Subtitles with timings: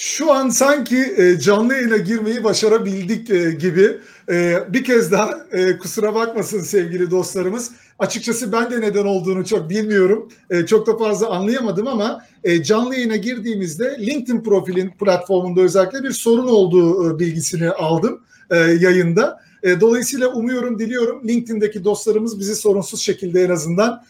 [0.00, 3.98] Şu an sanki e, canlı yayına girmeyi başarabildik e, gibi.
[4.30, 7.70] E, bir kez daha kusura bakmasın sevgili dostlarımız.
[7.98, 10.28] Açıkçası ben de neden olduğunu çok bilmiyorum.
[10.66, 12.24] Çok da fazla anlayamadım ama
[12.62, 18.20] canlı yayına girdiğimizde LinkedIn profilin platformunda özellikle bir sorun olduğu bilgisini aldım
[18.80, 19.40] yayında.
[19.80, 24.04] Dolayısıyla umuyorum, diliyorum LinkedIn'deki dostlarımız bizi sorunsuz şekilde en azından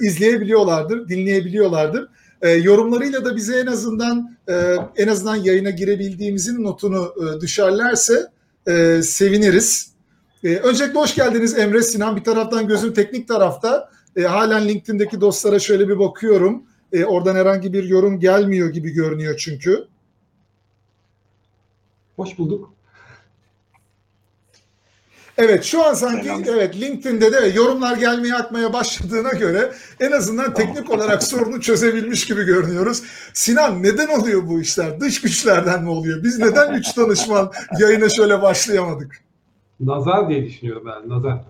[0.00, 2.08] izleyebiliyorlardır, dinleyebiliyorlardır.
[2.42, 8.26] E, yorumlarıyla da bize en azından e, en azından yayına girebildiğimizin notunu e, düşerlerse
[8.68, 9.92] e, seviniriz.
[10.44, 12.16] E, öncelikle hoş geldiniz Emre Sinan.
[12.16, 13.90] Bir taraftan gözüm teknik tarafta.
[14.16, 16.62] E, halen LinkedIn'deki dostlara şöyle bir bakıyorum.
[16.92, 19.84] E, oradan herhangi bir yorum gelmiyor gibi görünüyor çünkü.
[22.16, 22.73] Hoş bulduk.
[25.38, 26.42] Evet şu an sanki Selam.
[26.46, 32.44] evet LinkedIn'de de yorumlar gelmeye akmaya başladığına göre en azından teknik olarak sorunu çözebilmiş gibi
[32.44, 33.02] görünüyoruz.
[33.32, 35.00] Sinan neden oluyor bu işler?
[35.00, 36.22] Dış güçlerden mi oluyor?
[36.22, 39.20] Biz neden üç danışman yayına şöyle başlayamadık?
[39.80, 41.08] Nazar diye düşünüyorum ben.
[41.08, 41.40] Nazar.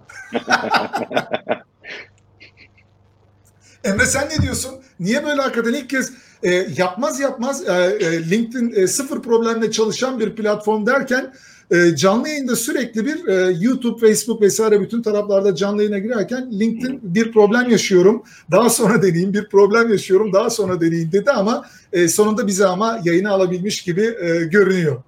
[3.85, 4.75] Emre sen ne diyorsun?
[5.01, 6.13] Niye böyle hakikaten ilk kez
[6.43, 11.35] e, yapmaz yapmaz e, e, LinkedIn e, sıfır problemle çalışan bir platform derken
[11.71, 17.01] e, canlı yayında sürekli bir e, YouTube, Facebook vesaire bütün taraflarda canlı yayına girerken LinkedIn
[17.03, 18.23] bir problem yaşıyorum.
[18.51, 20.33] Daha sonra deneyeyim bir problem yaşıyorum.
[20.33, 25.03] Daha sonra deneyeyim dedi ama e, sonunda bizi ama yayına alabilmiş gibi e, görünüyor.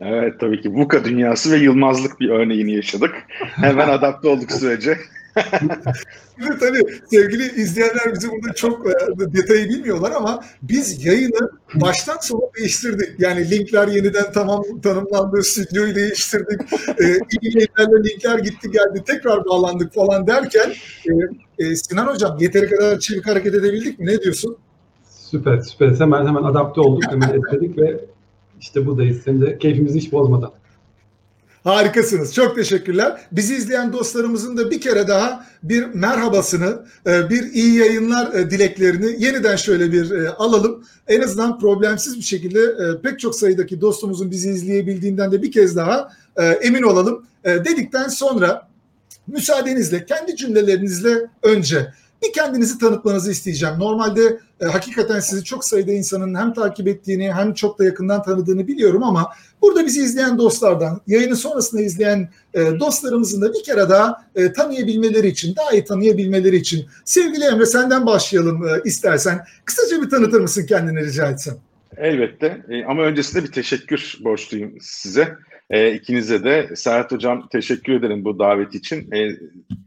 [0.00, 3.14] Evet tabii ki VUCA dünyası ve yılmazlık bir örneğini yaşadık.
[3.38, 4.98] Hemen adapte olduk sürece.
[6.38, 12.40] Şimdi tabii sevgili izleyenler bizi burada çok e, detayı bilmiyorlar ama biz yayını baştan sona
[12.58, 13.20] değiştirdik.
[13.20, 16.60] Yani linkler yeniden tamam tanımlandı, stüdyoyu değiştirdik.
[16.88, 20.72] e, e-maillerle linkler gitti geldi tekrar bağlandık falan derken
[21.58, 24.06] e, e, Sinan Hocam yeteri kadar çevik hareket edebildik mi?
[24.06, 24.56] Ne diyorsun?
[25.30, 26.00] Süper süper.
[26.00, 27.02] Hemen hemen adapte olduk.
[27.10, 28.00] Hemen etledik ve
[28.60, 29.26] işte buradayız.
[29.26, 30.50] Hem de keyfimizi hiç bozmadan.
[31.68, 32.34] Harikasınız.
[32.34, 33.20] Çok teşekkürler.
[33.32, 39.24] Bizi izleyen dostlarımızın da bir kere daha bir merhabasını, e, bir iyi yayınlar e, dileklerini
[39.24, 40.84] yeniden şöyle bir e, alalım.
[41.08, 42.60] En azından problemsiz bir şekilde
[43.02, 46.12] pek çok sayıdaki dostumuzun bizi izleyebildiğinden de bir kez daha
[46.62, 47.26] emin olalım.
[47.44, 48.68] Dedikten sonra
[49.26, 51.92] müsaadenizle kendi cümlelerinizle önce
[52.22, 53.74] bir kendinizi tanıtmanızı isteyeceğim.
[53.78, 58.66] Normalde e, hakikaten sizi çok sayıda insanın hem takip ettiğini hem çok da yakından tanıdığını
[58.66, 64.24] biliyorum ama burada bizi izleyen dostlardan, yayını sonrasında izleyen e, dostlarımızın da bir kere daha
[64.34, 69.44] e, tanıyabilmeleri için, daha iyi tanıyabilmeleri için sevgili Emre senden başlayalım e, istersen.
[69.64, 71.54] Kısaca bir tanıtır mısın kendini rica etsem?
[71.96, 75.36] Elbette e, ama öncesinde bir teşekkür borçluyum size.
[75.70, 79.12] E, ikinize de Serhat Hocam teşekkür ederim bu davet için.
[79.12, 79.28] E,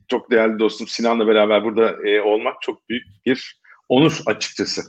[0.08, 4.82] çok değerli dostum Sinan'la beraber burada e, olmak çok büyük bir onur açıkçası.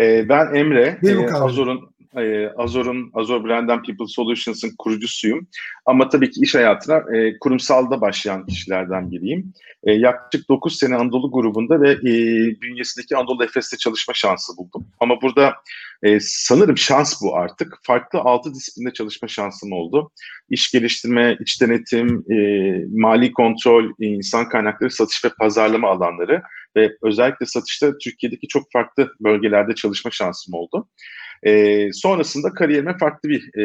[0.00, 5.46] E, ben Emre, e, Azor'un e, Azor'un Azor Brand and People Solutions'ın kurucusuyum.
[5.86, 9.52] Ama tabii ki iş hayatına e, kurumsalda başlayan kişilerden biriyim.
[9.84, 12.12] E, yaklaşık 9 sene Anadolu grubunda ve e,
[12.60, 14.86] bünyesindeki Anadolu Efes'te çalışma şansı buldum.
[15.00, 15.54] Ama burada
[16.02, 17.78] e, sanırım şans bu artık.
[17.82, 20.10] Farklı altı disiplinde çalışma şansım oldu.
[20.50, 22.36] İş geliştirme, iç denetim, e,
[23.00, 26.42] mali kontrol, insan kaynakları, satış ve pazarlama alanları
[26.76, 30.88] ve özellikle satışta Türkiye'deki çok farklı bölgelerde çalışma şansım oldu.
[31.46, 33.64] E, sonrasında kariyerime farklı bir e,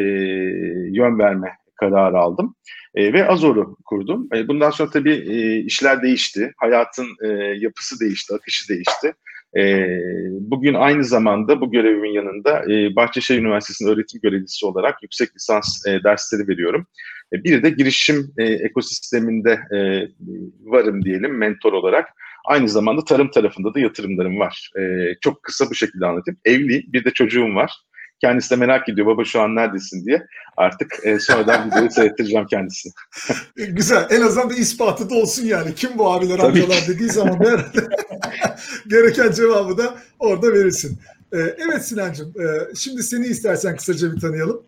[0.90, 1.48] yön verme
[1.80, 2.54] kararı aldım
[2.94, 4.28] e, ve Azor'u kurdum.
[4.34, 7.28] E, bundan sonra tabii e, işler değişti, hayatın e,
[7.58, 9.14] yapısı değişti, akışı değişti.
[9.56, 9.86] E,
[10.40, 16.04] bugün aynı zamanda bu görevimin yanında e, Bahçeşehir Üniversitesi'nin öğretim görevlisi olarak yüksek lisans e,
[16.04, 16.86] dersleri veriyorum.
[17.32, 19.78] E, bir de girişim e, ekosisteminde e,
[20.64, 22.08] varım diyelim mentor olarak.
[22.44, 24.70] Aynı zamanda tarım tarafında da yatırımlarım var.
[24.78, 24.82] E,
[25.20, 26.38] çok kısa bu şekilde anlatayım.
[26.44, 27.72] Evli, bir de çocuğum var.
[28.20, 30.26] Kendisi de merak ediyor baba şu an neredesin diye.
[30.56, 32.92] Artık e, sonradan videoyu seyrettireceğim kendisini.
[33.56, 34.06] Güzel.
[34.10, 35.74] En azından bir ispatı da olsun yani.
[35.74, 37.88] Kim bu abiler amcalar dediği zaman herhalde
[38.88, 40.98] gereken cevabı da orada verirsin.
[41.32, 42.28] Ee, evet Sinancığım.
[42.28, 44.62] E, şimdi seni istersen kısaca bir tanıyalım.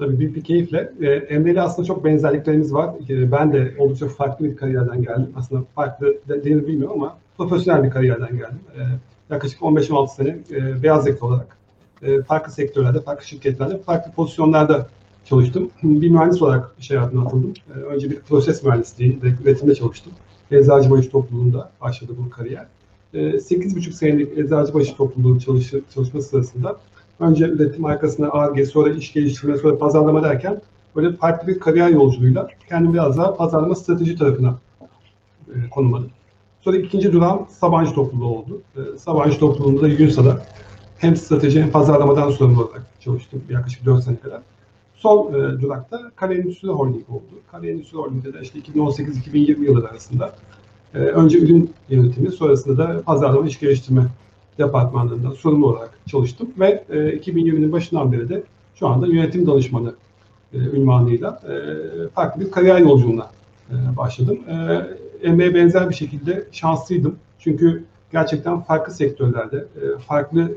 [0.00, 0.92] Tabii büyük bir keyifle.
[1.00, 2.94] E, Emre ile aslında çok benzerliklerimiz var.
[3.08, 5.28] E, ben de oldukça farklı bir kariyerden geldim.
[5.36, 8.60] Aslında farklı denir bilmiyorum ama profesyonel bir kariyerden geldim.
[8.76, 8.80] E,
[9.34, 11.56] yaklaşık 15-16 sene e, beyaz yakalı olarak
[12.02, 14.86] e, farklı sektörlerde, farklı şirketlerde, farklı pozisyonlarda
[15.24, 15.70] çalıştım.
[15.82, 17.54] Bir mühendis olarak iş hayatına atıldım.
[17.74, 20.12] E, önce bir proses mühendisliği ve üretimde çalıştım.
[20.50, 22.66] Eczacıbaşı topluluğunda başladı bu kariyer.
[23.14, 26.76] E, 8,5 senelik Eczacıbaşı topluluğu çalışı, çalışma sırasında
[27.20, 30.60] önce üretim arkasına ARGE, sonra iş geliştirme, sonra pazarlama derken
[30.96, 34.58] böyle farklı bir kariyer yolculuğuyla kendimi biraz daha pazarlama strateji tarafına
[35.48, 36.10] e, konumladım.
[36.60, 38.62] Sonra ikinci durağım Sabancı topluluğu oldu.
[38.76, 40.42] E, Sabancı topluluğunda da Yunsa'da
[40.98, 44.40] hem strateji hem pazarlamadan sorumlu olarak çalıştım yaklaşık 4 sene kadar.
[44.94, 47.40] Son e, durakta Kale Endüstri Holding oldu.
[47.52, 50.34] Kale Endüstri Holding'de de işte 2018-2020 yılları arasında
[50.94, 54.02] e, önce ürün yönetimi, sonrasında da pazarlama iş geliştirme
[54.58, 58.42] departmanlarından sorumlu olarak çalıştım ve e, 2020'nin başından beri de
[58.74, 59.94] şu anda yönetim danışmanı
[60.54, 61.54] e, ünvanıyla e,
[62.08, 63.30] farklı bir kariyer yolculuğuna
[63.70, 64.38] e, başladım.
[64.48, 64.80] E,
[65.28, 67.16] emeğe benzer bir şekilde şanslıydım.
[67.38, 69.64] Çünkü gerçekten farklı sektörlerde,
[70.06, 70.52] farklı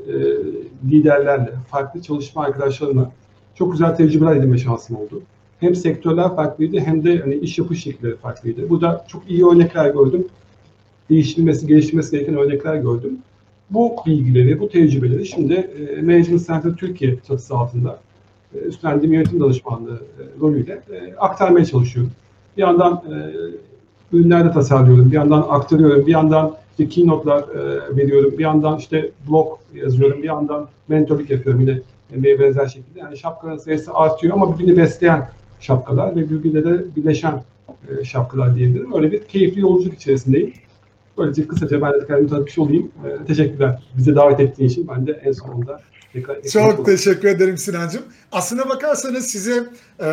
[0.90, 3.10] liderlerle, farklı çalışma arkadaşlarımla
[3.54, 5.22] çok güzel tecrübeler edinme şansım oldu.
[5.60, 8.70] Hem sektörler farklıydı hem de hani iş yapış şekilleri farklıydı.
[8.70, 10.26] Burada çok iyi örnekler gördüm.
[11.10, 13.18] Değiştirilmesi, geliştirilmesi gereken örnekler gördüm.
[13.70, 17.98] Bu bilgileri, bu tecrübeleri şimdi e, Management Center Türkiye çatısı altında
[18.54, 22.12] e, üstlendiğim yönetim danışmanlığı e, rolüyle e, aktarmaya çalışıyorum.
[22.56, 23.16] Bir yandan e,
[24.16, 27.44] ürünlerde tasarlıyorum, bir yandan aktarıyorum, bir yandan işte keynote'lar
[27.96, 31.80] veriyorum, bir yandan işte blog yazıyorum, bir yandan mentorluk yapıyorum yine
[32.14, 33.00] emeğe benzer şekilde.
[33.00, 35.28] Yani şapkaların sayısı artıyor ama birbirini besleyen
[35.60, 37.42] şapkalar ve birbiriyle de birleşen
[38.04, 38.94] şapkalar diyebilirim.
[38.94, 40.52] Öyle bir keyifli yolculuk içerisindeyim.
[41.18, 42.92] Böylece kısaca ben de kendimi tanıtmış olayım.
[43.04, 44.88] E, teşekkürler bize davet ettiğin için.
[44.88, 45.80] Ben de en sonunda
[46.12, 46.42] tekrar...
[46.42, 48.02] Çok teşekkür ederim Sinancığım.
[48.32, 49.64] Aslına bakarsanız size
[50.00, 50.06] e,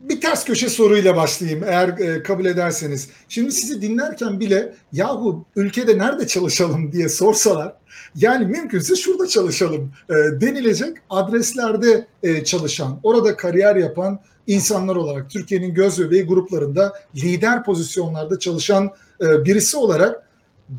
[0.00, 3.10] bir ters köşe soruyla başlayayım eğer e, kabul ederseniz.
[3.28, 7.74] Şimdi sizi dinlerken bile yahu ülkede nerede çalışalım diye sorsalar
[8.14, 15.74] yani mümkünse şurada çalışalım e, denilecek adreslerde e, çalışan, orada kariyer yapan insanlar olarak Türkiye'nin
[15.74, 18.90] göz bebeği gruplarında lider pozisyonlarda çalışan
[19.20, 20.27] e, birisi olarak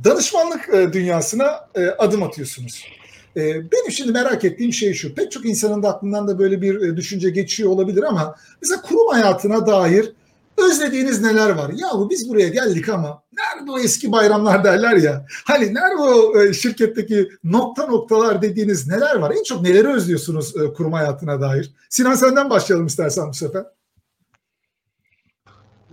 [0.04, 2.86] danışmanlık e, dünyasına e, adım atıyorsunuz.
[3.38, 3.42] E,
[3.72, 5.16] benim şimdi merak ettiğim şey şu.
[5.16, 9.68] Pek çok insanın da aklından da böyle bir düşünce geçiyor olabilir ama mesela kurum hayatına
[9.68, 10.14] dair
[10.58, 11.72] özlediğiniz neler var?
[11.76, 15.26] Yahu biz buraya geldik ama nerede o eski bayramlar derler ya.
[15.46, 19.34] Hani nerede o şirketteki nokta noktalar dediğiniz neler var?
[19.40, 21.74] En çok neleri özlüyorsunuz kurum hayatına dair?
[21.90, 23.64] Sinan senden başlayalım istersen bu sefer.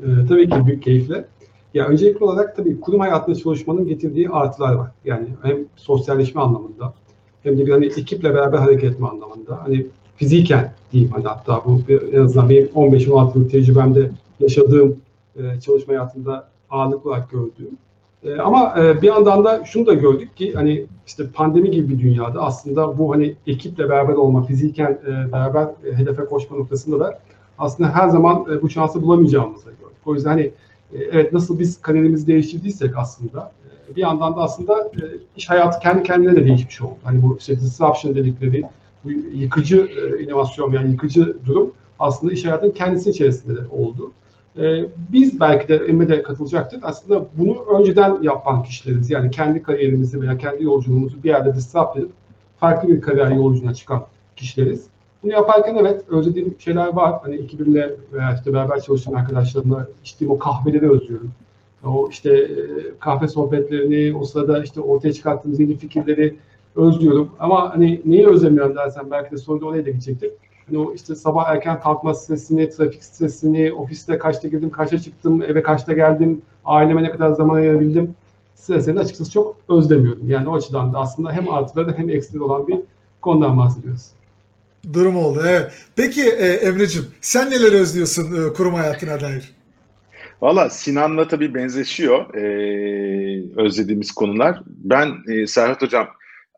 [0.02, 1.28] Ee, tabii ki büyük keyifle.
[1.76, 4.90] Ya öncelikli olarak tabii kurum hayatında çalışmanın getirdiği artılar var.
[5.04, 6.94] Yani hem sosyalleşme anlamında
[7.42, 9.62] hem de bir hani ekiple beraber hareket etme anlamında.
[9.62, 9.86] Hani
[10.16, 11.80] fiziken diyeyim hani hatta bu
[12.12, 14.96] en azından benim 15-16 yıllık tecrübemde yaşadığım
[15.36, 17.78] e, çalışma hayatında ağırlıklı olarak gördüğüm.
[18.24, 22.02] E, ama e, bir yandan da şunu da gördük ki hani işte pandemi gibi bir
[22.02, 27.18] dünyada aslında bu hani ekiple beraber olma, fiziken e, beraber e, hedefe koşma noktasında da
[27.58, 30.06] aslında her zaman e, bu şansı bulamayacağımızı gördük.
[30.06, 30.52] O yüzden hani
[30.94, 33.52] evet nasıl biz kariyerimizi değiştirdiysek aslında
[33.92, 35.02] e, bir yandan da aslında e,
[35.36, 36.96] iş hayatı kendi kendine de değişmiş oldu.
[37.04, 38.64] Hani bu işte disruption dedikleri
[39.04, 44.12] bu yıkıcı e, inovasyon yani yıkıcı durum aslında iş hayatının kendisi içerisinde de oldu.
[45.12, 46.84] Biz belki de Emre'de katılacaktık.
[46.84, 49.10] Aslında bunu önceden yapan kişileriz.
[49.10, 52.10] Yani kendi kariyerimizi veya kendi yolculuğumuzu bir yerde disrupt edip
[52.60, 54.06] farklı bir kariyer yolculuğuna çıkan
[54.36, 54.86] kişileriz.
[55.26, 57.20] Bunu yaparken evet özlediğim şeyler var.
[57.22, 61.30] Hani 2000'le veya işte beraber çalıştığım arkadaşlarımla içtiğim o kahveleri özlüyorum.
[61.84, 62.48] O işte e,
[63.00, 66.36] kahve sohbetlerini, o sırada işte ortaya çıkarttığımız yeni fikirleri
[66.76, 67.30] özlüyorum.
[67.38, 70.32] Ama hani neyi özlemiyorum dersen belki de sonunda oraya da gidecektik
[70.66, 75.62] Hani o işte sabah erken kalkma stresini, trafik stresini, ofiste kaçta girdim, kaçta çıktım, eve
[75.62, 78.14] kaçta geldim, aileme ne kadar zaman ayırabildim.
[78.54, 80.30] Streslerini açıkçası çok özlemiyorum.
[80.30, 82.78] Yani o açıdan da aslında hem artıları hem eksileri olan bir
[83.20, 84.15] konudan bahsediyoruz.
[84.92, 85.42] Durum oldu.
[85.48, 85.72] Evet.
[85.96, 89.56] Peki e, Emre'cim sen neler özlüyorsun e, kurum hayatına dair?
[90.40, 92.42] Valla Sinan'la tabii benzeşiyor e,
[93.56, 94.60] özlediğimiz konular.
[94.66, 96.08] Ben e, Serhat Hocam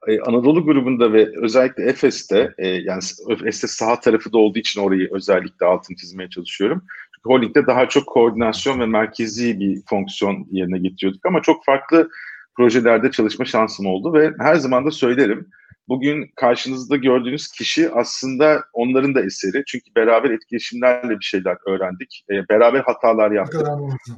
[0.06, 5.08] e, Anadolu grubunda ve özellikle Efes'te e, yani Efes'te sağ tarafı da olduğu için orayı
[5.12, 6.82] özellikle altını çizmeye çalışıyorum.
[7.14, 12.10] Çünkü Holding'de daha çok koordinasyon ve merkezi bir fonksiyon yerine getiriyorduk ama çok farklı
[12.56, 15.46] projelerde çalışma şansım oldu ve her zaman da söylerim
[15.88, 19.62] bugün karşınızda gördüğünüz kişi aslında onların da eseri.
[19.66, 22.24] Çünkü beraber etkileşimlerle bir şeyler öğrendik.
[22.30, 23.66] E, beraber hatalar yaptık.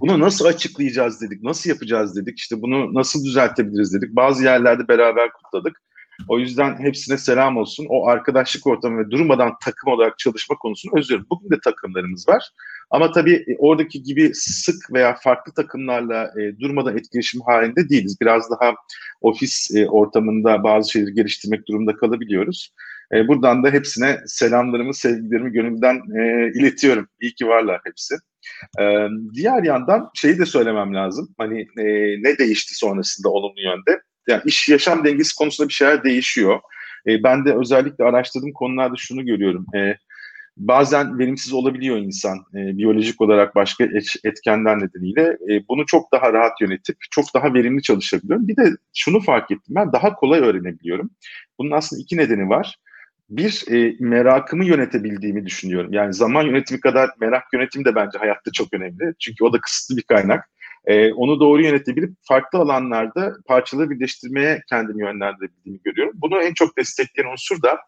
[0.01, 4.17] Bunu nasıl açıklayacağız dedik, nasıl yapacağız dedik, işte bunu nasıl düzeltebiliriz dedik.
[4.17, 5.83] Bazı yerlerde beraber kutladık.
[6.29, 7.87] O yüzden hepsine selam olsun.
[7.89, 11.27] O arkadaşlık ortamı ve durmadan takım olarak çalışma konusunu özlüyorum.
[11.31, 12.51] Bugün de takımlarımız var.
[12.91, 18.17] Ama tabii e, oradaki gibi sık veya farklı takımlarla e, durmadan etkileşim halinde değiliz.
[18.21, 18.75] Biraz daha
[19.21, 22.75] ofis e, ortamında bazı şeyleri geliştirmek durumunda kalabiliyoruz.
[23.15, 27.09] E, buradan da hepsine selamlarımı, sevgilerimi gönülden e, iletiyorum.
[27.21, 28.15] İyi ki varlar hepsi.
[28.81, 31.35] E, diğer yandan şeyi de söylemem lazım.
[31.39, 31.85] Hani e,
[32.23, 34.03] ne değişti sonrasında olumlu yönde?
[34.29, 36.61] Yani iş yaşam dengesi konusunda bir şeyler değişiyor.
[37.07, 39.67] E, ben de özellikle araştırdığım konularda şunu görüyorum.
[39.77, 39.97] E,
[40.57, 43.85] bazen verimsiz olabiliyor insan e, biyolojik olarak başka
[44.25, 45.23] etkenler nedeniyle.
[45.23, 48.49] E, bunu çok daha rahat yönetip çok daha verimli çalışabiliyorum.
[48.49, 51.11] Bir de şunu fark ettim ben daha kolay öğrenebiliyorum.
[51.59, 52.79] Bunun aslında iki nedeni var.
[53.31, 55.93] Bir, e, merakımı yönetebildiğimi düşünüyorum.
[55.93, 59.15] Yani zaman yönetimi kadar merak yönetimi de bence hayatta çok önemli.
[59.19, 60.51] Çünkü o da kısıtlı bir kaynak.
[60.87, 66.13] E, onu doğru yönetebilip farklı alanlarda parçaları birleştirmeye kendimi yönlendirebildiğimi görüyorum.
[66.15, 67.79] Bunu en çok destekleyen unsur da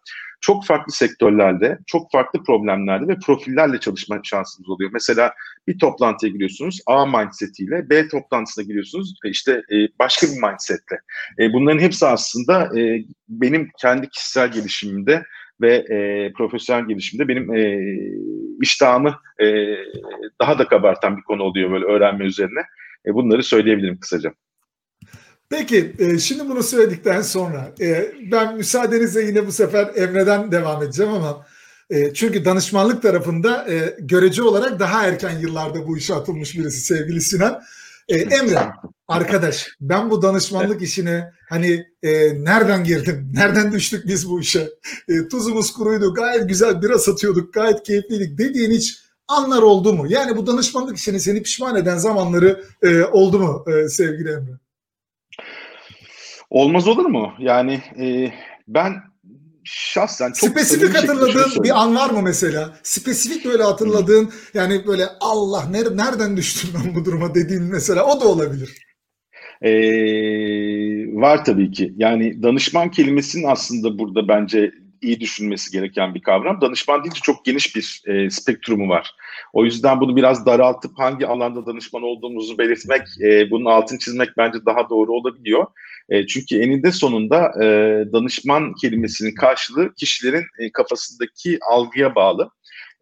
[0.41, 4.91] çok farklı sektörlerde, çok farklı problemlerde ve profillerle çalışma şansınız oluyor.
[4.93, 5.33] Mesela
[5.67, 10.99] bir toplantıya giriyorsunuz A mindsetiyle, B toplantısına giriyorsunuz e, işte e, başka bir mindsetle.
[11.39, 12.71] E, bunların hepsi aslında
[13.29, 15.23] benim kendi kişisel gelişimimde
[15.61, 15.85] ve
[16.37, 17.79] profesyonel gelişimde benim e,
[18.61, 19.15] iştahımı
[20.41, 22.61] daha da kabartan bir konu oluyor böyle öğrenme üzerine.
[23.05, 24.33] E, bunları söyleyebilirim kısaca.
[25.49, 31.11] Peki e, şimdi bunu söyledikten sonra e, ben müsaadenizle yine bu sefer Emre'den devam edeceğim
[31.11, 31.45] ama
[31.89, 33.67] e, çünkü danışmanlık tarafında
[33.99, 37.61] görece olarak daha erken yıllarda bu işe atılmış birisi sevgili Sinan.
[38.09, 38.59] Emre
[39.07, 41.85] arkadaş ben bu danışmanlık işine hani
[42.33, 44.69] nereden girdim nereden düştük biz bu işe
[45.31, 50.05] tuzumuz kuruydu gayet güzel bira satıyorduk gayet keyifliydik dediğin hiç anlar oldu mu?
[50.09, 52.63] Yani bu danışmanlık işini seni pişman eden zamanları
[53.11, 54.59] oldu mu sevgili Emre?
[56.49, 57.33] Olmaz olur mu?
[57.39, 58.33] Yani e,
[58.67, 58.93] ben
[59.63, 62.77] şahsen çok spesifik hatırladığın bir an var mı mesela?
[62.83, 68.27] Spesifik böyle hatırladığın yani böyle Allah nereden düştüm ben bu duruma dediğin mesela o da
[68.27, 68.77] olabilir.
[69.61, 69.71] Ee,
[71.21, 71.93] var tabii ki.
[71.97, 74.71] Yani danışman kelimesinin aslında burada bence
[75.03, 76.61] iyi düşünmesi gereken bir kavram.
[76.61, 79.15] Danışman deyince çok geniş bir e, spektrumu var.
[79.53, 84.57] O yüzden bunu biraz daraltıp hangi alanda danışman olduğumuzu belirtmek, e, bunun altını çizmek bence
[84.65, 85.65] daha doğru olabiliyor.
[86.09, 87.65] E, çünkü eninde sonunda e,
[88.13, 92.49] danışman kelimesinin karşılığı kişilerin e, kafasındaki algıya bağlı.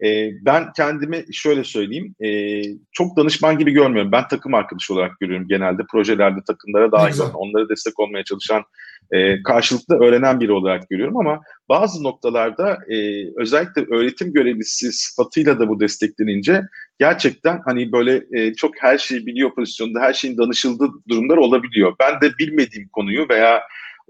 [0.04, 4.12] E, ben kendimi şöyle söyleyeyim, e, çok danışman gibi görmüyorum.
[4.12, 8.64] Ben takım arkadaşı olarak görüyorum genelde projelerde takımlara dahil olan, onlara destek olmaya çalışan,
[9.12, 15.70] e, karşılıklı öğrenen biri olarak görüyorum ama bazı noktalarda e, özellikle öğretim görevlisi sıfatıyla da
[15.70, 16.62] bu desteklenince
[17.00, 21.94] gerçekten hani böyle e, çok her şeyi biliyor pozisyonda her şeyin danışıldığı durumlar olabiliyor.
[22.00, 23.62] Ben de bilmediğim konuyu veya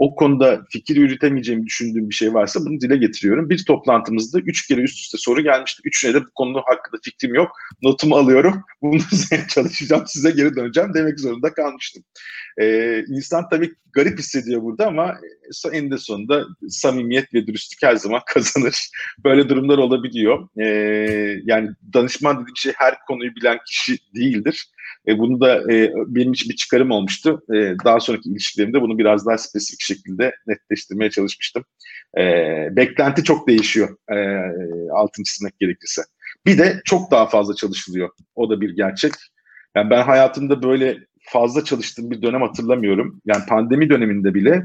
[0.02, 3.50] o konuda fikir yürütemeyeceğimi düşündüğüm bir şey varsa bunu dile getiriyorum.
[3.50, 5.82] Bir toplantımızda üç kere üst üste soru gelmişti.
[5.86, 7.52] Üçüne de bu konu hakkında fikrim yok.
[7.82, 8.64] Notumu alıyorum.
[8.82, 10.04] Bunu üzerine çalışacağım.
[10.08, 12.04] Size geri döneceğim demek zorunda kalmıştım.
[12.62, 15.18] Ee, insan tabii garip hissediyor burada ama
[15.72, 18.90] eninde sonunda samimiyet ve dürüstlük her zaman kazanır.
[19.24, 20.48] Böyle durumlar olabiliyor.
[20.60, 24.71] Ee, yani danışman dediğim şey her konuyu bilen kişi değildir.
[25.08, 27.42] E, bunu da e, benim için bir çıkarım olmuştu.
[27.54, 31.64] E, daha sonraki ilişkilerimde bunu biraz daha spesifik şekilde netleştirmeye çalışmıştım.
[32.18, 32.24] E,
[32.72, 34.18] beklenti çok değişiyor e,
[34.92, 36.02] altın çizmek gerekirse.
[36.46, 38.10] Bir de çok daha fazla çalışılıyor.
[38.36, 39.14] O da bir gerçek.
[39.76, 43.22] Yani ben hayatımda böyle fazla çalıştığım bir dönem hatırlamıyorum.
[43.26, 44.64] Yani pandemi döneminde bile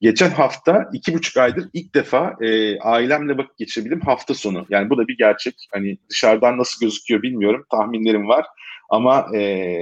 [0.00, 4.66] geçen hafta iki buçuk aydır ilk defa e, ailemle vakit geçirebildim hafta sonu.
[4.68, 5.54] Yani bu da bir gerçek.
[5.72, 7.64] Hani dışarıdan nasıl gözüküyor bilmiyorum.
[7.70, 8.46] Tahminlerim var.
[8.88, 9.74] Ama e,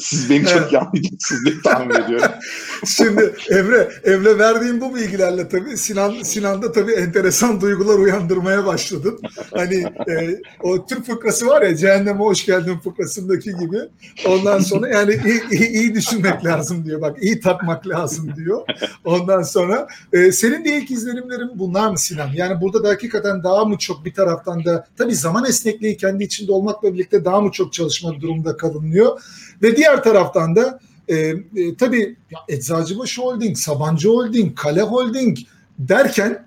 [0.00, 2.30] siz beni çok yanlayacaksınız diye tahmin ediyorum.
[2.86, 9.20] Şimdi Emre, Emre verdiğim bu bilgilerle tabii Sinan Sinan'da tabii enteresan duygular uyandırmaya başladın.
[9.54, 9.74] Hani
[10.08, 13.78] e, o Türk fıkrası var ya cehenneme hoş geldin fıkrasındaki gibi.
[14.26, 17.00] Ondan sonra yani iyi, iyi, iyi düşünmek lazım diyor.
[17.00, 18.62] Bak iyi takmak lazım diyor.
[19.04, 22.28] Ondan sonra e, senin de ilk izlenimlerin bunlar mı Sinan?
[22.34, 26.52] Yani burada da hakikaten daha mı çok bir taraftan da tabii zaman esnekliği kendi içinde
[26.52, 29.22] olmakla birlikte daha mı çok çalışma durumu durumda kalınıyor.
[29.62, 31.36] Ve diğer taraftan da e, e,
[31.78, 32.16] tabii
[32.48, 35.38] Eczacıbaşı Holding, Sabancı Holding, Kale Holding
[35.78, 36.46] derken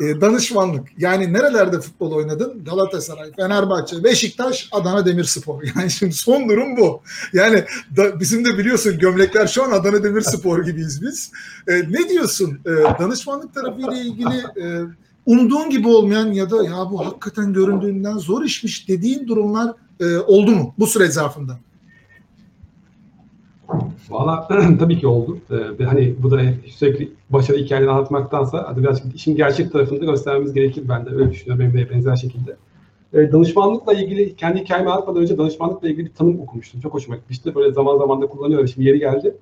[0.00, 0.88] e, danışmanlık.
[0.98, 2.64] Yani nerelerde futbol oynadın?
[2.64, 5.62] Galatasaray, Fenerbahçe, Beşiktaş, Adana Demirspor.
[5.76, 7.02] Yani şimdi son durum bu.
[7.32, 7.64] Yani
[7.96, 11.32] da, bizim de biliyorsun gömlekler şu an Adana Demirspor gibiyiz biz.
[11.68, 12.58] E, ne diyorsun?
[12.66, 14.64] E, danışmanlık tarafıyla ilgili e,
[15.26, 20.50] umduğun gibi olmayan ya da ya bu hakikaten göründüğünden zor işmiş dediğin durumlar e, oldu
[20.50, 21.58] mu bu süre zarfında?
[24.10, 24.48] Valla
[24.78, 25.38] tabii ki oldu.
[25.80, 30.52] Ee, hani bu da sürekli başarı hikayelerini anlatmaktansa hadi biraz işin gerçek tarafını da göstermemiz
[30.52, 30.88] gerekir.
[30.88, 31.64] Ben de öyle düşünüyorum.
[31.64, 32.56] Benim de benzer şekilde.
[33.14, 36.80] Ee, danışmanlıkla ilgili kendi hikayemi anlatmadan önce danışmanlıkla ilgili bir tanım okumuştum.
[36.80, 37.54] Çok hoşuma gitmişti.
[37.54, 38.68] Böyle zaman zaman da kullanıyorum.
[38.68, 39.36] Şimdi yeri geldi.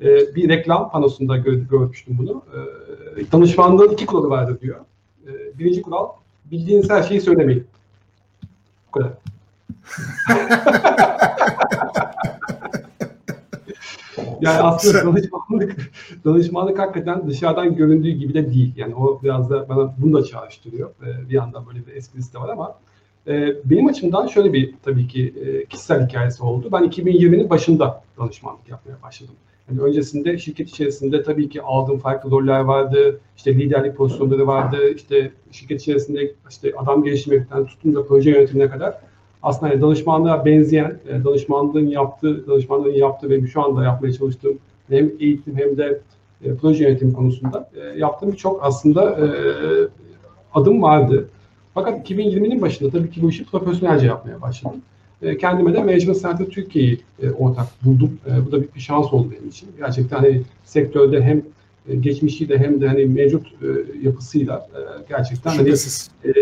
[0.00, 2.42] Ee, bir reklam panosunda gör, görmüştüm bunu.
[2.54, 4.80] Ee, danışmanlığın iki kuralı vardır diyor.
[5.26, 6.08] Ee, birinci kural
[6.50, 7.66] bildiğiniz her şeyi söylemeyin.
[8.86, 9.12] Bu kadar.
[14.40, 15.76] yani aslında danışmanlık,
[16.24, 18.72] danışmanlık hakikaten dışarıdan göründüğü gibi de değil.
[18.76, 20.90] Yani o biraz da bana bunu da çağrıştırıyor.
[20.90, 22.74] Ee, bir yandan böyle bir esprisi de var ama
[23.28, 26.68] E, benim açımdan şöyle bir tabii ki e, kişisel hikayesi oldu.
[26.72, 29.34] Ben 2020'nin başında danışmanlık yapmaya başladım.
[29.70, 33.20] Yani öncesinde şirket içerisinde tabii ki aldığım farklı roller vardı.
[33.36, 34.76] İşte liderlik pozisyonları vardı.
[34.96, 38.98] İşte şirket içerisinde işte adam geliştirmekten tutun da proje yönetimine kadar
[39.44, 44.58] aslında yani danışmanlığa benzeyen, e, danışmanlığın yaptığı, danışmanlığın yaptığı ve şu anda yapmaya çalıştığım
[44.88, 46.00] hem eğitim hem de
[46.44, 49.18] e, proje yönetimi konusunda e, yaptığım birçok aslında
[50.54, 51.28] adım vardı.
[51.74, 54.82] Fakat 2020'nin başında tabii ki bu işi profesyonelce yapmaya başladım.
[55.40, 57.00] Kendime de Management Center Türkiye'yi
[57.38, 58.18] ortak buldum.
[58.46, 59.68] Bu da bir şans oldu benim için.
[59.78, 61.42] Gerçekten hani sektörde hem
[61.92, 63.66] geçmişiyle hem de hani mevcut e,
[64.02, 65.68] yapısıyla e, gerçekten hani,
[66.24, 66.34] e,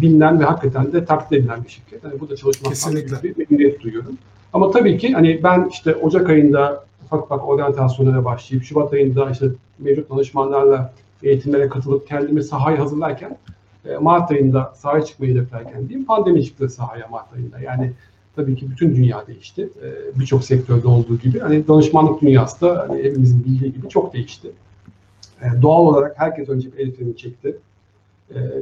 [0.00, 2.04] bilinen ve hakikaten de takdir edilen bir şirket.
[2.04, 4.18] Hani burada çalışmaktan bir memnuniyet duyuyorum.
[4.52, 9.46] Ama tabii ki hani ben işte Ocak ayında ufak ufak oryantasyonlara başlayıp Şubat ayında işte
[9.78, 13.38] mevcut danışmanlarla eğitimlere katılıp kendimi sahaya hazırlarken
[13.88, 17.60] e, Mart ayında sahaya çıkmayı hedeflerken diyeyim pandemi çıktı sahaya Mart ayında.
[17.60, 17.92] Yani
[18.36, 19.68] tabii ki bütün dünya değişti.
[19.82, 21.38] E, birçok sektörde olduğu gibi.
[21.38, 24.50] Hani danışmanlık dünyası da hani hepimizin bildiği gibi çok değişti.
[25.44, 27.56] E, doğal olarak herkes önce bir el çekti.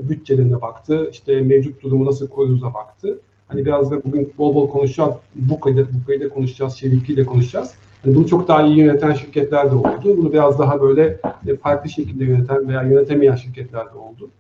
[0.03, 1.09] Bütçelerine baktı.
[1.11, 3.19] İşte mevcut durumu nasıl koyduğunuza baktı.
[3.49, 5.15] Hani biraz da bugün bol bol konuşacağız.
[5.35, 6.75] Bu kayda, bu kayda konuşacağız.
[6.75, 7.75] Şevkiyle konuşacağız.
[8.05, 10.17] Yani bunu çok daha iyi yöneten şirketler de oldu.
[10.17, 11.19] Bunu biraz daha böyle
[11.63, 14.31] farklı şekilde yöneten veya yönetemeyen şirketler de oldu.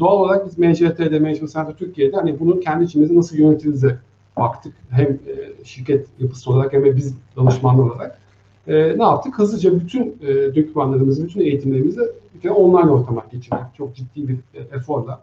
[0.00, 3.98] Doğal olarak biz MCT'de, Management Center Türkiye'de hani bunu kendi içimizde nasıl yönetirize
[4.36, 4.74] baktık.
[4.90, 8.18] Hem e, şirket yapısı olarak hem de biz danışmanlar olarak.
[8.68, 9.38] E, ne yaptık?
[9.38, 12.00] Hızlıca bütün e, dokümanlarımızı, bütün eğitimlerimizi
[12.34, 13.58] bir kere online ortama geçirdik.
[13.78, 15.20] Çok ciddi bir e, eforla.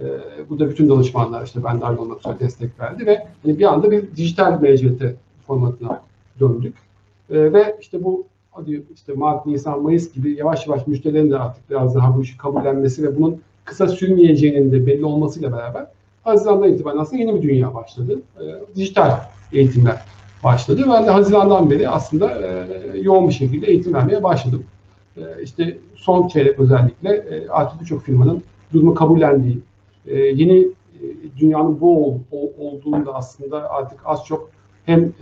[0.00, 0.04] E,
[0.50, 3.90] bu da bütün danışmanlar işte ben dahil olmak üzere destek verdi ve hani bir anda
[3.90, 5.02] bir dijital MCT
[5.46, 6.02] formatına
[6.40, 6.74] döndük.
[7.30, 11.70] E, ve işte bu hadi işte Mart, Nisan, Mayıs gibi yavaş yavaş müşterilerin de artık
[11.70, 15.86] biraz daha bu işi kabullenmesi ve bunun kısa sürmeyeceğinin de belli olmasıyla beraber
[16.24, 18.20] Haziran'dan itibaren aslında yeni bir dünya başladı.
[18.40, 18.44] E,
[18.76, 19.20] dijital
[19.52, 20.02] eğitimler
[20.46, 20.84] başladı.
[20.90, 24.64] Ben de Haziran'dan beri aslında e, yoğun bir şekilde eğitim vermeye başladım.
[25.16, 29.58] E, işte son çeyrek özellikle e, artık birçok firmanın durumu kabullendiği,
[30.06, 30.68] e, yeni
[31.38, 34.50] dünyanın bu ol, ol, olduğunu da aslında artık az çok
[34.84, 35.12] hem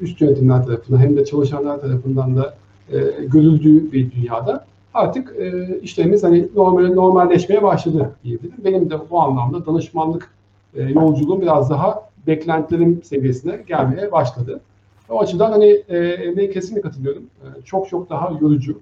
[0.00, 2.54] üst yönetimler tarafından hem de çalışanlar tarafından da
[2.92, 5.36] e, görüldüğü bir dünyada artık
[5.82, 8.64] işlerimiz hani normal normalleşmeye başladı diyebilirim.
[8.64, 10.30] Benim de bu anlamda danışmanlık
[10.74, 14.60] yolculuğum biraz daha beklentilerim seviyesine gelmeye başladı.
[15.08, 17.22] O açıdan hani e, Emre'ye kesinlikle katılıyorum.
[17.22, 18.80] E, çok çok daha yorucu,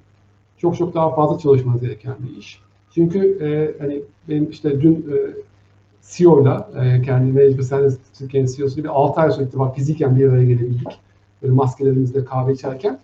[0.58, 2.60] çok çok daha fazla çalışmanız gereken bir iş.
[2.94, 5.16] Çünkü e, hani benim işte dün e,
[6.02, 10.44] CEO'yla, e, kendi Management Service Türkiye'nin CEO'suyla bir 6 ay sonra itibak fiziken bir araya
[10.44, 10.98] gelebildik.
[11.42, 12.98] Böyle maskelerimizle kahve içerken.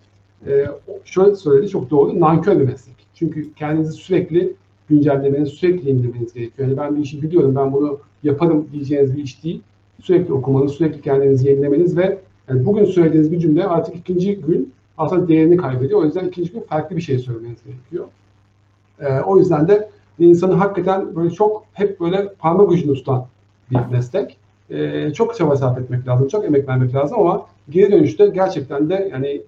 [0.47, 0.65] E,
[1.05, 2.95] şöyle söyledi, çok doğru, nankör bir meslek.
[3.15, 4.53] Çünkü kendinizi sürekli
[4.89, 6.67] güncellemeniz, sürekli yenilemeniz gerekiyor.
[6.67, 9.61] Yani ben bir işi biliyorum, ben bunu yaparım diyeceğiniz bir iş değil.
[10.01, 15.27] Sürekli okumanız, sürekli kendinizi yenilemeniz ve yani bugün söylediğiniz bir cümle artık ikinci gün aslında
[15.27, 16.01] değerini kaybediyor.
[16.01, 18.05] O yüzden ikinci gün farklı bir şey söylemeniz gerekiyor.
[18.99, 23.25] Ee, o yüzden de insanı hakikaten böyle çok hep böyle parmak ucunu tutan
[23.71, 24.37] bir meslek.
[24.69, 29.09] Ee, çok çaba sarf etmek lazım, çok emek vermek lazım ama geri dönüşte gerçekten de
[29.11, 29.41] yani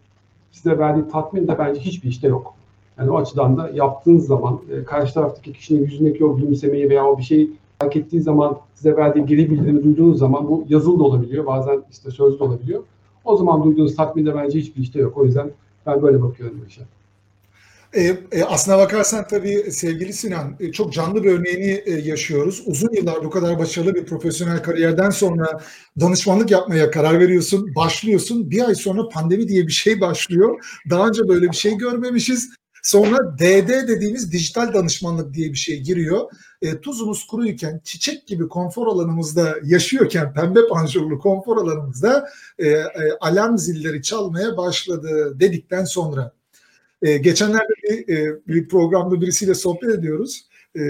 [0.52, 2.54] size verdiği tatmin de bence hiçbir işte yok.
[3.00, 7.18] Yani o açıdan da yaptığınız zaman e, karşı taraftaki kişinin yüzündeki o gülümsemeyi veya o
[7.18, 7.50] bir şey
[7.82, 11.46] fark ettiği zaman size verdiği geri bildirimi duyduğunuz zaman bu yazılı da olabiliyor.
[11.46, 12.84] Bazen işte sözlü de olabiliyor.
[13.26, 15.18] O zaman duyduğunuz tatminde bence hiçbir işte yok.
[15.18, 15.52] O yüzden
[15.86, 16.82] ben böyle bakıyorum bu işe.
[17.94, 22.64] E, e, aslına bakarsan tabii sevgili Sinan e, çok canlı bir örneğini e, yaşıyoruz.
[22.66, 25.62] Uzun yıllar bu kadar başarılı bir profesyonel kariyerden sonra
[26.00, 28.52] danışmanlık yapmaya karar veriyorsun, başlıyorsun.
[28.52, 30.66] Bir ay sonra pandemi diye bir şey başlıyor.
[30.90, 32.61] Daha önce böyle bir şey görmemişiz.
[32.82, 36.32] Sonra DD dediğimiz dijital danışmanlık diye bir şey giriyor.
[36.62, 42.88] E, tuzumuz kuruyken, çiçek gibi konfor alanımızda yaşıyorken, pembe panjurlu konfor alanımızda e, e,
[43.22, 46.34] alarm zilleri çalmaya başladı dedikten sonra.
[47.02, 50.46] E, geçenlerde bir, e, bir programda birisiyle sohbet ediyoruz.
[50.78, 50.82] E,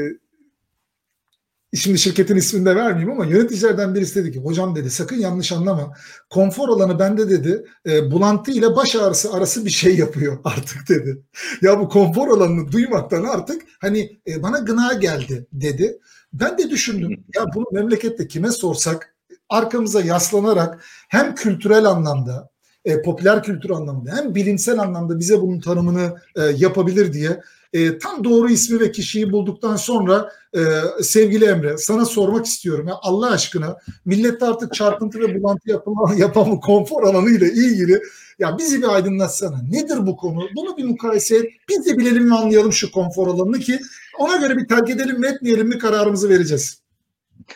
[1.76, 5.94] Şimdi şirketin ismini de vermeyeyim ama yöneticilerden birisi dedi ki hocam dedi sakın yanlış anlama.
[6.30, 11.22] Konfor alanı bende dedi e, bulantı ile baş ağrısı arası bir şey yapıyor artık dedi.
[11.62, 16.00] Ya bu konfor alanını duymaktan artık hani e, bana gına geldi dedi.
[16.34, 19.16] Ben de düşündüm ya bunu memlekette kime sorsak
[19.50, 22.50] arkamıza yaslanarak hem kültürel anlamda
[22.86, 27.42] e, popüler kültür anlamında hem bilimsel anlamda bize bunun tanımını e, yapabilir diye
[27.74, 30.60] e, tam doğru ismi ve kişiyi bulduktan sonra e,
[31.02, 32.88] sevgili Emre sana sormak istiyorum.
[32.88, 38.02] Ya Allah aşkına millette artık çarpıntı ve bulantı yapımı, yapamı konfor alanı ile ilgili
[38.40, 39.62] ya bizi bir aydınlatsana.
[39.72, 40.48] Nedir bu konu?
[40.56, 41.52] Bunu bir mukayese et.
[41.70, 43.80] Biz de bilelim ve anlayalım şu konfor alanını ki
[44.20, 46.82] ona göre bir terk edelim mi etmeyelim mi kararımızı vereceğiz.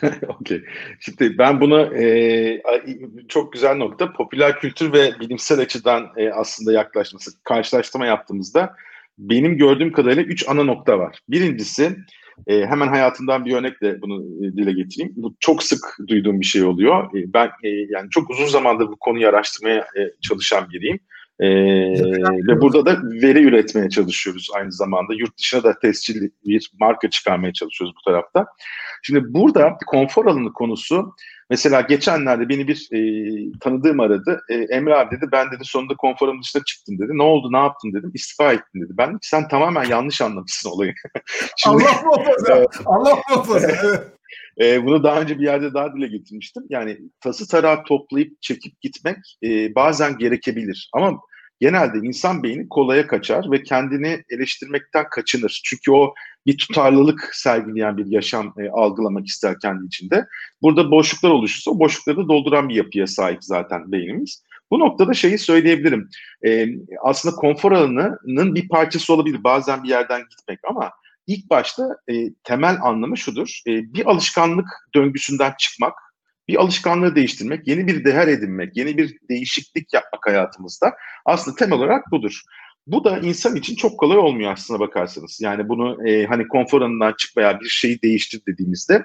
[0.40, 0.64] Okey.
[1.00, 2.62] Şimdi ben bunu e,
[3.28, 8.76] çok güzel nokta popüler kültür ve bilimsel açıdan e, aslında yaklaşması, karşılaştırma yaptığımızda
[9.18, 11.18] benim gördüğüm kadarıyla üç ana nokta var.
[11.28, 11.96] Birincisi
[12.46, 15.12] e, hemen hayatımdan bir örnekle bunu e, dile getireyim.
[15.16, 17.04] Bu çok sık duyduğum bir şey oluyor.
[17.04, 21.00] E, ben e, yani çok uzun zamandır bu konuyu araştırmaya e, çalışan biriyim.
[21.40, 21.48] E,
[22.48, 25.14] ve burada da veri üretmeye çalışıyoruz aynı zamanda.
[25.14, 28.46] Yurt dışına da tescilli bir marka çıkarmaya çalışıyoruz bu tarafta.
[29.02, 31.14] Şimdi burada konfor alanı konusu
[31.50, 32.98] mesela geçenlerde beni bir e,
[33.60, 34.40] tanıdığım aradı.
[34.48, 37.10] E, Emre abi dedi ben dedi sonunda konforum dışına çıktım dedi.
[37.18, 38.10] Ne oldu ne yaptın dedim.
[38.14, 38.92] İstifa ettin dedi.
[38.98, 40.94] Ben sen tamamen yanlış anlamışsın olayı.
[41.56, 42.66] Şimdi, Allah muhafaza.
[42.86, 44.04] Allah muhafaza.
[44.60, 46.62] E, bunu daha önce bir yerde daha dile getirmiştim.
[46.68, 50.90] Yani tası tarağı toplayıp çekip gitmek e, bazen gerekebilir.
[50.92, 51.20] Ama
[51.60, 55.60] genelde insan beyni kolaya kaçar ve kendini eleştirmekten kaçınır.
[55.64, 56.14] Çünkü o
[56.46, 60.26] bir tutarlılık sergileyen bir yaşam e, algılamak ister kendi içinde.
[60.62, 64.42] Burada boşluklar oluşursa o boşlukları da dolduran bir yapıya sahip zaten beynimiz.
[64.70, 66.08] Bu noktada şeyi söyleyebilirim.
[66.46, 66.66] E,
[67.02, 70.90] aslında konfor alanının bir parçası olabilir bazen bir yerden gitmek ama
[71.26, 72.14] ilk başta e,
[72.44, 73.60] temel anlamı şudur.
[73.66, 75.94] E, bir alışkanlık döngüsünden çıkmak,
[76.48, 82.10] bir alışkanlığı değiştirmek, yeni bir değer edinmek, yeni bir değişiklik yapmak hayatımızda aslında temel olarak
[82.10, 82.40] budur.
[82.86, 85.38] Bu da insan için çok kolay olmuyor aslına bakarsanız.
[85.42, 89.04] Yani bunu e, hani konfor alanından çık veya bir şeyi değiştir dediğimizde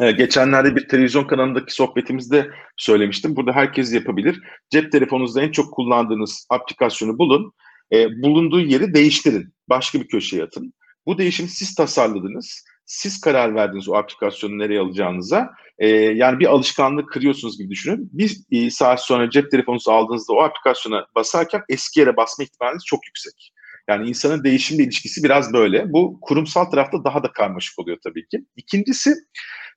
[0.00, 3.36] ee, geçenlerde bir televizyon kanalındaki sohbetimizde söylemiştim.
[3.36, 4.42] Burada herkes yapabilir.
[4.70, 7.52] Cep telefonunuzda en çok kullandığınız aplikasyonu bulun.
[7.92, 9.54] E, bulunduğu yeri değiştirin.
[9.68, 10.72] Başka bir köşeye atın.
[11.06, 12.64] Bu değişimi siz tasarladınız.
[12.90, 15.50] Siz karar verdiniz o aplikasyonu nereye alacağınıza.
[15.78, 18.10] E, yani bir alışkanlık kırıyorsunuz gibi düşünün.
[18.12, 23.06] Bir e, saat sonra cep telefonunuzu aldığınızda o aplikasyona basarken eski yere basma ihtimaliniz çok
[23.06, 23.52] yüksek.
[23.88, 25.92] Yani insanın değişimle ilişkisi biraz böyle.
[25.92, 28.44] Bu kurumsal tarafta daha da karmaşık oluyor tabii ki.
[28.56, 29.14] İkincisi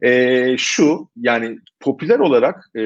[0.02, 2.82] e, şu yani popüler olarak e,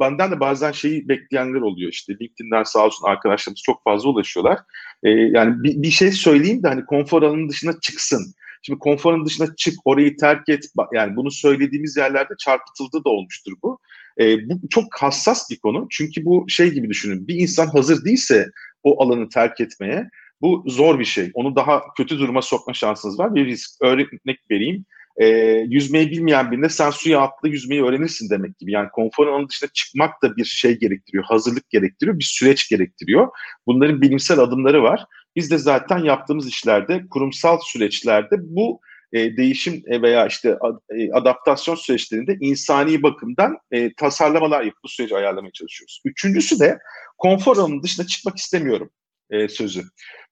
[0.00, 4.58] benden de bazen şeyi bekleyenler oluyor işte LinkedIn'den sağ olsun arkadaşlarımız çok fazla ulaşıyorlar.
[5.02, 8.34] E, yani bir, bir şey söyleyeyim de hani konfor alanının dışına çıksın.
[8.62, 10.64] Şimdi konforun dışına çık, orayı terk et.
[10.92, 13.78] Yani bunu söylediğimiz yerlerde çarpıtıldı da olmuştur bu.
[14.20, 15.86] E, bu çok hassas bir konu.
[15.90, 17.28] Çünkü bu şey gibi düşünün.
[17.28, 18.50] Bir insan hazır değilse
[18.82, 21.30] o alanı terk etmeye bu zor bir şey.
[21.34, 23.34] Onu daha kötü duruma sokma şansınız var.
[23.34, 24.08] Bir risk örnek
[24.50, 24.84] vereyim.
[25.16, 25.26] E,
[25.68, 28.72] yüzmeyi bilmeyen birine sen suya atla yüzmeyi öğrenirsin demek gibi.
[28.72, 31.24] Yani konfor alanının dışına çıkmak da bir şey gerektiriyor.
[31.24, 32.18] Hazırlık gerektiriyor.
[32.18, 33.28] Bir süreç gerektiriyor.
[33.66, 35.04] Bunların bilimsel adımları var.
[35.36, 38.80] Biz de zaten yaptığımız işlerde, kurumsal süreçlerde bu
[39.12, 40.58] e, değişim veya işte
[40.90, 46.02] e, adaptasyon süreçlerinde insani bakımdan e, tasarlamalar yapıp bu süreci ayarlamaya çalışıyoruz.
[46.04, 46.78] Üçüncüsü de
[47.18, 48.90] konfor alanının dışına çıkmak istemiyorum
[49.30, 49.82] e, sözü.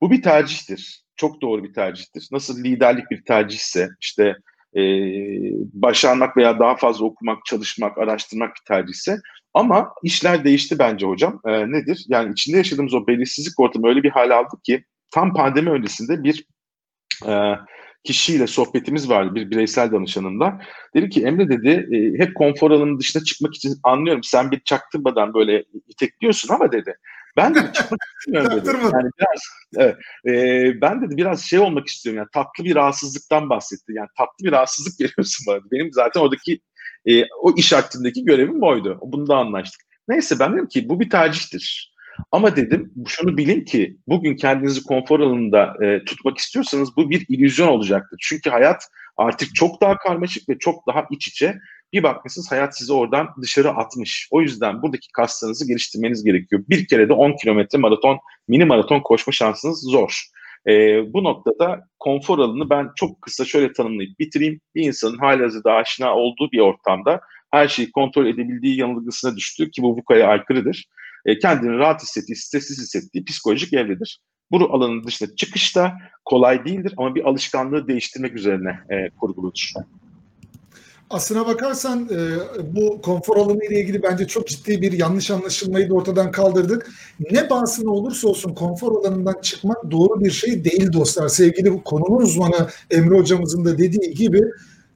[0.01, 1.05] Bu bir tercihtir.
[1.17, 2.29] Çok doğru bir tercihtir.
[2.33, 4.37] Nasıl liderlik bir tercihse işte
[4.79, 4.83] e,
[5.73, 9.17] başarmak veya daha fazla okumak, çalışmak, araştırmak bir tercihse
[9.55, 11.41] ama işler değişti bence hocam.
[11.47, 12.05] E, nedir?
[12.09, 16.45] Yani içinde yaşadığımız o belirsizlik ortamı öyle bir hal aldı ki tam pandemi öncesinde bir
[17.27, 17.33] e,
[18.05, 20.61] kişiyle sohbetimiz vardı bir bireysel danışanımla.
[20.95, 25.35] Dedi ki Emre dedi e, hep konfor alanının dışına çıkmak için anlıyorum sen bir çaktırmadan
[25.35, 26.97] böyle itekliyorsun ama dedi
[27.39, 28.69] ben de çıkmak istemiyorum dedi.
[28.69, 29.43] Yani biraz,
[29.77, 33.93] evet, e, ben dedi biraz şey olmak istiyorum yani tatlı bir rahatsızlıktan bahsetti.
[33.93, 35.61] Yani tatlı bir rahatsızlık veriyorsun bana.
[35.73, 36.61] Benim zaten oradaki
[37.07, 38.99] e, o iş hakkındaki görevim oydu.
[39.03, 39.81] Bunu da anlaştık.
[40.09, 41.95] Neyse ben dedim ki bu bir tercihtir.
[42.33, 47.69] Ama dedim şunu bilin ki bugün kendinizi konfor alanında e, tutmak istiyorsanız bu bir illüzyon
[47.69, 48.19] olacaktır.
[48.23, 48.83] Çünkü hayat
[49.17, 51.59] artık çok daha karmaşık ve çok daha iç içe.
[51.93, 54.29] Bir bakmışsınız hayat sizi oradan dışarı atmış.
[54.31, 56.65] O yüzden buradaki kaslarınızı geliştirmeniz gerekiyor.
[56.69, 60.23] Bir kere de 10 kilometre maraton, mini maraton koşma şansınız zor.
[60.67, 60.73] E,
[61.13, 64.61] bu noktada konfor alanını ben çok kısa şöyle tanımlayıp bitireyim.
[64.75, 69.97] Bir insanın halihazırda aşina olduğu bir ortamda her şeyi kontrol edebildiği yanılgısına düştüğü ki bu
[69.97, 70.89] VUCA'ya aykırıdır.
[71.27, 74.21] E, kendini rahat hissettiği, stressiz hissettiği psikolojik evredir.
[74.51, 75.93] Bu alanın dışında çıkış da
[76.25, 79.73] kolay değildir ama bir alışkanlığı değiştirmek üzerine e, kurguludur.
[81.11, 82.17] Aslına bakarsan e,
[82.77, 86.91] bu konfor alanı ile ilgili bence çok ciddi bir yanlış anlaşılmayı da ortadan kaldırdık.
[87.31, 91.29] Ne bahsine olursa olsun konfor alanından çıkmak doğru bir şey değil dostlar.
[91.29, 94.43] Sevgili bu konunun uzmanı Emre hocamızın da dediği gibi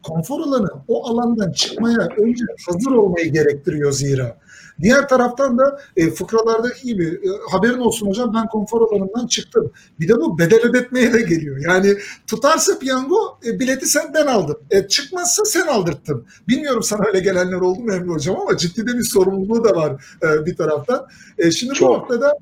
[0.02, 4.41] konfor alanı o alandan çıkmaya önce hazır olmayı gerektiriyor zira.
[4.82, 9.72] Diğer taraftan da e, fıkralardaki gibi e, haberin olsun hocam ben konfor alanından çıktım.
[10.00, 11.56] Bir de bu bedel ödetmeye de geliyor.
[11.68, 11.94] Yani
[12.26, 14.56] tutarsa piyango e, bileti senden aldım.
[14.70, 16.26] E, çıkmazsa sen aldırttın.
[16.48, 20.04] Bilmiyorum sana öyle gelenler oldu mu Emre hocam ama ciddi de bir sorumluluğu da var
[20.22, 21.06] e, bir taraftan.
[21.38, 21.88] E, şimdi Çok.
[21.88, 22.32] bu noktada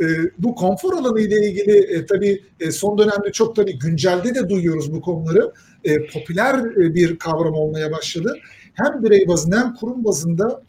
[0.00, 0.06] e,
[0.38, 4.92] bu konfor alanı ile ilgili e, tabii e, son dönemde çok tabii güncelde de duyuyoruz
[4.92, 5.52] bu konuları.
[5.84, 8.36] E, popüler e, bir kavram olmaya başladı.
[8.74, 10.62] Hem birey bazında hem kurum bazında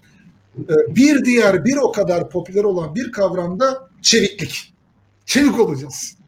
[0.90, 4.74] bir diğer bir o kadar popüler olan bir kavramda çeviklik.
[5.26, 6.20] Çevik olacağız.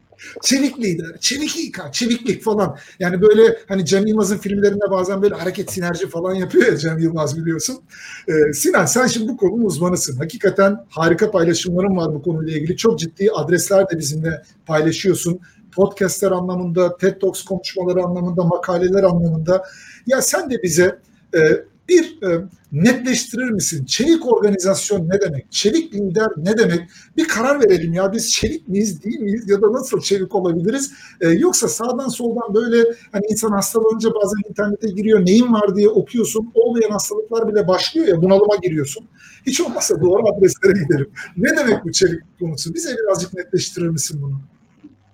[0.42, 2.78] Çevik lider, çevik İK, çeviklik falan.
[3.00, 7.38] Yani böyle hani Cem Yılmaz'ın filmlerinde bazen böyle hareket sinerji falan yapıyor ya Cem Yılmaz
[7.38, 7.82] biliyorsun.
[8.28, 10.18] Ee, Sinan sen şimdi bu konunun uzmanısın.
[10.18, 12.78] Hakikaten harika paylaşımların var bu konuyla ilgili.
[12.78, 15.40] Çok ciddi adresler de bizimle paylaşıyorsun.
[15.72, 19.64] Podcastler anlamında, TED Talks konuşmaları anlamında, makaleler anlamında.
[20.08, 21.00] Ya sen de bize
[21.36, 21.40] e,
[21.92, 23.86] bir e, netleştirir misin?
[23.86, 25.52] Çelik organizasyon ne demek?
[25.52, 26.90] Çelik lider ne demek?
[27.18, 30.92] Bir karar verelim ya biz çelik miyiz değil miyiz ya da nasıl çelik olabiliriz?
[31.22, 32.78] E, yoksa sağdan soldan böyle
[33.12, 36.52] hani insan hastalanınca bazen internete giriyor neyin var diye okuyorsun.
[36.54, 39.06] Olmayan hastalıklar bile başlıyor ya bunalıma giriyorsun.
[39.46, 41.10] Hiç olmazsa doğru adreslere gidelim.
[41.38, 42.74] Ne demek bu çelik konusu?
[42.74, 44.42] Bize birazcık netleştirir misin bunu?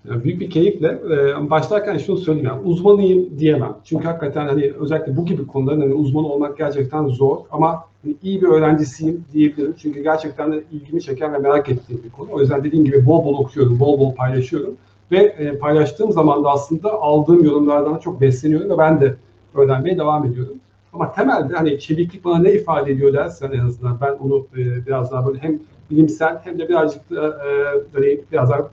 [0.08, 3.76] Büyük bir keyifle e, başlarken şunu söyleyeyim yani uzmanıyım diyemem.
[3.84, 8.42] Çünkü hakikaten hani özellikle bu gibi konuların hani uzman olmak gerçekten zor ama hani iyi
[8.42, 9.76] bir öğrencisiyim diyebilirim.
[9.82, 12.28] Çünkü gerçekten de ilgimi çeken ve merak ettiğim bir konu.
[12.32, 14.74] O yüzden dediğim gibi bol bol okuyorum, bol bol paylaşıyorum
[15.12, 19.16] ve e, paylaştığım zaman da aslında aldığım yorumlardan çok besleniyorum ve ben de
[19.56, 20.56] öğrenmeye devam ediyorum.
[20.94, 25.12] Ama temelde hani çeviklik bana ne ifade ediyor dersen en azından ben onu e, biraz
[25.12, 25.60] daha böyle hem
[25.92, 28.70] bilimsel hem de birazcık da e, böyle biraz daha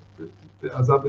[0.89, 1.03] daha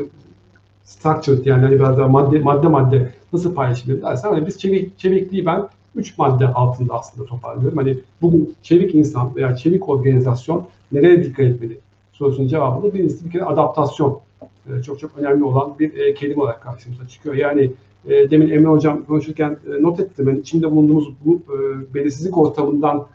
[0.84, 5.46] structured yani hani biraz daha madde madde madde nasıl paylaşılır dersen hani biz çevik, çevikliği
[5.46, 7.78] ben üç madde altında aslında toparlıyorum.
[7.78, 11.80] Hani bugün çevik insan veya çevik organizasyon nereye dikkat etmeli
[12.14, 16.62] sorusunun cevabını birincisi bir kere adaptasyon e, çok çok önemli olan bir e, kelime olarak
[16.62, 17.36] karşımıza çıkıyor.
[17.36, 17.72] Yani
[18.08, 20.30] e, demin Emre Hocam konuşurken e, not ettim.
[20.30, 21.42] Yani içinde bulunduğumuz bu
[21.94, 23.08] belirsizlik ortamından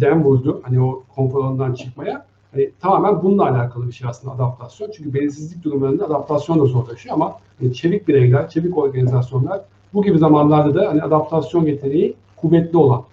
[0.00, 0.60] dem vurdu.
[0.64, 2.26] Hani o konfor çıkmaya.
[2.52, 4.90] Hani tamamen bununla alakalı bir şey aslında adaptasyon.
[4.96, 9.60] Çünkü belirsizlik durumlarında adaptasyon da zorlaşıyor ama hani çevik bireyler, çevik organizasyonlar
[9.94, 13.04] bu gibi zamanlarda da hani adaptasyon yeteneği kuvvetli olan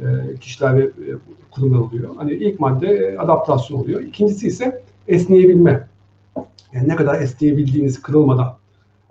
[0.00, 0.04] e,
[0.40, 1.12] kişiler ve e,
[1.50, 2.16] kurumlar oluyor.
[2.16, 4.00] Hani ilk madde e, adaptasyon oluyor.
[4.00, 5.88] İkincisi ise esneyebilme.
[6.72, 8.56] Yani ne kadar esneyebildiğiniz kırılmadan.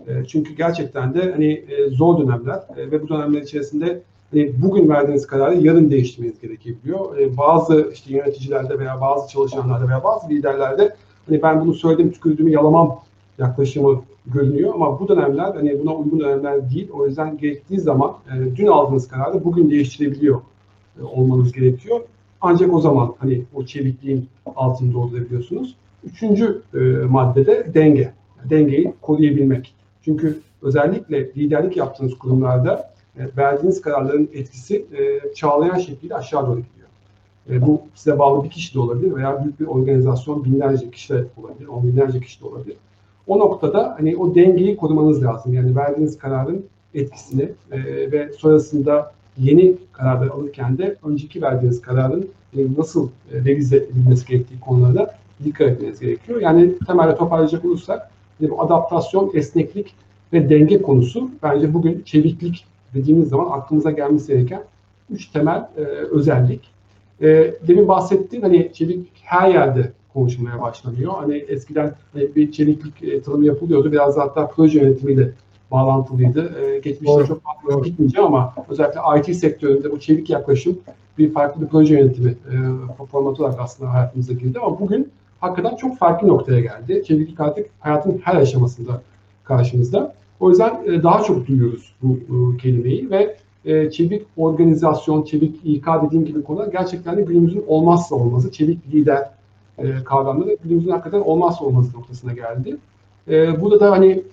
[0.07, 4.89] E, çünkü gerçekten de hani e, zor dönemler e, ve bu dönemler içerisinde hani bugün
[4.89, 7.17] verdiğiniz kararı yarın değiştirmeniz gerekebiliyor.
[7.17, 10.95] E, bazı işte yöneticilerde veya bazı çalışanlarda veya bazı liderlerde
[11.27, 12.99] hani ben bunu söyledim tükürdüğümü yalamam
[13.37, 16.89] yaklaşımı görünüyor ama bu dönemler hani buna uygun dönemler değil.
[16.93, 20.41] O yüzden gerektiği zaman e, dün aldığınız kararı bugün değiştirebiliyor
[20.99, 21.99] e, olmanız gerekiyor.
[22.41, 25.75] Ancak o zaman hani o çevikliğin altını doldurabiliyorsunuz.
[26.03, 28.13] Üçüncü e, maddede denge.
[28.49, 29.73] Dengeyi koruyabilmek.
[30.05, 36.87] Çünkü özellikle liderlik yaptığınız kurumlarda e, verdiğiniz kararların etkisi e, çağlayan şekilde aşağı doğru gidiyor.
[37.49, 41.25] E, bu size bağlı bir kişi de olabilir veya büyük bir organizasyon binlerce kişi de
[41.37, 42.77] olabilir, on binlerce kişi de olabilir.
[43.27, 45.53] O noktada hani o dengeyi korumanız lazım.
[45.53, 47.77] Yani verdiğiniz kararın etkisini e,
[48.11, 52.29] ve sonrasında yeni kararlar alırken de önceki verdiğiniz kararın
[52.77, 56.41] nasıl e, revize edilmesi gerektiği konularda dikkat etmeniz gerekiyor.
[56.41, 59.95] Yani temelde toparlayacak olursak bu adaptasyon, esneklik
[60.33, 64.63] ve denge konusu bence bugün çeviklik dediğimiz zaman aklımıza gelmesi gereken
[65.09, 66.71] üç temel e, özellik.
[67.21, 71.13] E, demin bahsettiğim hani çevik her yerde konuşulmaya başlanıyor.
[71.13, 73.91] Hani eskiden hani bir çeviklik e, tanımı yapılıyordu.
[73.91, 75.31] Biraz da hatta proje yönetimiyle
[75.71, 76.61] bağlantılıydı.
[76.61, 80.79] E, geçmişte doğru, çok fazla gitmeyeceğim ama özellikle IT sektöründe bu çevik yaklaşım
[81.17, 84.59] bir farklı bir proje yönetimi e, formatı olarak aslında hayatımıza girdi.
[84.59, 87.03] Ama bugün hakikaten çok farklı noktaya geldi.
[87.07, 89.01] Çeviklik artık hayatın her aşamasında
[89.43, 90.13] karşımızda.
[90.41, 95.85] O yüzden e, daha çok duyuyoruz bu e, kelimeyi ve e, çevik organizasyon, çevik İK
[96.05, 98.51] dediğim gibi konular gerçekten de günümüzün olmazsa olmazı.
[98.51, 99.29] Çevik lider
[100.05, 102.77] kavramları günümüzün hakikaten olmazsa olmazı noktasına geldi.
[103.61, 104.23] Burada da hani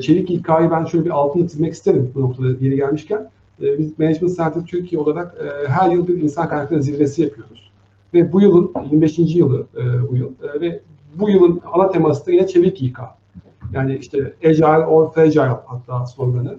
[0.00, 3.30] çevik İK'yı ben şöyle bir altını çizmek isterim bu noktada yeri gelmişken.
[3.60, 5.36] Biz Management Center Türkiye olarak
[5.68, 7.70] her yıl bir insan kaynakları zirvesi yapıyoruz.
[8.14, 9.18] Ve bu yılın 25.
[9.18, 9.66] yılı
[10.10, 10.80] bu yıl ve
[11.14, 12.98] bu yılın ana teması da yine çevik İK.
[13.72, 16.58] Yani işte agile or fragile hatta sloganı.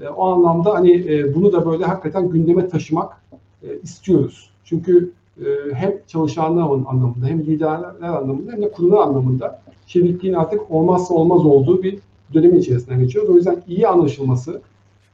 [0.00, 3.22] E, o anlamda hani e, bunu da böyle hakikaten gündeme taşımak
[3.62, 4.50] e, istiyoruz.
[4.64, 11.14] Çünkü e, hem çalışanlar anlamında hem liderler anlamında hem de kurumlar anlamında çevikliğin artık olmazsa
[11.14, 11.98] olmaz olduğu bir
[12.34, 13.30] dönemin içerisinden geçiyoruz.
[13.30, 14.60] O yüzden iyi anlaşılması,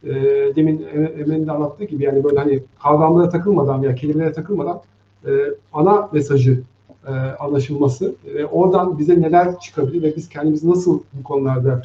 [0.04, 0.10] e,
[0.56, 0.86] demin
[1.18, 4.80] Emre'nin de anlattığı gibi yani böyle hani kavramlara takılmadan veya kelimelere takılmadan
[5.26, 5.30] e,
[5.72, 6.62] ana mesajı
[7.06, 11.82] e, anlaşılması ve oradan bize neler çıkabilir ve biz kendimizi nasıl bu konularda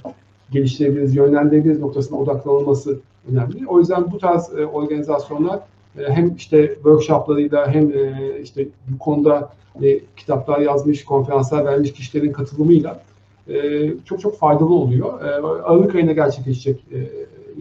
[0.51, 2.99] geliştirebiliriz, yönlendirebiliriz noktasına odaklanılması
[3.31, 3.67] önemli.
[3.67, 5.59] O yüzden bu tarz e, organizasyonlar
[5.99, 9.49] e, hem işte workshoplarıyla hem e, işte bu konuda
[9.83, 13.01] e, kitaplar yazmış, konferanslar vermiş kişilerin katılımıyla
[13.47, 15.21] e, çok çok faydalı oluyor.
[15.21, 15.25] E,
[15.63, 17.09] Aralık ayında gerçekleşecek e,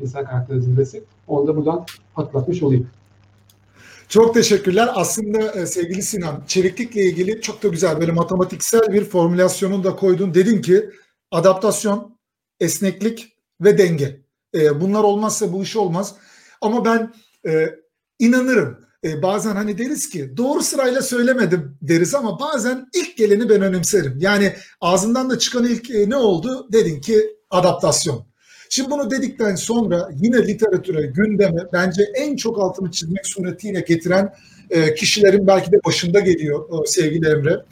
[0.02, 1.02] insan karakteri zirvesi.
[1.28, 2.86] Onu da buradan hatırlatmış olayım.
[4.08, 4.88] Çok teşekkürler.
[4.94, 10.34] Aslında e, sevgili Sinan, çeviklikle ilgili çok da güzel böyle matematiksel bir formülasyonun da koydun.
[10.34, 10.90] Dedin ki
[11.30, 12.18] adaptasyon,
[12.60, 14.20] esneklik ve denge.
[14.54, 16.14] E, bunlar olmazsa bu iş olmaz.
[16.60, 17.14] Ama ben
[17.46, 17.70] e,
[18.18, 18.84] inanırım.
[19.22, 24.18] Bazen hani deriz ki doğru sırayla söylemedim deriz ama bazen ilk geleni ben önemserim.
[24.18, 26.68] Yani ağzından da çıkan ilk ne oldu?
[26.72, 28.26] Dedin ki adaptasyon.
[28.74, 34.34] Şimdi bunu dedikten sonra yine literatüre, gündeme bence en çok altını çizmek suretiyle getiren
[34.70, 37.62] e, kişilerin belki de başında geliyor e, sevgili Emre.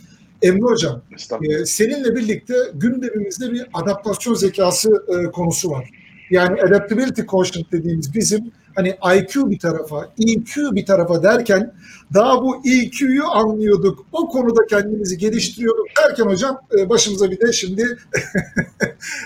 [0.43, 1.03] Emre Hocam,
[1.43, 5.91] e, seninle birlikte gündemimizde bir adaptasyon zekası e, konusu var.
[6.31, 11.75] Yani adaptability quotient dediğimiz bizim hani IQ bir tarafa, EQ bir tarafa derken
[12.15, 14.07] daha bu EQ'yu anlıyorduk.
[14.13, 17.83] O konuda kendimizi geliştiriyorduk derken hocam e, başımıza bir de şimdi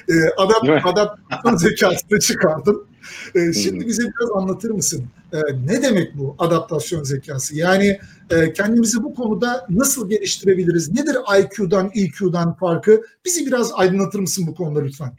[0.08, 2.86] e, adapt, adaptasyon zekasını çıkardım.
[3.34, 5.04] E, şimdi bize biraz anlatır mısın?
[5.66, 7.56] Ne demek bu adaptasyon zekası?
[7.56, 8.00] Yani
[8.54, 10.92] kendimizi bu konuda nasıl geliştirebiliriz?
[10.92, 13.02] Nedir IQ'dan, EQ'dan farkı?
[13.24, 15.12] Bizi biraz aydınlatır mısın bu konuda lütfen?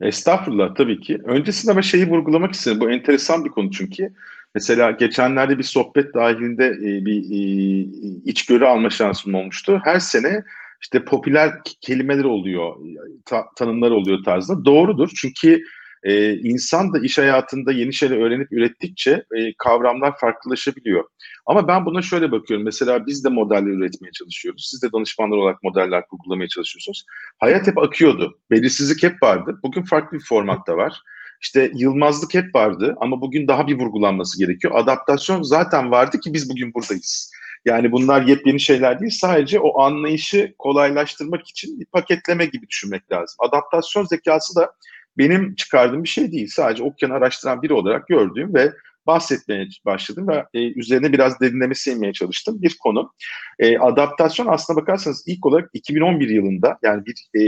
[0.00, 1.18] Estağfurullah tabii ki.
[1.24, 2.80] Öncesinde ama şeyi vurgulamak istedim.
[2.80, 4.12] Bu enteresan bir konu çünkü.
[4.54, 7.88] Mesela geçenlerde bir sohbet dahilinde e, bir e,
[8.24, 9.80] içgörü alma şansım olmuştu.
[9.84, 10.42] Her sene
[10.82, 12.76] işte popüler kelimeler oluyor,
[13.24, 14.64] ta, tanımlar oluyor tarzında.
[14.64, 15.62] Doğrudur çünkü
[16.02, 21.04] e, insan da iş hayatında yeni şeyler öğrenip ürettikçe e, kavramlar farklılaşabiliyor.
[21.46, 22.64] Ama ben buna şöyle bakıyorum.
[22.64, 24.68] Mesela biz de modeller üretmeye çalışıyoruz.
[24.70, 27.04] Siz de danışmanlar olarak modeller kurgulamaya çalışıyorsunuz.
[27.38, 28.38] Hayat hep akıyordu.
[28.50, 29.60] Belirsizlik hep vardı.
[29.62, 31.02] Bugün farklı bir formatta var.
[31.42, 34.74] İşte yılmazlık hep vardı ama bugün daha bir vurgulanması gerekiyor.
[34.76, 37.32] Adaptasyon zaten vardı ki biz bugün buradayız.
[37.64, 39.12] Yani bunlar yepyeni şeyler değil.
[39.20, 43.36] Sadece o anlayışı kolaylaştırmak için bir paketleme gibi düşünmek lazım.
[43.38, 44.72] Adaptasyon zekası da
[45.18, 46.48] benim çıkardığım bir şey değil.
[46.50, 48.72] Sadece okyanı araştıran biri olarak gördüğüm ve
[49.06, 52.62] bahsetmeye başladım ve e, üzerine biraz derinlemesi inmeye çalıştım.
[52.62, 53.12] Bir konu.
[53.58, 57.42] E, adaptasyon aslına bakarsanız ilk olarak 2011 yılında yani bir e,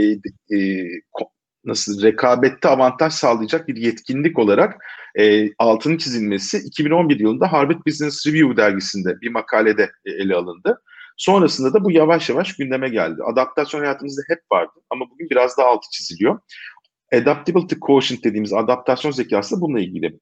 [0.57, 0.87] e,
[1.65, 4.85] nasıl rekabette avantaj sağlayacak bir yetkinlik olarak
[5.19, 10.81] e, altının çizilmesi 2011 yılında Harvard Business Review dergisinde bir makalede e, ele alındı.
[11.17, 13.23] Sonrasında da bu yavaş yavaş gündeme geldi.
[13.23, 16.39] Adaptasyon hayatımızda hep vardı ama bugün biraz daha altı çiziliyor.
[17.13, 20.19] Adaptability Quotient dediğimiz adaptasyon zekası bununla ilgili.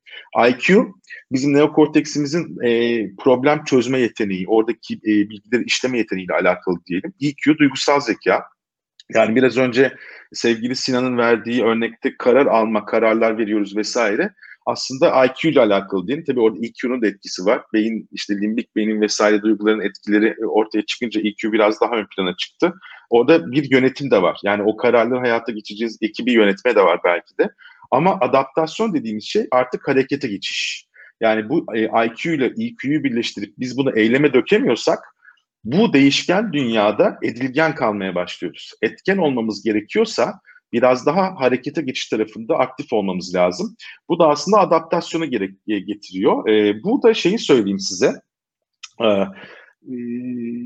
[0.49, 0.93] IQ
[1.32, 7.13] bizim neokorteksimizin e, problem çözme yeteneği, oradaki e, bilgileri işleme yeteneğiyle alakalı diyelim.
[7.21, 8.43] EQ duygusal zeka.
[9.13, 9.93] Yani biraz önce
[10.34, 14.34] sevgili Sinan'ın verdiği örnekte karar alma, kararlar veriyoruz vesaire.
[14.65, 16.24] Aslında IQ ile alakalı değil.
[16.28, 17.62] Tabii orada EQ'nun da etkisi var.
[17.74, 22.74] Beyin, işte limbik beynin vesaire duyguların etkileri ortaya çıkınca EQ biraz daha ön plana çıktı.
[23.10, 24.39] Orada bir yönetim de var.
[24.43, 27.50] Yani o kararları hayata geçeceğiz ekibi yönetme de var belki de.
[27.91, 30.86] Ama adaptasyon dediğimiz şey artık harekete geçiş.
[31.21, 35.00] Yani bu e, IQ ile EQ'yu birleştirip biz bunu eyleme dökemiyorsak
[35.63, 38.71] bu değişken dünyada edilgen kalmaya başlıyoruz.
[38.82, 40.34] Etken olmamız gerekiyorsa
[40.73, 43.75] biraz daha harekete geçiş tarafında aktif olmamız lazım.
[44.10, 46.49] Bu da aslında adaptasyonu gerek e, getiriyor.
[46.49, 48.13] E, burada şeyi söyleyeyim size.
[49.01, 49.07] E,
[49.88, 49.95] e,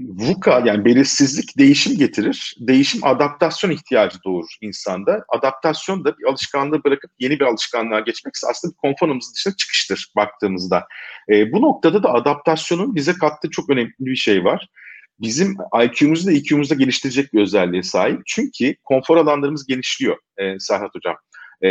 [0.07, 2.55] VUCA yani belirsizlik değişim getirir.
[2.59, 5.25] Değişim adaptasyon ihtiyacı doğurur insanda.
[5.29, 10.87] Adaptasyon da bir alışkanlığı bırakıp yeni bir alışkanlığa geçmekse aslında bir konforumuzun dışına çıkıştır baktığımızda.
[11.29, 14.69] E, bu noktada da adaptasyonun bize kattığı çok önemli bir şey var
[15.19, 18.21] bizim IQ'muzu da EQ'muzu da geliştirecek bir özelliğe sahip.
[18.25, 21.15] Çünkü konfor alanlarımız genişliyor e, Serhat Hocam.
[21.61, 21.69] E,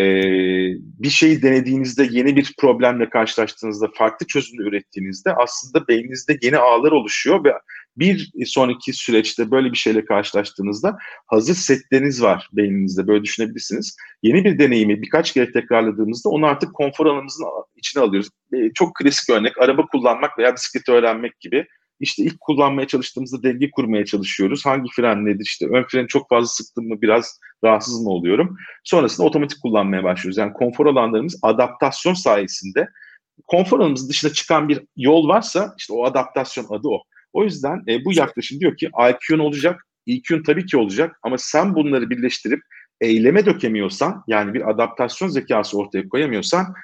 [0.75, 7.45] bir şeyi denediğinizde, yeni bir problemle karşılaştığınızda, farklı çözüm ürettiğinizde aslında beyninizde yeni ağlar oluşuyor
[7.45, 7.53] ve
[7.97, 13.07] bir sonraki süreçte böyle bir şeyle karşılaştığınızda hazır setleriniz var beyninizde.
[13.07, 13.97] Böyle düşünebilirsiniz.
[14.23, 18.31] Yeni bir deneyimi birkaç kere tekrarladığımızda onu artık konfor alanımızın içine alıyoruz.
[18.53, 21.67] E, çok klasik örnek araba kullanmak veya bisiklet öğrenmek gibi
[22.05, 24.67] işte ilk kullanmaya çalıştığımızda denge kurmaya çalışıyoruz.
[24.67, 25.45] Hangi fren nedir?
[25.45, 28.57] İşte ön freni çok fazla sıktım mı biraz rahatsız mı oluyorum?
[28.85, 30.39] Sonrasında otomatik kullanmaya başlıyoruz.
[30.39, 32.89] Yani konfor alanlarımız adaptasyon sayesinde
[33.47, 37.03] konfor alanımızın dışına çıkan bir yol varsa işte o adaptasyon adı o.
[37.33, 41.75] O yüzden e, bu yaklaşım diyor ki IQ'un olacak, EQ'un tabii ki olacak ama sen
[41.75, 42.61] bunları birleştirip
[43.01, 46.75] eyleme dökemiyorsan yani bir adaptasyon zekası ortaya koyamıyorsan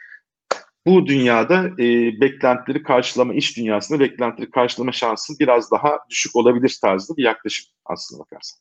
[0.86, 7.16] bu dünyada e, beklentileri karşılama, iş dünyasında beklentileri karşılama şansın biraz daha düşük olabilir tarzında
[7.16, 8.60] bir yaklaşım aslında bakarsan.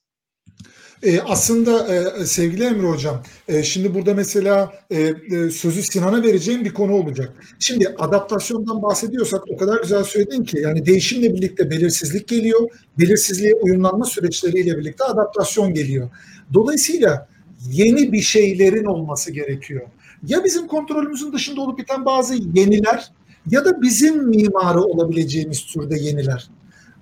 [1.04, 6.66] E, aslında e, sevgili Emre Hocam, e, şimdi burada mesela e, e, sözü Sinan'a vereceğim
[6.66, 7.34] bir konu olacak.
[7.60, 14.06] Şimdi adaptasyondan bahsediyorsak o kadar güzel söyledin ki yani değişimle birlikte belirsizlik geliyor, belirsizliğe uyumlanma
[14.06, 16.10] süreçleriyle birlikte adaptasyon geliyor.
[16.54, 17.28] Dolayısıyla
[17.72, 19.88] yeni bir şeylerin olması gerekiyor.
[20.28, 23.12] Ya bizim kontrolümüzün dışında olup biten bazı yeniler
[23.52, 26.50] ya da bizim mimarı olabileceğimiz türde yeniler.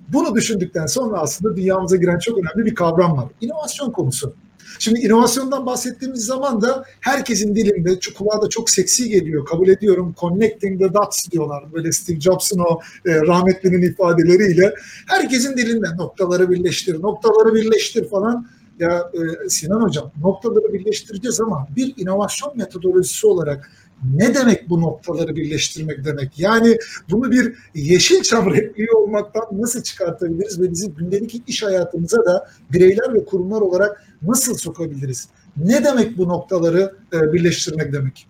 [0.08, 3.26] Bunu düşündükten sonra aslında dünyamıza giren çok önemli bir kavram var.
[3.42, 4.34] İnovasyon konusu.
[4.80, 9.46] Şimdi inovasyondan bahsettiğimiz zaman da herkesin dilinde kulağa da çok seksi geliyor.
[9.46, 10.16] Kabul ediyorum.
[10.20, 11.74] Connecting the dots diyorlar.
[11.74, 14.74] Böyle Steve Jobs'un o e, rahmetlinin ifadeleriyle.
[15.08, 18.48] Herkesin dilinde noktaları birleştir, noktaları birleştir falan.
[18.80, 23.72] Ya e, Sinan Hocam noktaları birleştireceğiz ama bir inovasyon metodolojisi olarak
[24.16, 26.40] ne demek bu noktaları birleştirmek demek?
[26.40, 26.78] Yani
[27.12, 33.26] bunu bir Yeşilçam repliği olmaktan nasıl çıkartabiliriz ve bizim gündelik iş hayatımıza da bireyler ve
[33.26, 35.30] kurumlar olarak nasıl sokabiliriz?
[35.58, 38.28] Ne demek bu noktaları e, birleştirmek demek?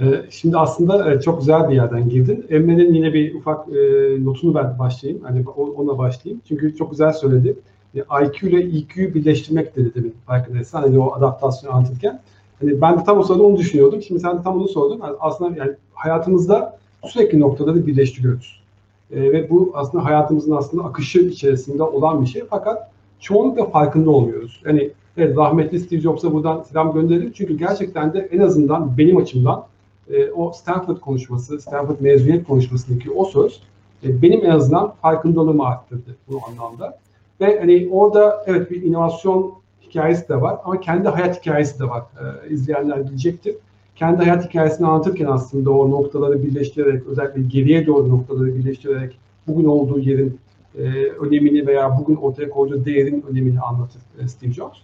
[0.00, 2.46] Ee, Şimdi aslında e, çok güzel bir yerden girdin.
[2.48, 3.80] Emre'nin yine bir ufak e,
[4.24, 5.24] notunu ben başlayayım.
[5.24, 6.42] Hani ona başlayayım.
[6.48, 7.56] Çünkü çok güzel söyledi.
[7.98, 10.82] E, IQ ile EQ'yu birleştirmek dedi demin farkındaysan.
[10.82, 12.20] Hani o adaptasyonu anlatırken.
[12.60, 14.02] Hani ben de tam o sırada onu düşünüyordum.
[14.02, 15.00] Şimdi sen de tam onu sordun.
[15.02, 18.62] Yani aslında yani hayatımızda sürekli noktaları birleştiriyoruz.
[19.10, 22.42] E, ve bu aslında hayatımızın aslında akışı içerisinde olan bir şey.
[22.50, 22.90] Fakat
[23.20, 24.62] çoğunlukla farkında olmuyoruz.
[24.64, 27.32] Yani evet, rahmetli Steve Jobs'a buradan selam gönderelim.
[27.34, 29.64] Çünkü gerçekten de en azından benim açımdan
[30.10, 33.60] e, o Stanford konuşması, Stanford mezuniyet konuşmasındaki o söz
[34.04, 36.98] e, benim en azından farkındalığımı arttırdı bu anlamda.
[37.40, 42.02] Ve hani orada evet bir inovasyon hikayesi de var ama kendi hayat hikayesi de var.
[42.02, 43.56] E, izleyenler bilecektir.
[43.96, 49.98] Kendi hayat hikayesini anlatırken aslında o noktaları birleştirerek, özellikle geriye doğru noktaları birleştirerek bugün olduğu
[49.98, 50.38] yerin
[50.78, 50.82] e,
[51.20, 54.78] önemini veya bugün ortaya koyduğu değerin önemini anlatır e, Steve Jobs.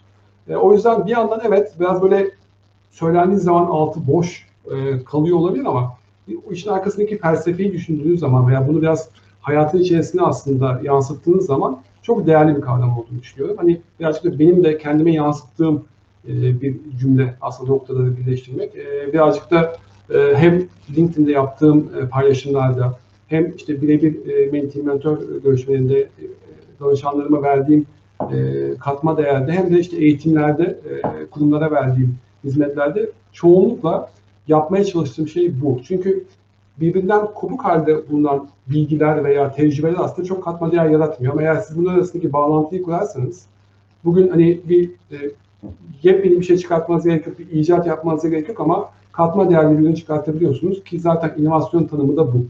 [0.48, 2.30] E, o yüzden bir yandan evet biraz böyle
[2.90, 5.96] söylendiği zaman altı boş e, kalıyor olabilir ama
[6.50, 9.08] işin arkasındaki felsefeyi düşündüğünüz zaman veya bunu biraz
[9.40, 13.56] hayatın içerisine aslında yansıttığınız zaman çok değerli bir kavram olduğunu düşünüyorum.
[13.58, 15.84] Hani birazcık da benim de kendime yansıttığım
[16.28, 18.76] e, bir cümle aslında noktaları birleştirmek.
[18.76, 19.76] E, birazcık da
[20.14, 20.62] e, hem
[20.96, 22.98] LinkedIn'de yaptığım paylaşımlarda
[23.28, 24.16] hem işte birebir
[24.52, 26.08] mentee mentor görüşmelerinde
[26.80, 27.86] danışanlarıma verdiğim
[28.80, 30.78] katma değerde hem de işte eğitimlerde
[31.30, 34.10] kurumlara verdiğim hizmetlerde çoğunlukla
[34.48, 35.80] yapmaya çalıştığım şey bu.
[35.88, 36.24] Çünkü
[36.80, 41.32] birbirinden kopuk halde bulunan bilgiler veya tecrübeler aslında çok katma değer yaratmıyor.
[41.32, 43.46] Ama eğer siz bunlar arasındaki bağlantıyı kurarsanız
[44.04, 45.16] bugün hani bir e,
[46.02, 49.94] yepyeni bir şey çıkartmanız gerek yok, bir icat yapmanız gerek yok ama katma değerli bir
[49.94, 52.46] çıkartabiliyorsunuz ki zaten inovasyon tanımı da bu.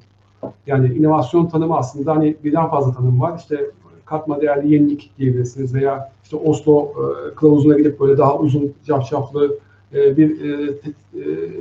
[0.66, 3.38] Yani inovasyon tanımı aslında hani birden fazla tanım var.
[3.38, 3.70] İşte
[4.04, 9.58] katma değerli yenilik diyebilirsiniz veya işte Oslo e, kılavuzuna gidip böyle daha uzun cafcaflı
[9.94, 10.74] e, bir e,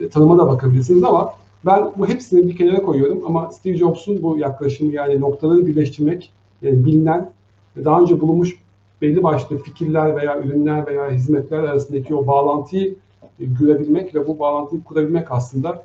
[0.03, 1.33] e, tanıma da bakabilirsiniz ama
[1.65, 6.85] ben bu hepsini bir kenara koyuyorum ama Steve Jobs'un bu yaklaşımı yani noktaları birleştirmek yani
[6.85, 7.31] bilinen
[7.77, 8.57] ve daha önce bulunmuş
[9.01, 12.95] belli başlı fikirler veya ürünler veya hizmetler arasındaki o bağlantıyı
[13.39, 15.83] e, görebilmek ve bu bağlantıyı kurabilmek aslında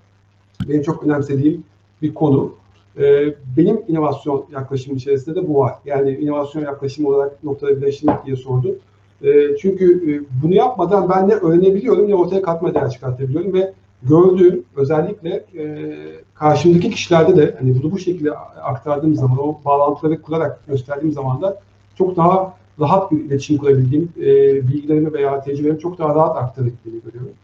[0.68, 1.64] benim çok önemsediğim
[2.02, 2.52] bir konu.
[2.98, 5.74] E, benim inovasyon yaklaşımım içerisinde de bu var.
[5.84, 8.74] Yani inovasyon yaklaşımı olarak noktaları birleştirmek diye sordum.
[9.22, 13.72] E, çünkü bunu yapmadan ben ne öğrenebiliyorum ne ortaya katma değer çıkartabiliyorum ve
[14.03, 15.94] gördüğüm özellikle e,
[16.34, 18.30] karşımdaki kişilerde de hani bunu bu şekilde
[18.62, 21.61] aktardığım zaman o bağlantıları kurarak gösterdiğim zaman da
[21.99, 24.24] çok daha rahat bir iletişim kurabildiğim, e,
[24.68, 27.34] bilgilerimi veya tecrübelerimi çok daha rahat aktarabildiğimi görüyorum.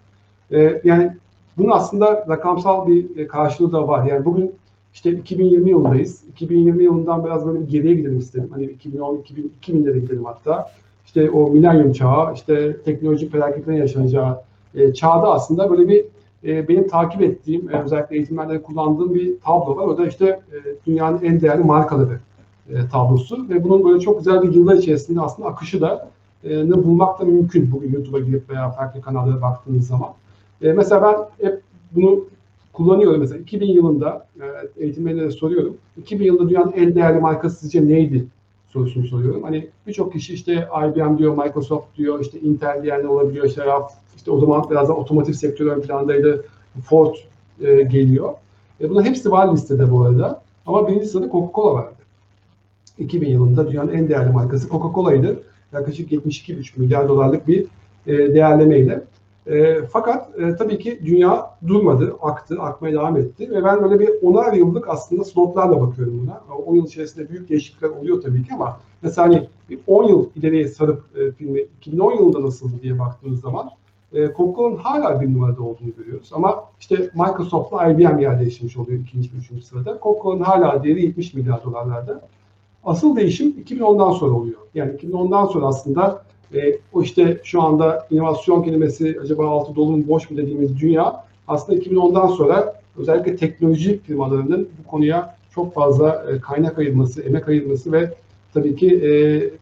[0.53, 1.13] E, yani
[1.57, 4.07] bunun aslında rakamsal bir e, karşılığı da var.
[4.07, 4.53] Yani bugün
[4.95, 6.25] işte 2020 yılındayız.
[6.29, 8.49] 2020 yılından biraz böyle bir geriye gidelim istedim.
[8.53, 10.71] Hani 2010, 2000, 2000'lere gidelim hatta.
[11.07, 14.41] İşte o milenyum çağı, işte teknolojik felaketlerin yaşanacağı
[14.75, 16.05] e, çağda aslında böyle bir
[16.45, 19.87] e, benim takip ettiğim, e, özellikle eğitimlerde kullandığım bir tablo var.
[19.87, 22.19] O da işte e, dünyanın en değerli markaları
[22.93, 26.09] tablosu ve bunun böyle çok güzel bir yıllar içerisinde aslında akışı da
[26.45, 30.11] e, bulmak da mümkün bugün YouTube'a girip veya farklı kanallara baktığınız zaman.
[30.61, 31.61] Mesela ben hep
[31.93, 32.25] bunu
[32.73, 33.21] kullanıyorum.
[33.21, 34.45] Mesela 2000 yılında e,
[34.85, 35.77] eğitimlerde soruyorum.
[35.97, 38.27] 2000 yılında dünyanın en değerli markası sizce neydi?
[38.75, 39.43] sorusunu soruyorum.
[39.43, 43.47] Hani birçok kişi işte IBM diyor, Microsoft diyor, işte Intel diyenler olabiliyor.
[43.47, 43.63] İşte,
[44.17, 46.45] işte o zaman biraz da otomotiv sektörü ön plandaydı.
[46.85, 47.15] Ford
[47.61, 48.35] e, geliyor.
[48.81, 50.43] E, bunların hepsi var listede bu arada.
[50.67, 51.95] Ama birinci sırada Coca-Cola vardı.
[52.99, 55.43] 2000 yılında dünyanın en değerli markası Coca-Cola'ydı.
[55.73, 57.67] Yaklaşık 72,5 milyar dolarlık bir
[58.07, 59.05] e, değerlemeyle.
[59.47, 64.11] E, fakat e, tabii ki dünya durmadı, aktı, akmaya devam etti ve ben böyle bir
[64.23, 66.41] onar yıllık aslında slotlarla bakıyorum buna.
[66.67, 70.69] O yıl içerisinde büyük değişiklikler oluyor tabii ki ama mesela hani bir 10 yıl ileriye
[70.69, 73.71] sarıp e, filmi 2010 yılında nasıldı diye baktığımız zaman
[74.15, 76.31] e, Coca-Cola'nın hala bir numarada olduğunu görüyoruz.
[76.33, 79.99] Ama işte Microsoft'la IBM yer değiştirmiş oluyor ikinci üçüncü sırada.
[80.03, 82.21] Coca-Cola'nın hala değeri 70 milyar dolarlarda.
[82.85, 84.59] Asıl değişim 2010'dan sonra oluyor.
[84.75, 86.23] Yani 2010'dan sonra aslında
[86.55, 91.25] e, o işte şu anda inovasyon kelimesi acaba altı dolu mu boş mu dediğimiz dünya
[91.49, 97.93] aslında 2010'dan sonra özellikle teknoloji firmalarının bu konuya çok fazla e, kaynak ayırması, emek ayırması
[97.93, 98.15] ve
[98.55, 99.11] tabii ki e,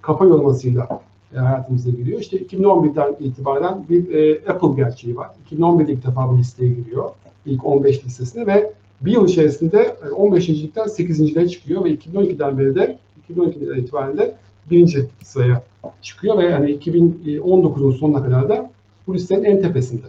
[0.02, 1.00] kafa yormasıyla
[1.34, 2.20] e, hayatımıza giriyor.
[2.20, 5.30] İşte 2011'den itibaren bir e, Apple gerçeği var.
[5.50, 7.10] 2011'de ilk defa bu listeye giriyor.
[7.46, 10.48] İlk 15 listesine ve bir yıl içerisinde 15.
[10.48, 11.50] ligden 8.
[11.50, 12.98] çıkıyor ve 2012'den beri de
[13.30, 14.34] 2012'den itibaren de
[14.70, 15.62] birinci sıraya
[16.02, 18.70] çıkıyor ve yani 2019'un sonuna kadar da
[19.06, 20.06] bu listenin en tepesinde.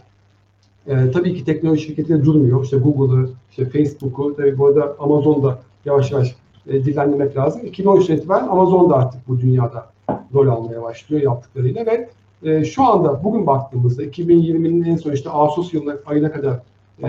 [0.87, 2.63] Ee, tabii ki teknoloji şirketleri durmuyor.
[2.63, 6.35] İşte Google'ı, işte Facebook'u, tabii bu arada Amazon'da yavaş yavaş
[6.67, 7.61] e, dillendirmek lazım.
[7.61, 9.92] 2013'ten itibaren Amazon da artık bu dünyada
[10.33, 12.09] rol almaya başlıyor yaptıklarıyla ve
[12.43, 16.59] e, şu anda bugün baktığımızda 2020'nin en son işte Ağustos yılına, ayına kadar
[17.03, 17.07] e,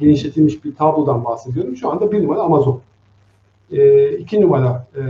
[0.00, 1.76] genişletilmiş bir tablodan bahsediyorum.
[1.76, 2.80] Şu anda bir numara Amazon.
[3.72, 5.00] E, iki numara e,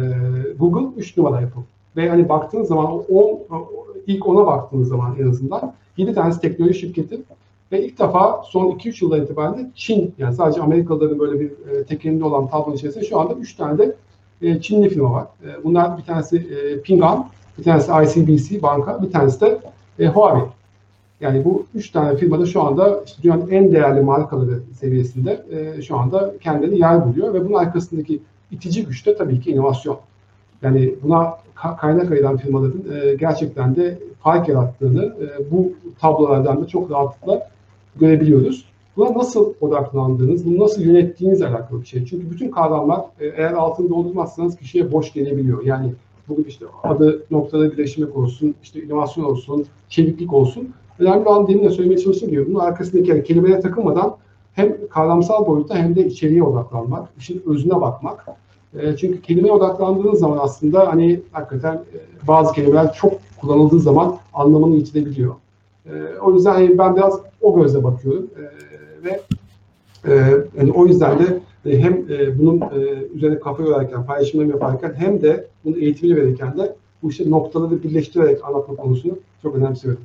[0.59, 1.63] Google, üç numara Apple.
[1.97, 3.41] Ve hani baktığınız zaman o
[4.07, 7.21] ilk ona baktığınız zaman en azından 7 tanesi teknoloji şirketi
[7.73, 12.25] ve ilk defa son 2-3 yıldan itibaren Çin yani sadece Amerikalıların böyle bir e, tekelinde
[12.25, 13.97] olan tablonun içerisinde şu anda 3 tane de
[14.43, 15.27] e, Çinli firma var.
[15.45, 17.29] E, bunlar bir tanesi e, Ping An,
[17.59, 19.59] bir tanesi ICBC banka, bir tanesi de
[19.99, 20.45] e, Huawei.
[21.21, 25.97] Yani bu üç tane firmada şu anda işte dünyanın en değerli markaları seviyesinde e, şu
[25.97, 28.21] anda kendini yer buluyor ve bunun arkasındaki
[28.51, 29.99] itici güç de tabii ki inovasyon.
[30.63, 31.35] Yani buna
[31.81, 37.49] kaynak ayıran firmaların e, gerçekten de fark yarattığını e, bu tablolardan da çok rahatlıkla
[37.97, 38.65] görebiliyoruz.
[38.97, 42.05] Buna nasıl odaklandığınız, bunu nasıl yönettiğinizle alakalı bir şey.
[42.05, 45.65] Çünkü bütün kavramlar e, eğer altını doldurmazsanız kişiye boş gelebiliyor.
[45.65, 45.93] Yani
[46.29, 50.69] bugün işte adı noktada birleşmek olsun, işte inovasyon olsun, çeviklik olsun.
[50.99, 54.17] Önemli olan demin de söylemeye çalıştığım gibi bunun arkasındaki yani kelimelere takılmadan
[54.53, 58.27] hem kavramsal boyutta hem de içeriye odaklanmak, işin özüne bakmak.
[58.79, 64.77] E, çünkü kelimeye odaklandığınız zaman aslında hani hakikaten e, bazı kelimeler çok kullanıldığı zaman anlamını
[64.77, 65.35] yitirebiliyor.
[66.23, 68.31] O yüzden hani ben biraz o gözle bakıyorum
[69.05, 69.21] ve
[70.07, 70.13] e,
[70.59, 75.23] yani o yüzden de e, hem e, bunun e, üzerine kafa yorarken, paylaşımlarını yaparken hem
[75.23, 80.01] de bunun eğitimini verirken de bu işte noktaları birleştirerek anlatma konusunu çok önemsiyorum.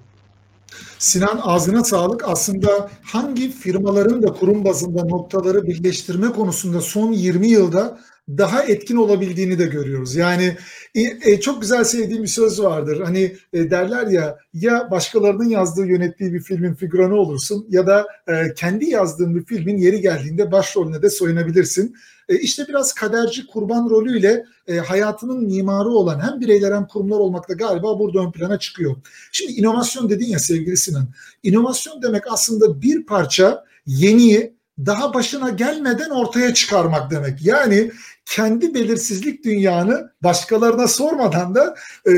[1.00, 2.24] Sinan ağzına sağlık.
[2.28, 8.00] Aslında hangi firmaların da kurum bazında noktaları birleştirme konusunda son 20 yılda
[8.38, 10.16] daha etkin olabildiğini de görüyoruz.
[10.16, 10.58] Yani
[10.96, 13.02] e, e, çok güzel sevdiğim bir söz vardır.
[13.02, 18.54] Hani e, derler ya ya başkalarının yazdığı yönettiği bir filmin figüranı olursun ya da e,
[18.56, 21.96] kendi yazdığın bir filmin yeri geldiğinde başrolüne de soyunabilirsin.
[22.30, 27.54] E, işte biraz kaderci kurban rolüyle e, hayatının mimarı olan hem bireyler hem kurumlar olmakta
[27.54, 28.96] galiba burada ön plana çıkıyor.
[29.32, 31.08] Şimdi inovasyon dedin ya sevgili Sinan.
[31.44, 37.46] İnovasyon demek aslında bir parça yeniyi daha başına gelmeden ortaya çıkarmak demek.
[37.46, 37.92] Yani
[38.30, 41.76] kendi belirsizlik dünyanı başkalarına sormadan da
[42.08, 42.14] e,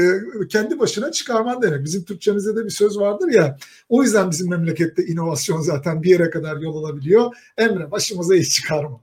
[0.50, 1.84] kendi başına çıkarman demek.
[1.84, 3.58] Bizim Türkçemizde de bir söz vardır ya.
[3.90, 7.36] O yüzden bizim memlekette inovasyon zaten bir yere kadar yol alabiliyor.
[7.58, 9.02] Emre başımıza iş çıkarma.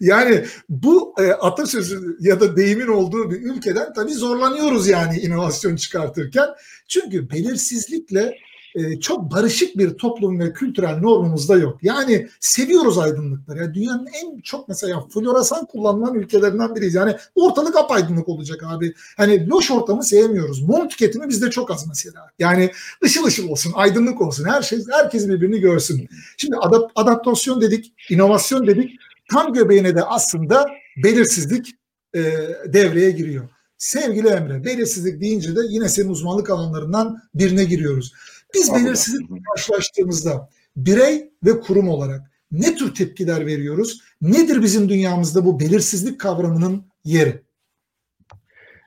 [0.00, 6.48] Yani bu e, atasözü ya da deyimin olduğu bir ülkeden tabii zorlanıyoruz yani inovasyon çıkartırken.
[6.88, 8.34] Çünkü belirsizlikle
[8.74, 11.78] e, çok barışık bir toplum ve kültürel normumuz da yok.
[11.82, 13.58] Yani seviyoruz aydınlıkları.
[13.58, 16.94] Yani dünyanın en çok mesela floresan kullanılan ülkelerinden biriyiz.
[16.94, 18.94] Yani ortalık apaydınlık olacak abi.
[19.16, 20.62] Hani loş ortamı sevmiyoruz.
[20.62, 22.26] Mum tüketimi bizde çok az mesela.
[22.38, 22.70] Yani
[23.04, 24.44] ışıl ışıl olsun, aydınlık olsun.
[24.44, 26.08] Her şey, herkes birbirini görsün.
[26.36, 28.90] Şimdi adap adaptasyon dedik, inovasyon dedik.
[29.30, 30.66] Tam göbeğine de aslında
[31.04, 31.74] belirsizlik
[32.14, 32.20] e,
[32.66, 33.48] devreye giriyor.
[33.78, 38.12] Sevgili Emre, belirsizlik deyince de yine senin uzmanlık alanlarından birine giriyoruz.
[38.54, 44.00] Biz belirsizlikle karşılaştığımızda birey ve kurum olarak ne tür tepkiler veriyoruz?
[44.22, 47.42] Nedir bizim dünyamızda bu belirsizlik kavramının yeri?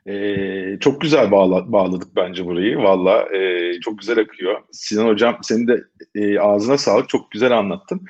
[0.07, 2.77] Ee, çok güzel bağla, bağladık bence burayı.
[2.77, 4.61] Valla e, çok güzel akıyor.
[4.71, 5.83] Sinan Hocam senin de
[6.15, 7.09] e, ağzına sağlık.
[7.09, 8.01] Çok güzel anlattın.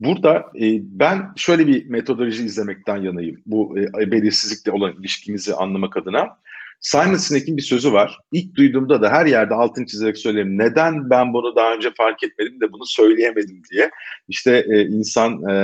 [0.00, 3.42] Burada e, ben şöyle bir metodoloji izlemekten yanayım.
[3.46, 6.38] Bu e, belirsizlikle olan ilişkimizi anlamak adına.
[6.82, 8.18] Simon Sinek'in bir sözü var.
[8.32, 10.58] İlk duyduğumda da her yerde altın çizerek söylerim.
[10.58, 13.90] Neden ben bunu daha önce fark etmedim de bunu söyleyemedim diye.
[14.28, 15.54] İşte e, insan e,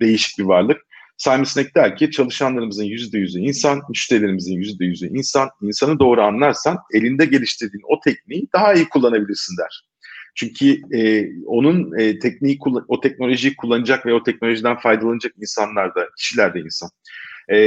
[0.00, 0.80] değişik bir varlık.
[1.16, 5.50] Simon Sinek der ki çalışanlarımızın yüzde yüzü insan, müşterilerimizin yüzde yüzü insan.
[5.62, 9.86] İnsanı doğru anlarsan elinde geliştirdiğin o tekniği daha iyi kullanabilirsin der.
[10.34, 16.54] Çünkü e, onun e, tekniği o teknolojiyi kullanacak ve o teknolojiden faydalanacak insanlar da, kişiler
[16.54, 16.90] de insan.
[17.52, 17.58] E,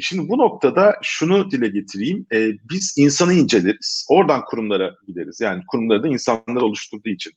[0.00, 2.26] şimdi bu noktada şunu dile getireyim.
[2.32, 4.06] E, biz insanı inceleriz.
[4.10, 5.40] Oradan kurumlara gideriz.
[5.40, 7.32] Yani kurumları da insanlar oluşturduğu için.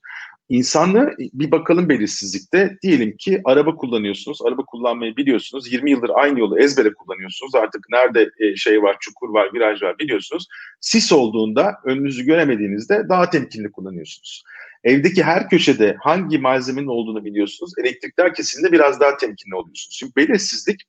[0.49, 2.78] İnsanlı bir bakalım belirsizlikte.
[2.84, 4.39] Diyelim ki araba kullanıyorsunuz.
[4.45, 5.74] Araba kullanmayı biliyorsunuz.
[5.74, 7.55] 20 yıldır aynı yolu ezbere kullanıyorsunuz.
[7.55, 10.47] Artık nerede e, şey var, çukur var, viraj var biliyorsunuz.
[10.82, 14.43] Sis olduğunda önünüzü göremediğinizde daha temkinli kullanıyorsunuz.
[14.84, 17.74] Evdeki her köşede hangi malzemenin olduğunu biliyorsunuz.
[17.78, 19.97] Elektrikler kesinlikle biraz daha temkinli oluyorsunuz.
[19.99, 20.82] Şimdi belirsizlik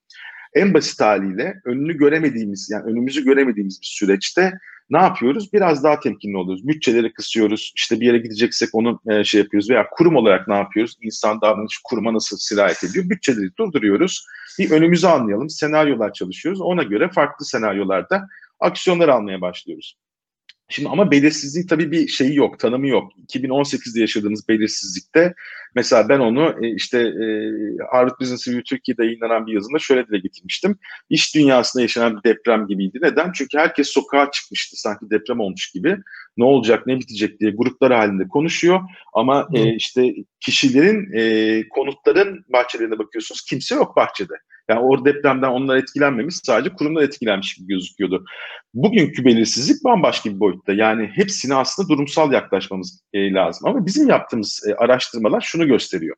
[0.55, 4.53] en basit haliyle önünü göremediğimiz yani önümüzü göremediğimiz bir süreçte
[4.91, 5.53] ne yapıyoruz?
[5.53, 6.69] Biraz daha temkinli oluyoruz.
[6.69, 7.73] Bütçeleri kısıyoruz.
[7.77, 10.97] İşte bir yere gideceksek onu e, şey yapıyoruz veya kurum olarak ne yapıyoruz?
[11.03, 13.11] İnsan davranış kuruma nasıl sirayet ediyor?
[13.11, 14.27] Bütçeleri durduruyoruz.
[14.59, 15.51] Bir önümüzü anlayalım.
[15.51, 16.61] Senaryolar çalışıyoruz.
[16.61, 18.29] Ona göre farklı senaryolarda
[18.61, 19.97] aksiyonlar almaya başlıyoruz.
[20.73, 23.12] Şimdi ama belirsizliğin tabii bir şeyi yok, tanımı yok.
[23.29, 25.35] 2018'de yaşadığımız belirsizlikte
[25.75, 27.27] mesela ben onu e, işte e,
[27.91, 30.79] Harvard Business Review Türkiye'de yayınlanan bir yazımda şöyle dile getirmiştim.
[31.11, 32.99] İş dünyasında yaşanan bir deprem gibiydi.
[33.03, 33.33] Neden?
[33.35, 35.97] Çünkü herkes sokağa çıkmıştı sanki deprem olmuş gibi.
[36.37, 38.81] Ne olacak, ne bitecek diye gruplar halinde konuşuyor.
[39.14, 44.35] Ama e, işte kişilerin, konutların bahçelerine bakıyorsunuz kimse yok bahçede.
[44.73, 48.25] Yani o depremden onlar etkilenmemiş sadece kurumlar etkilenmiş gibi gözüküyordu.
[48.75, 50.73] Bugünkü belirsizlik bambaşka bir boyutta.
[50.73, 53.68] Yani hepsine aslında durumsal yaklaşmamız e, lazım.
[53.68, 56.16] Ama bizim yaptığımız e, araştırmalar şunu gösteriyor.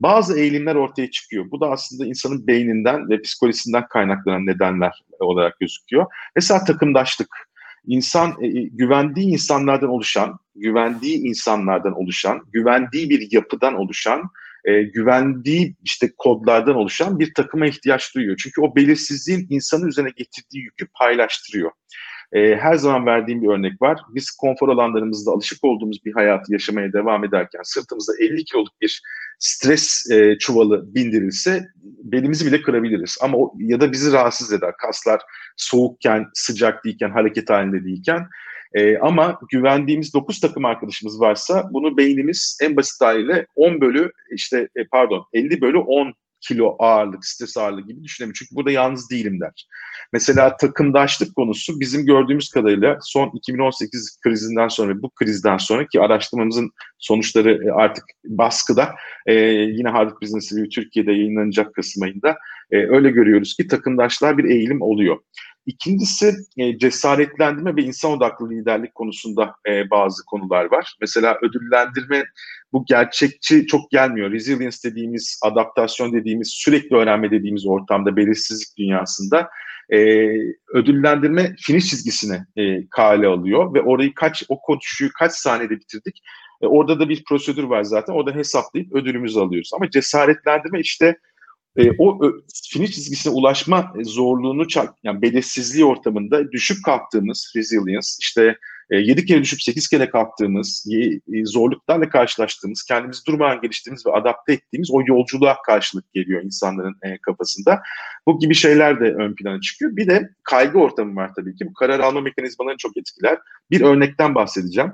[0.00, 1.50] Bazı eğilimler ortaya çıkıyor.
[1.50, 6.06] Bu da aslında insanın beyninden ve psikolojisinden kaynaklanan nedenler olarak gözüküyor.
[6.36, 7.28] Mesela takımdaşlık.
[7.86, 14.22] İnsan e, güvendiği insanlardan oluşan, güvendiği insanlardan oluşan, güvendiği bir yapıdan oluşan
[14.64, 18.36] e, güvendiği işte kodlardan oluşan bir takıma ihtiyaç duyuyor.
[18.42, 21.70] Çünkü o belirsizliğin insanın üzerine getirdiği yükü paylaştırıyor.
[22.32, 24.00] E, her zaman verdiğim bir örnek var.
[24.14, 29.02] Biz konfor alanlarımızda alışık olduğumuz bir hayatı yaşamaya devam ederken sırtımızda 50 kiloluk bir
[29.38, 31.68] stres e, çuvalı bindirilse
[32.02, 33.18] belimizi bile kırabiliriz.
[33.22, 34.72] Ama o, ya da bizi rahatsız eder.
[34.76, 35.20] Kaslar
[35.56, 38.26] soğukken, sıcak değilken, hareket halinde değilken
[38.74, 44.68] e, ama güvendiğimiz 9 takım arkadaşımız varsa bunu beynimiz en basit haliyle 10 bölü işte
[44.76, 48.36] e, pardon 50 bölü 10 kilo ağırlık, stres ağırlığı gibi düşünemiyor.
[48.38, 49.66] Çünkü burada yalnız değilim der.
[50.12, 57.68] Mesela takımdaşlık konusu bizim gördüğümüz kadarıyla son 2018 krizinden sonra bu krizden sonraki araştırmamızın sonuçları
[57.68, 58.94] e, artık baskıda.
[59.26, 62.36] Ee, yine Harvard Business Review Türkiye'de yayınlanacak Kasım ayında.
[62.70, 65.18] Ee, öyle görüyoruz ki takımdaşlığa bir eğilim oluyor.
[65.66, 70.96] İkincisi e, cesaretlendirme ve insan odaklı liderlik konusunda e, bazı konular var.
[71.00, 72.24] Mesela ödüllendirme
[72.72, 74.30] bu gerçekçi çok gelmiyor.
[74.30, 79.48] Resilience dediğimiz, adaptasyon dediğimiz, sürekli öğrenme dediğimiz ortamda, belirsizlik dünyasında
[79.92, 80.28] e,
[80.74, 86.22] ödüllendirme finish çizgisine e, kale alıyor ve orayı kaç, o koşuyu kaç saniyede bitirdik.
[86.62, 88.12] E, orada da bir prosedür var zaten.
[88.12, 89.70] Orada hesaplayıp ödülümüzü alıyoruz.
[89.74, 91.16] Ama cesaretlendirme işte
[91.76, 92.32] e, o ö,
[92.72, 94.66] finish çizgisine ulaşma zorluğunu
[95.02, 98.56] yani belirsizliği ortamında düşüp kalktığımız resilience işte
[98.90, 104.52] e, 7 kere düşüp 8 kere kalktığımız e, zorluklarla karşılaştığımız kendimizi durmadan geliştirdiğimiz ve adapte
[104.52, 107.82] ettiğimiz o yolculuğa karşılık geliyor insanların e, kafasında.
[108.26, 109.96] Bu gibi şeyler de ön plana çıkıyor.
[109.96, 111.66] Bir de kaygı ortamı var tabii ki.
[111.66, 113.38] Bu karar alma mekanizmalarını çok etkiler.
[113.70, 114.92] Bir örnekten bahsedeceğim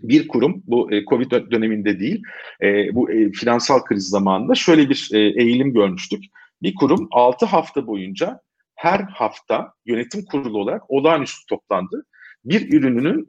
[0.00, 2.22] bir kurum bu e, Covid döneminde değil
[2.62, 6.24] e, bu e, finansal kriz zamanında şöyle bir eğilim görmüştük.
[6.62, 8.40] Bir kurum 6 hafta boyunca
[8.74, 12.04] her hafta yönetim kurulu olarak olağanüstü toplandı.
[12.44, 13.28] Bir ürününün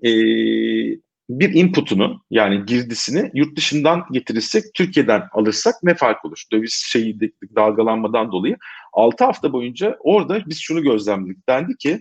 [1.29, 6.43] bir inputunu yani girdisini yurt dışından getirirsek Türkiye'den alırsak ne fark olur?
[6.51, 7.19] Döviz şeyi
[7.55, 8.57] dalgalanmadan dolayı
[8.93, 11.49] 6 hafta boyunca orada biz şunu gözlemledik.
[11.49, 11.99] Dendi ki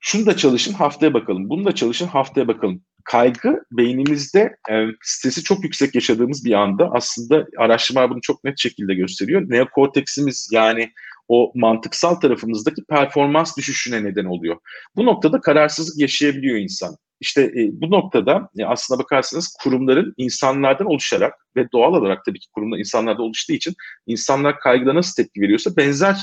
[0.00, 1.48] şunu da çalışın haftaya bakalım.
[1.48, 7.46] Bunu da çalışın haftaya bakalım kaygı beynimizde e, stresi çok yüksek yaşadığımız bir anda aslında
[7.58, 9.42] araştırmalar bunu çok net şekilde gösteriyor.
[9.50, 10.92] Neokorteksimiz yani
[11.28, 14.56] o mantıksal tarafımızdaki performans düşüşüne neden oluyor.
[14.96, 16.96] Bu noktada kararsızlık yaşayabiliyor insan.
[17.20, 22.46] İşte e, bu noktada e, aslına bakarsanız kurumların insanlardan oluşarak ve doğal olarak tabii ki
[22.52, 23.74] kurumlar insanlardan oluştuğu için
[24.06, 26.16] insanlar kaygıda nasıl tepki veriyorsa benzer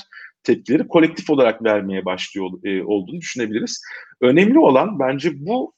[0.44, 3.82] tepkileri kolektif olarak vermeye başlıyor e, olduğunu düşünebiliriz.
[4.22, 5.74] Önemli olan bence bu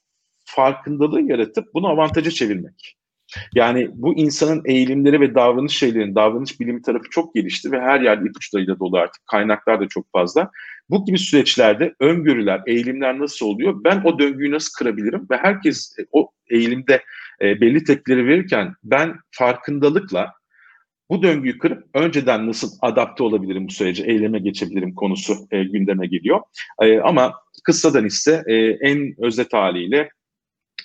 [0.46, 2.96] farkındalığı yaratıp bunu avantaja çevirmek.
[3.54, 8.28] Yani bu insanın eğilimleri ve davranış şeylerin, davranış bilimi tarafı çok gelişti ve her yerde
[8.28, 9.26] ipuçlarıyla dolu artık.
[9.26, 10.50] Kaynaklar da çok fazla.
[10.90, 13.84] Bu gibi süreçlerde öngörüler, eğilimler nasıl oluyor?
[13.84, 15.26] Ben o döngüyü nasıl kırabilirim?
[15.30, 17.02] Ve herkes e, o eğilimde
[17.42, 20.32] e, belli tepkileri verirken ben farkındalıkla
[21.10, 26.40] bu döngüyü kırıp önceden nasıl adapte olabilirim bu sürece, eyleme geçebilirim konusu e, gündeme geliyor.
[26.82, 27.34] E, ama
[27.64, 30.08] kıssadan ise e, en özet haliyle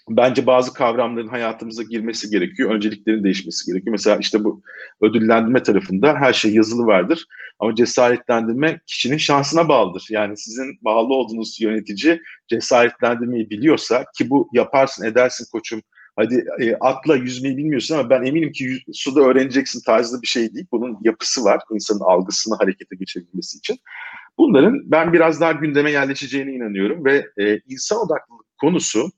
[0.10, 2.76] bence bazı kavramların hayatımıza girmesi gerekiyor.
[2.76, 3.92] Önceliklerin değişmesi gerekiyor.
[3.92, 4.62] Mesela işte bu
[5.02, 7.26] ödüllendirme tarafında her şey yazılı vardır.
[7.60, 10.08] Ama cesaretlendirme kişinin şansına bağlıdır.
[10.10, 15.82] Yani sizin bağlı olduğunuz yönetici cesaretlendirmeyi biliyorsa ki bu yaparsın edersin koçum
[16.16, 20.54] hadi e, atla yüzmeyi bilmiyorsun ama ben eminim ki yüz, suda öğreneceksin tarzı bir şey
[20.54, 20.66] değil.
[20.72, 23.78] Bunun yapısı var insanın algısını harekete geçirebilmesi için.
[24.38, 29.12] Bunların ben biraz daha gündeme yerleşeceğine inanıyorum ve e, insan odaklılık konusu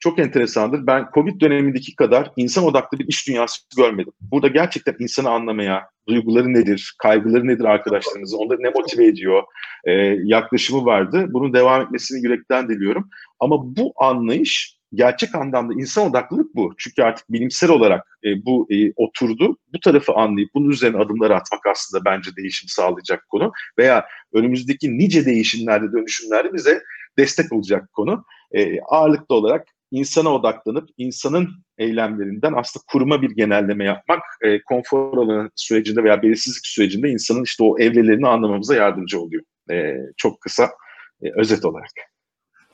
[0.00, 0.86] çok enteresandır.
[0.86, 4.12] Ben Covid dönemindeki kadar insan odaklı bir iş dünyası görmedim.
[4.20, 9.42] Burada gerçekten insanı anlamaya, duyguları nedir, kaygıları nedir arkadaşlarımızın, onları ne motive ediyor
[9.84, 9.92] e,
[10.24, 11.26] yaklaşımı vardı.
[11.28, 13.08] Bunun devam etmesini yürekten diliyorum.
[13.40, 16.74] Ama bu anlayış gerçek anlamda insan odaklılık bu.
[16.78, 19.56] Çünkü artık bilimsel olarak e, bu e, oturdu.
[19.72, 23.52] Bu tarafı anlayıp bunun üzerine adımlar atmak aslında bence değişim sağlayacak konu.
[23.78, 26.82] Veya önümüzdeki nice değişimlerde, dönüşümlerde bize
[27.18, 28.24] destek olacak konu.
[28.52, 35.50] E, ağırlıklı olarak insana odaklanıp insanın eylemlerinden aslında kuruma bir genelleme yapmak e, konfor alanı
[35.54, 39.42] sürecinde veya belirsizlik sürecinde insanın işte o evrelerini anlamamıza yardımcı oluyor.
[39.70, 40.70] E, çok kısa
[41.22, 41.90] e, özet olarak.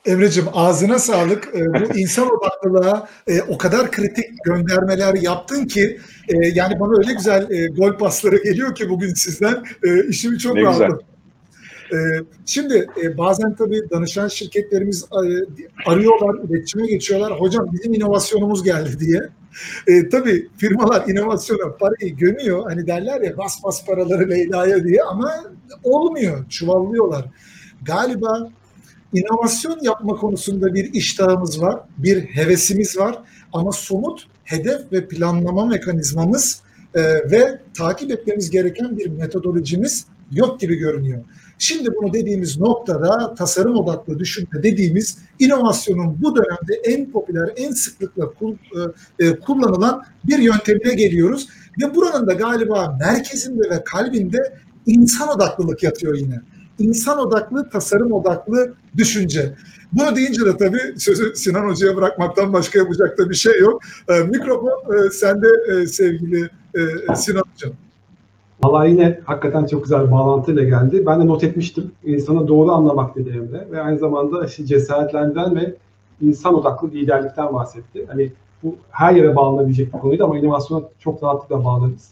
[0.05, 1.49] Emre'cim ağzına sağlık.
[1.55, 7.13] E, bu insan odaklılığa e, o kadar kritik göndermeler yaptın ki e, yani bana öyle
[7.13, 11.16] güzel e, gol pasları geliyor ki bugün sizden e, işimi çok rahatlattı.
[11.93, 11.97] E,
[12.45, 15.21] şimdi e, bazen tabii danışan şirketlerimiz e,
[15.85, 17.39] arıyorlar, iletişime geçiyorlar.
[17.39, 19.29] Hocam bizim inovasyonumuz geldi diye.
[19.87, 22.63] E, tabii firmalar inovasyona parayı gömüyor.
[22.63, 25.43] Hani derler ya bas bas paraları Leyla'ya diye ama
[25.83, 26.49] olmuyor.
[26.49, 27.25] Çuvallıyorlar.
[27.85, 28.49] Galiba
[29.13, 33.19] inovasyon yapma konusunda bir iştahımız var, bir hevesimiz var
[33.53, 36.61] ama somut hedef ve planlama mekanizmamız
[36.95, 41.23] e, ve takip etmemiz gereken bir metodolojimiz yok gibi görünüyor.
[41.59, 48.29] Şimdi bunu dediğimiz noktada tasarım odaklı düşünme dediğimiz inovasyonun bu dönemde en popüler, en sıklıkla
[49.19, 51.47] e, kullanılan bir yöntemine geliyoruz.
[51.81, 54.53] Ve buranın da galiba merkezinde ve kalbinde
[54.85, 56.41] insan odaklılık yatıyor yine
[56.79, 59.53] insan odaklı, tasarım odaklı düşünce.
[59.91, 63.81] Bunu deyince de tabii sözü Sinan Hoca'ya bırakmaktan başka yapacak da bir şey yok.
[64.09, 67.73] E, mikrofon e, sende e, sevgili e, Sinan Hocam.
[68.63, 71.05] Valla yine hakikaten çok güzel bir bağlantıyla geldi.
[71.05, 71.91] Ben de not etmiştim.
[72.05, 73.71] İnsanı doğru anlamak dedi Emre.
[73.71, 75.75] Ve aynı zamanda işte cesaretlendiren ve
[76.21, 78.05] insan odaklı liderlikten bahsetti.
[78.07, 78.31] Hani
[78.63, 82.11] bu her yere bağlanabilecek bir konuydu ama inovasyona çok rahatlıkla bağlarız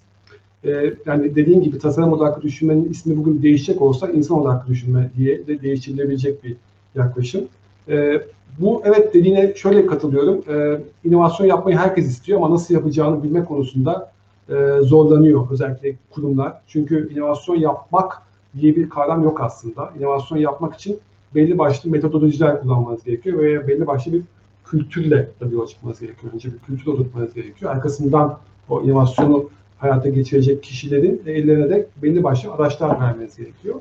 [0.65, 5.47] e, yani dediğin gibi tasarım odaklı düşünmenin ismi bugün değişecek olsa insan odaklı düşünme diye
[5.47, 6.55] de değiştirilebilecek bir
[6.95, 7.41] yaklaşım.
[7.89, 8.21] E,
[8.59, 10.43] bu evet dediğine şöyle katılıyorum.
[10.49, 14.11] E, inovasyon yapmayı herkes istiyor ama nasıl yapacağını bilme konusunda
[14.49, 16.61] e, zorlanıyor özellikle kurumlar.
[16.67, 18.21] Çünkü inovasyon yapmak
[18.59, 19.93] diye bir kavram yok aslında.
[19.99, 20.99] İnovasyon yapmak için
[21.35, 24.21] belli başlı metodolojiler kullanmanız gerekiyor ve belli başlı bir
[24.65, 26.33] kültürle tabii yola çıkmanız gerekiyor.
[26.33, 27.71] Önce bir kültür oturtmanız gerekiyor.
[27.71, 28.37] Arkasından
[28.69, 33.75] o inovasyonu hayata geçirecek kişilerin ellerine de belli başlı araçlar vermeniz gerekiyor.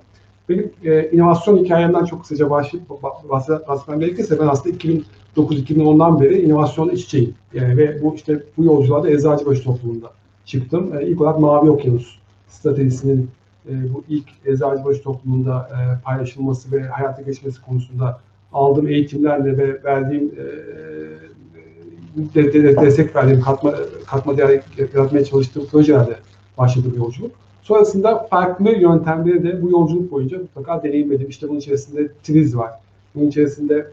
[0.49, 4.77] Benim e, inovasyon hikayemden çok kısaca bahsetmem gerekirse ben aslında
[5.37, 7.35] 2009-2010'dan beri inovasyonla iç içeyim.
[7.55, 10.11] Yani ve bu işte bu yolculuğa da Eczacıbaşı toplumunda
[10.47, 10.99] çıktım.
[10.99, 12.18] E, ilk olarak Mavi Okyanus
[12.49, 13.30] stratejisinin
[13.68, 18.20] e, bu ilk Eczacıbaşı toplumunda e, paylaşılması ve hayata geçmesi konusunda
[18.53, 20.45] aldığım eğitimlerle ve verdiğim e,
[22.34, 23.74] de, de, destek verdiğim, katma,
[24.07, 24.61] katma değer
[24.95, 26.16] yaratmaya çalıştığım projelerde
[26.59, 27.30] başladı bu yolculuk.
[27.62, 31.28] Sonrasında farklı yöntemleri de bu yolculuk boyunca mutlaka deneyimledim.
[31.28, 32.70] İşte bunun içerisinde Triz var.
[33.14, 33.90] Bunun içerisinde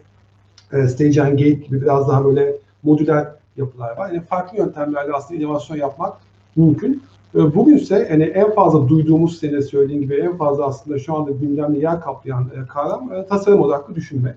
[0.74, 3.28] e, Stage and Gate gibi biraz daha böyle modüler
[3.58, 4.12] yapılar var.
[4.12, 6.18] Yani farklı yöntemlerle aslında inovasyon yapmak
[6.56, 7.04] mümkün.
[7.36, 11.80] E, bugünse yani en fazla duyduğumuz senin söylediğin gibi en fazla aslında şu anda gündemde
[11.80, 14.36] yer kaplayan e, kavram e, tasarım odaklı düşünme.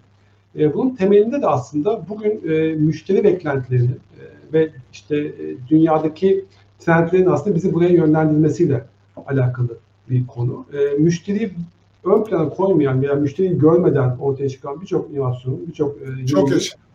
[0.58, 2.50] E, bunun temelinde de aslında bugün
[2.80, 3.94] müşteri beklentilerini
[4.52, 5.34] ve işte
[5.70, 6.44] dünyadaki
[6.78, 8.84] trendlerin aslında bizi buraya yönlendirmesiyle
[9.26, 9.78] alakalı
[10.10, 10.66] bir konu.
[10.98, 11.50] Müşteriyi
[12.04, 16.50] ön plana koymayan veya müşteriyi görmeden ortaya çıkan birçok inovasyonun, birçok e, çok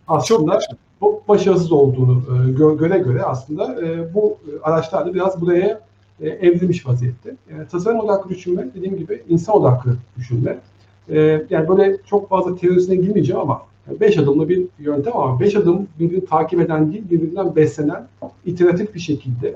[0.09, 0.59] aslında
[0.99, 5.81] çok başarısız olduğunu e, göre göre aslında e, bu araçlar da biraz buraya
[6.21, 7.35] e, evrilmiş vaziyette.
[7.71, 10.59] Tasarım odaklı düşünme dediğim gibi insan odaklı düşünme.
[11.49, 13.61] Yani böyle çok fazla teorisine girmeyeceğim ama
[13.99, 18.07] beş adımlı bir yöntem ama beş adım birbirini takip eden değil, birbirinden beslenen,
[18.45, 19.55] iteratif bir şekilde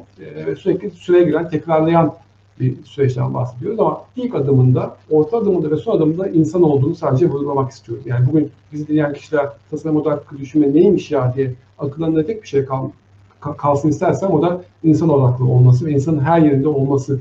[0.60, 2.14] sürekli süre giren, tekrarlayan
[2.60, 7.72] bir süreçten bahsediyoruz ama ilk adımında, orta adımında ve son adımında insan olduğunu sadece vurgulamak
[7.72, 8.04] istiyorum.
[8.08, 12.66] Yani bugün bizi dinleyen kişiler tasarım odaklı düşünme neymiş ya diye akıllarında tek bir şey
[12.66, 12.90] kal,
[13.58, 17.20] kalsın istersem o da insan odaklı olması ve insanın her yerinde olması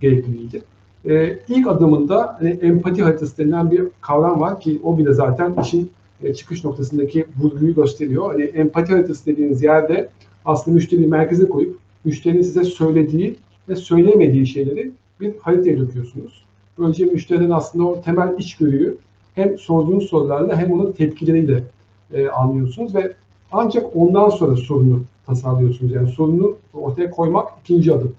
[0.00, 0.62] gerekliliğidir.
[1.08, 5.90] E, ilk adımında hani, empati haritası denilen bir kavram var ki o bile zaten işin
[6.22, 8.32] e, çıkış noktasındaki vurguyu gösteriyor.
[8.32, 10.08] Hani empati haritası dediğiniz yerde
[10.44, 13.36] aslında müşteriyi merkeze koyup müşterinin size söylediği
[13.70, 14.90] ve söylemediği şeyleri
[15.20, 16.44] bir haritaya döküyorsunuz.
[16.78, 18.96] Böylece müşterinin aslında o temel içgörüyü
[19.34, 21.64] hem sorduğunuz sorularla hem onun tepkileriyle
[22.12, 23.12] e, anlıyorsunuz ve
[23.52, 25.92] ancak ondan sonra sorunu tasarlıyorsunuz.
[25.92, 28.14] Yani sorunu ortaya koymak ikinci adım.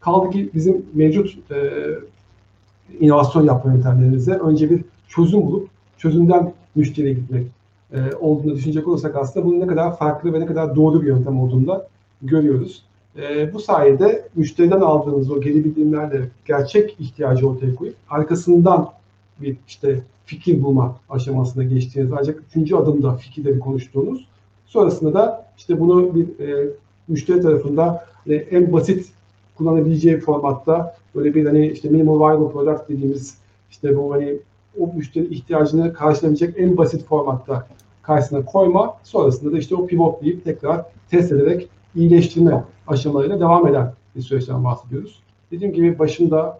[0.00, 1.56] Kaldı ki bizim mevcut e,
[3.00, 5.68] inovasyon yapma yöntemlerimizde önce bir çözüm bulup
[5.98, 7.46] çözümden müşteriye gitmek
[7.92, 11.40] e, olduğunu düşünecek olursak aslında bunun ne kadar farklı ve ne kadar doğru bir yöntem
[11.40, 11.88] olduğunu da
[12.22, 12.82] görüyoruz.
[13.16, 18.90] E, bu sayede müşteriden aldığınız o geri bildirimlerle gerçek ihtiyacı ortaya koyup arkasından
[19.40, 24.28] bir işte fikir bulma aşamasına geçtiğiniz ancak üçüncü adımda fikirleri konuştuğunuz
[24.66, 26.68] sonrasında da işte bunu bir e,
[27.08, 29.12] müşteri tarafında e, en basit
[29.56, 33.38] kullanabileceği formatta böyle bir hani işte minimal viable product dediğimiz
[33.70, 34.38] işte bu hani
[34.80, 37.66] o müşteri ihtiyacını karşılayabilecek en basit formatta
[38.02, 44.22] karşısına koyma sonrasında da işte o pivotlayıp tekrar test ederek iyileştirme aşamalarıyla devam eden bir
[44.22, 45.22] süreçten bahsediyoruz.
[45.50, 46.58] Dediğim gibi başında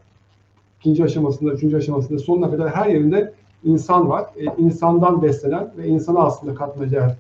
[0.81, 3.33] ikinci aşamasında, üçüncü aşamasında sonuna kadar her yerinde
[3.64, 4.26] insan var.
[4.37, 7.16] E, insandan beslenen ve insana aslında katma değer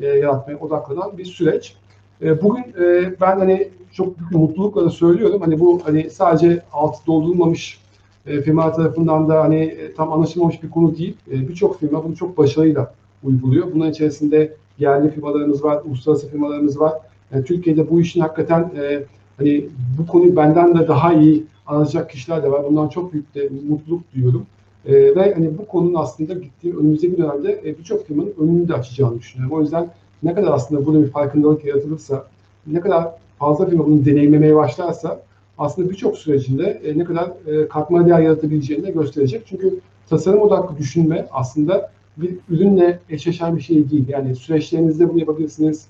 [0.00, 1.76] e, yaratmaya odaklanan bir süreç.
[2.22, 5.40] E, bugün e, ben hani çok büyük mutlulukla da söylüyorum.
[5.40, 7.80] Hani bu hani sadece altı doldurulmamış
[8.26, 11.16] e, firma tarafından da hani e, tam anlaşılmamış bir konu değil.
[11.32, 12.94] E, Birçok firma bunu çok başarıyla
[13.24, 13.72] uyguluyor.
[13.74, 16.92] Bunun içerisinde yerli firmalarımız var, uluslararası firmalarımız var.
[17.32, 19.02] Yani Türkiye'de bu işin hakikaten e,
[19.36, 19.66] hani
[19.98, 22.64] bu konuyu benden de daha iyi anlatacak kişiler de var.
[22.68, 24.46] Bundan çok büyük de mutluluk duyuyorum.
[24.86, 29.18] E, ve hani bu konunun aslında gittiği önümüzdeki dönemde e, birçok firmanın önünü de açacağını
[29.18, 29.56] düşünüyorum.
[29.56, 29.88] O yüzden
[30.22, 32.26] ne kadar aslında burada bir farkındalık yaratılırsa,
[32.66, 33.08] ne kadar
[33.38, 35.22] fazla firma bunu deneyimlemeye başlarsa
[35.58, 39.42] aslında birçok sürecinde e, ne kadar e, katma değer yaratabileceğini de gösterecek.
[39.46, 44.08] Çünkü tasarım odaklı düşünme aslında bir ürünle eşleşen bir şey değil.
[44.08, 45.86] Yani süreçlerinizde bunu yapabilirsiniz,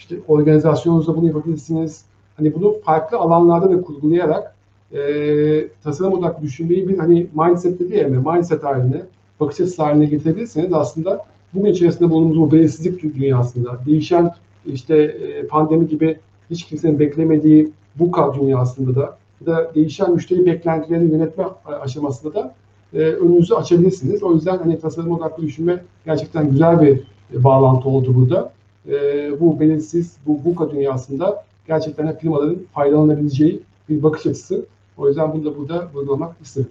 [0.00, 2.04] işte organizasyonunuzda bunu yapabilirsiniz.
[2.36, 4.54] Hani bunu farklı alanlarda da kurgulayarak
[4.92, 9.02] e, tasarım odaklı düşünmeyi bir hani mindset dedi ya mindset haline,
[9.40, 11.24] bakış açısı haline getirebilirseniz aslında
[11.54, 14.34] bugün içerisinde bulunduğumuz bu belirsizlik dünyasında değişen
[14.66, 16.16] işte e, pandemi gibi
[16.50, 22.54] hiç kimsenin beklemediği bu dünyasında da ya da değişen müşteri beklentilerini yönetme aşamasında da
[22.94, 24.22] e, önünüzü açabilirsiniz.
[24.22, 27.00] O yüzden hani tasarım odaklı düşünme gerçekten güzel bir
[27.34, 28.52] e, bağlantı oldu burada.
[28.88, 28.92] E,
[29.40, 34.66] bu belirsiz, bu VUCA dünyasında gerçekten firmaların faydalanabileceği bir bakış açısı.
[34.96, 36.70] O yüzden bunu da burada vurgulamak istedim.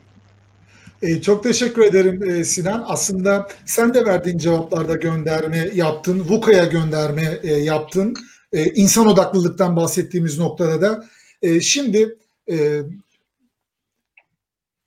[1.01, 2.83] E, çok teşekkür ederim e, Sinan.
[2.87, 8.13] Aslında sen de verdiğin cevaplarda gönderme yaptın, VUCA'ya gönderme e, yaptın.
[8.53, 11.05] E, insan odaklılıktan bahsettiğimiz noktada da.
[11.41, 12.17] E, şimdi
[12.51, 12.81] e,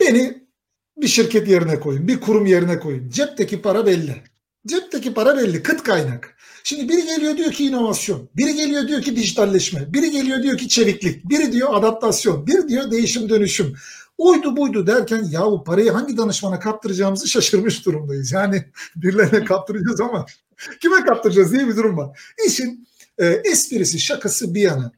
[0.00, 0.42] beni
[0.96, 3.10] bir şirket yerine koyun, bir kurum yerine koyun.
[3.10, 4.31] Cepteki para belli.
[4.66, 6.36] Cepteki para belli, kıt kaynak.
[6.64, 10.68] Şimdi biri geliyor diyor ki inovasyon, biri geliyor diyor ki dijitalleşme, biri geliyor diyor ki
[10.68, 13.74] çeviklik, biri diyor adaptasyon, biri diyor değişim dönüşüm.
[14.18, 18.32] Uydu buydu derken ya bu parayı hangi danışmana kaptıracağımızı şaşırmış durumdayız.
[18.32, 18.64] Yani
[18.96, 20.26] birilerine kaptıracağız ama
[20.80, 22.20] kime kaptıracağız diye bir durum var.
[22.46, 22.88] İşin
[23.18, 24.92] e, esprisi şakası bir yana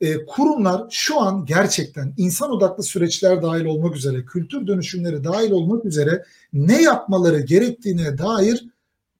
[0.00, 5.84] e, kurumlar şu an gerçekten insan odaklı süreçler dahil olmak üzere, kültür dönüşümleri dahil olmak
[5.84, 8.73] üzere ne yapmaları gerektiğine dair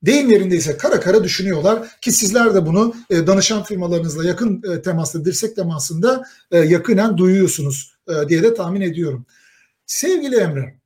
[0.07, 5.25] deyim yerindeyse kara kara düşünüyorlar ki sizler de bunu e, danışan firmalarınızla yakın e, temaslı,
[5.25, 9.27] dirsek temasında e, yakinen duyuyorsunuz e, diye de tahmin ediyorum.
[9.87, 10.79] Sevgili Emre,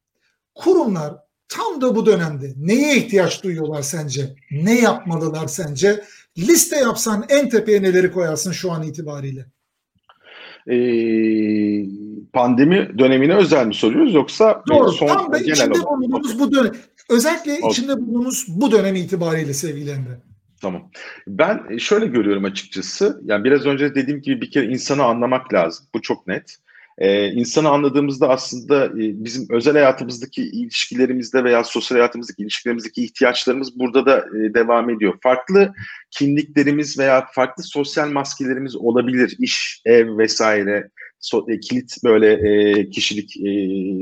[0.55, 1.15] kurumlar
[1.49, 4.35] tam da bu dönemde neye ihtiyaç duyuyorlar sence?
[4.51, 6.05] Ne yapmalılar sence?
[6.39, 9.47] Liste yapsan en tepeye neleri koyarsın şu an itibariyle?
[10.71, 11.85] Ee,
[12.33, 14.93] pandemi dönemine özel mi soruyoruz yoksa Doğru.
[14.93, 16.73] Son, tam da içinde bulunduğumuz bu dönem.
[17.09, 17.71] Özellikle okay.
[17.71, 20.19] içinde bulunduğumuz bu dönem itibariyle sevgili Emre.
[20.61, 20.91] Tamam.
[21.29, 23.21] Ben şöyle görüyorum açıkçası.
[23.25, 25.87] Yani biraz önce dediğim gibi bir kere insanı anlamak lazım.
[25.95, 26.57] Bu çok net.
[26.99, 34.07] Ee, insanı anladığımızda aslında e, bizim özel hayatımızdaki ilişkilerimizde veya sosyal hayatımızdaki ilişkilerimizdeki ihtiyaçlarımız burada
[34.07, 35.15] da e, devam ediyor.
[35.23, 35.75] Farklı
[36.11, 39.37] kimliklerimiz veya farklı sosyal maskelerimiz olabilir.
[39.39, 40.91] İş, ev vesaire
[41.21, 43.51] so, e, kilit böyle e, kişilik e,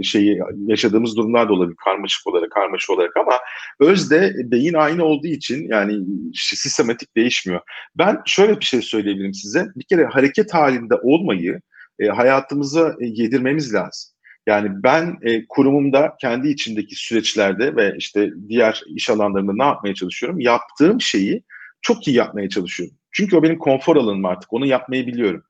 [0.03, 3.39] şeyi yaşadığımız durumlar da olabilir karmaşık olarak karmaşık olarak ama
[3.81, 7.61] özde beyin aynı olduğu için yani sistematik değişmiyor.
[7.99, 9.67] Ben şöyle bir şey söyleyebilirim size.
[9.77, 11.61] Bir kere hareket halinde olmayı
[11.99, 14.13] e, hayatımıza e, yedirmemiz lazım.
[14.47, 20.41] Yani ben e, kurumumda kendi içindeki süreçlerde ve işte diğer iş alanlarında ne yapmaya çalışıyorum?
[20.41, 21.43] Yaptığım şeyi
[21.83, 22.97] çok iyi yapmaya çalışıyorum.
[23.13, 24.53] Çünkü o benim konfor alanım artık.
[24.53, 25.43] Onu yapmayı biliyorum.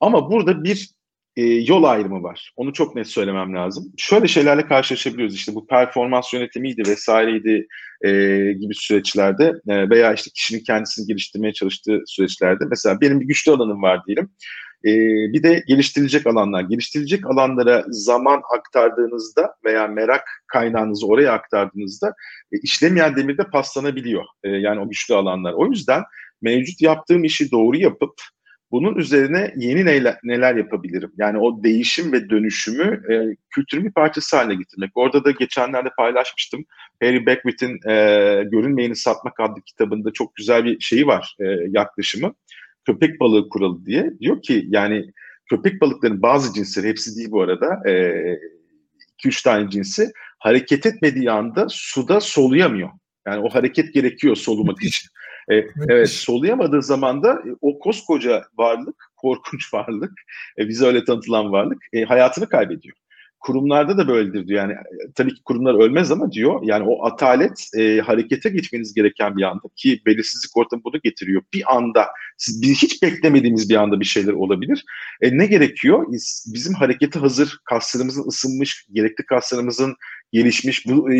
[0.00, 0.90] Ama burada bir
[1.36, 2.52] e, yol ayrımı var.
[2.56, 3.92] Onu çok net söylemem lazım.
[3.96, 5.34] Şöyle şeylerle karşılaşabiliyoruz.
[5.34, 7.66] İşte bu performans yönetimiydi vesaireydi
[8.04, 8.10] e,
[8.52, 12.64] gibi süreçlerde e, veya işte kişinin kendisini geliştirmeye çalıştığı süreçlerde.
[12.70, 14.30] Mesela benim bir güçlü alanım var diyelim.
[14.84, 14.92] E,
[15.32, 16.62] bir de geliştirilecek alanlar.
[16.62, 22.14] Geliştirilecek alanlara zaman aktardığınızda veya merak kaynağınızı oraya aktardığınızda
[22.52, 24.24] e, işlemeyen demirde paslanabiliyor.
[24.44, 25.52] E, yani o güçlü alanlar.
[25.52, 26.02] O yüzden
[26.42, 28.12] mevcut yaptığım işi doğru yapıp
[28.72, 31.12] bunun üzerine yeni neler, neler yapabilirim?
[31.16, 34.90] Yani o değişim ve dönüşümü e, kültürün bir parçası haline getirmek.
[34.94, 36.64] Orada da geçenlerde paylaşmıştım.
[37.02, 37.94] Harry Beckwith'in e,
[38.44, 42.34] Görünmeyeni Satmak adlı kitabında çok güzel bir şeyi var, e, yaklaşımı.
[42.84, 44.10] Köpek balığı kuralı diye.
[44.20, 45.12] Diyor ki yani
[45.50, 47.86] köpek balıkların bazı cinsleri, hepsi değil bu arada, 2-3
[49.26, 52.90] e, tane cinsi hareket etmediği anda suda soluyamıyor.
[53.26, 55.08] Yani o hareket gerekiyor solumak için.
[55.50, 55.54] E,
[55.88, 60.12] evet soluyamadığı zaman da e, o koskoca varlık, korkunç varlık,
[60.58, 62.96] e, bize öyle tanıtılan varlık e, hayatını kaybediyor.
[63.42, 64.60] Kurumlarda da böyledir diyor.
[64.60, 64.74] Yani
[65.14, 69.62] tabii ki kurumlar ölmez ama diyor yani o atalet e, harekete geçmeniz gereken bir anda
[69.76, 71.42] ki belirsizlik ortamı bunu getiriyor.
[71.54, 72.06] Bir anda
[72.38, 74.84] siz bir, hiç beklemediğimiz bir anda bir şeyler olabilir.
[75.20, 76.06] E, ne gerekiyor?
[76.46, 79.96] Bizim harekete hazır kaslarımızın ısınmış, gerekli kaslarımızın
[80.32, 81.18] gelişmiş bu e,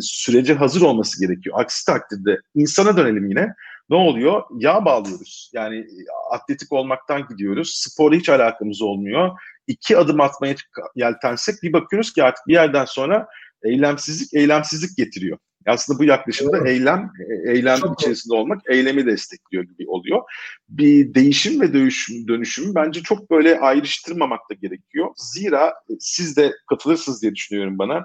[0.00, 1.56] sürece hazır olması gerekiyor.
[1.60, 3.54] Aksi takdirde insana dönelim yine.
[3.90, 4.42] Ne oluyor?
[4.56, 5.50] Yağ bağlıyoruz.
[5.54, 7.74] Yani e, atletik olmaktan gidiyoruz.
[7.74, 9.30] Spora hiç alakamız olmuyor.
[9.66, 10.54] İki adım atmaya
[10.96, 13.26] yeltensek bir bakıyoruz ki artık bir yerden sonra
[13.64, 15.38] eylemsizlik eylemsizlik getiriyor.
[15.66, 16.68] Aslında bu yaklaşımda evet.
[16.68, 18.40] eylem e, eylem Çok içerisinde doğru.
[18.40, 20.22] olmak eylemi destekliyor gibi oluyor.
[20.68, 25.08] Bir değişim ve dönüşüm, dönüşümü bence çok böyle ayrıştırmamak da gerekiyor.
[25.16, 28.04] Zira siz de katılırsınız diye düşünüyorum bana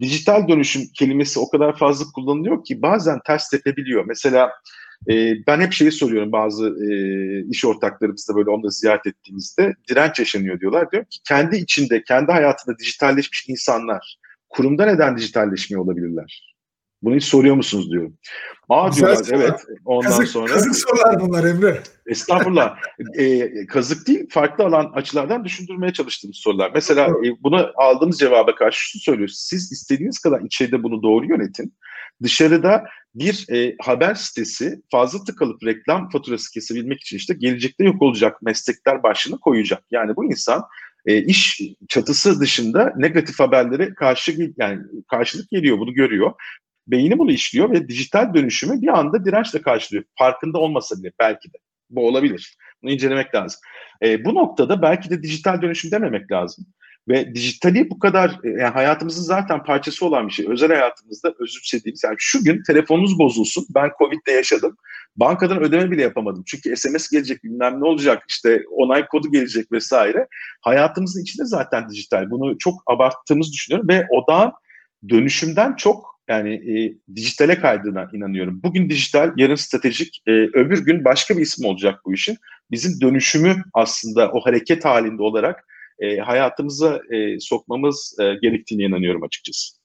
[0.00, 4.04] dijital dönüşüm kelimesi o kadar fazla kullanılıyor ki bazen ters tepebiliyor.
[4.04, 4.52] Mesela
[5.10, 6.90] e, ben hep şeyi soruyorum bazı e,
[7.50, 10.90] iş ortaklarımızda böyle onları ziyaret ettiğimizde direnç yaşanıyor diyorlar.
[10.90, 14.18] Diyorum ki kendi içinde, kendi hayatında dijitalleşmiş insanlar
[14.48, 16.56] kurumda neden dijitalleşmiyor olabilirler?
[17.02, 18.18] Bunu hiç soruyor musunuz diyorum.
[18.68, 19.44] Aa Güzel diyorlar sorular.
[19.44, 19.60] evet.
[19.84, 20.52] Ondan kazık, sonra.
[20.52, 21.80] Kazık sorular bunlar Emre.
[22.06, 22.76] Estağfurullah.
[23.18, 26.70] e, kazık değil, farklı alan açılardan düşündürmeye çalıştığımız sorular.
[26.74, 29.36] Mesela e, buna aldığımız cevaba karşı şunu söylüyoruz.
[29.38, 31.74] Siz istediğiniz kadar içeride bunu doğru yönetin.
[32.22, 32.84] Dışarıda
[33.18, 39.02] bir e, haber sitesi fazla tıkalıp reklam faturası kesebilmek için işte gelecekte yok olacak meslekler
[39.02, 39.84] başlığını koyacak.
[39.90, 40.62] Yani bu insan
[41.06, 46.32] e, iş çatısı dışında negatif haberlere karşı yani karşılık geliyor bunu görüyor
[46.86, 50.04] beyni bunu işliyor ve dijital dönüşümü bir anda dirençle karşılıyor.
[50.18, 51.58] Farkında olmasa bile belki de.
[51.90, 52.56] Bu olabilir.
[52.82, 53.60] Bunu incelemek lazım.
[54.02, 56.66] E, bu noktada belki de dijital dönüşüm dememek lazım.
[57.08, 60.46] Ve dijitali bu kadar e, yani hayatımızın zaten parçası olan bir şey.
[60.48, 63.66] Özel hayatımızda özümsediğimiz yani şu gün telefonunuz bozulsun.
[63.74, 64.76] Ben Covid'de yaşadım.
[65.16, 66.42] Bankadan ödeme bile yapamadım.
[66.46, 70.26] Çünkü SMS gelecek bilmem ne olacak işte onay kodu gelecek vesaire.
[70.60, 72.30] Hayatımızın içinde zaten dijital.
[72.30, 74.52] Bunu çok abarttığımızı düşünüyorum ve odağın
[75.08, 78.60] dönüşümden çok yani e, dijitale kaydığına inanıyorum.
[78.62, 82.36] Bugün dijital, yarın stratejik, e, öbür gün başka bir isim olacak bu işin.
[82.70, 85.64] Bizim dönüşümü aslında o hareket halinde olarak
[85.98, 89.76] e, hayatımıza e, sokmamız e, gerektiğine inanıyorum açıkçası.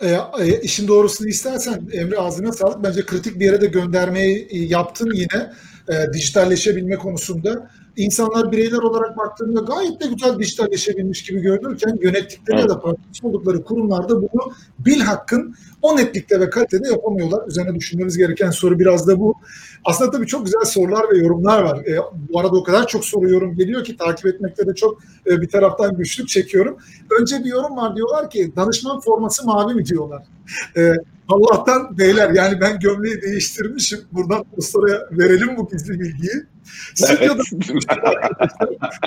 [0.00, 0.08] E,
[0.40, 2.84] e, işin doğrusunu istersen Emre ağzına sağlık.
[2.84, 5.52] Bence kritik bir yere de göndermeyi e, yaptın yine
[5.88, 12.62] e, dijitalleşebilme konusunda insanlar bireyler olarak baktığında gayet de güzel dijitalleşebilmiş gibi görünürken yönettikleri evet.
[12.62, 17.48] ya da parçası oldukları kurumlarda bunu bil hakkın o netlikte ve kalitede yapamıyorlar.
[17.48, 19.34] Üzerine düşünmemiz gereken soru biraz da bu.
[19.84, 21.78] Aslında tabii çok güzel sorular ve yorumlar var.
[21.78, 21.98] E,
[22.32, 25.48] bu arada o kadar çok soru yorum geliyor ki takip etmekte de çok e, bir
[25.48, 26.76] taraftan güçlük çekiyorum.
[27.20, 30.22] Önce bir yorum var diyorlar ki danışman forması mavi mi diyorlar.
[30.76, 30.92] E,
[31.28, 34.00] Allah'tan beyler yani ben gömleği değiştirmişim.
[34.12, 36.46] Buradan dostlara verelim bu gizli bilgiyi.
[37.08, 37.30] Evet.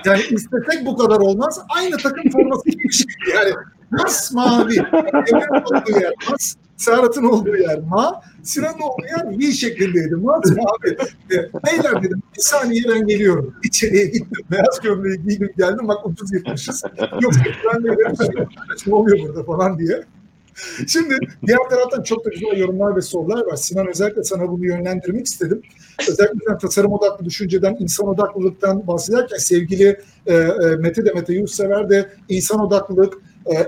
[0.05, 1.59] yani istesek bu kadar olmaz.
[1.69, 3.33] Aynı takım forması şey.
[3.35, 3.53] Yani
[3.91, 4.77] mas mavi.
[4.77, 6.55] Emre'nin olduğu yer mas.
[6.77, 8.21] Serhat'ın olduğu yer ma.
[8.43, 10.15] Sinan'ın olduğu yer V şeklindeydi.
[10.15, 10.97] Mas mavi.
[11.31, 13.55] E, beyler dedim bir saniye ben geliyorum.
[13.63, 14.45] İçeriye gittim.
[14.51, 15.87] Beyaz gömleği giydim geldim.
[15.87, 16.83] Bak ucuz yırtmışız.
[17.21, 17.41] Yoksa
[17.73, 17.95] ben de
[18.87, 20.03] ne oluyor burada falan diye.
[20.87, 21.15] Şimdi
[21.47, 23.55] diğer taraftan çok da güzel yorumlar ve sorular var.
[23.55, 25.61] Sinan özellikle sana bunu yönlendirmek istedim.
[26.09, 32.09] Özellikle tasarım odaklı düşünceden, insan odaklılıktan bahsederken sevgili e, e, Mete de Mete Yurtsever de
[32.29, 33.13] insan odaklılık,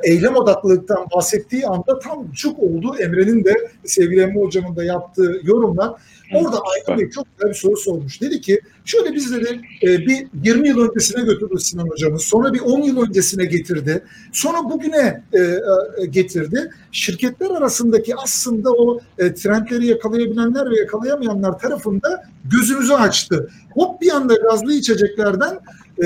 [0.03, 2.95] eylem odaklılıktan bahsettiği anda tam çok oldu.
[2.99, 5.91] Emre'nin de sevgili Emre Hocam'ın da yaptığı yorumlar.
[6.33, 8.21] Orada Aydın Bey çok güzel bir soru sormuş.
[8.21, 12.21] Dedi ki şöyle bizleri e, bir 20 yıl öncesine götürdü Sinan Hocamız.
[12.21, 14.03] Sonra bir 10 yıl öncesine getirdi.
[14.31, 16.71] Sonra bugüne e, e, getirdi.
[16.91, 23.49] Şirketler arasındaki aslında o trendleri yakalayabilenler ve yakalayamayanlar tarafında gözümüzü açtı.
[23.73, 25.59] Hop bir anda gazlı içeceklerden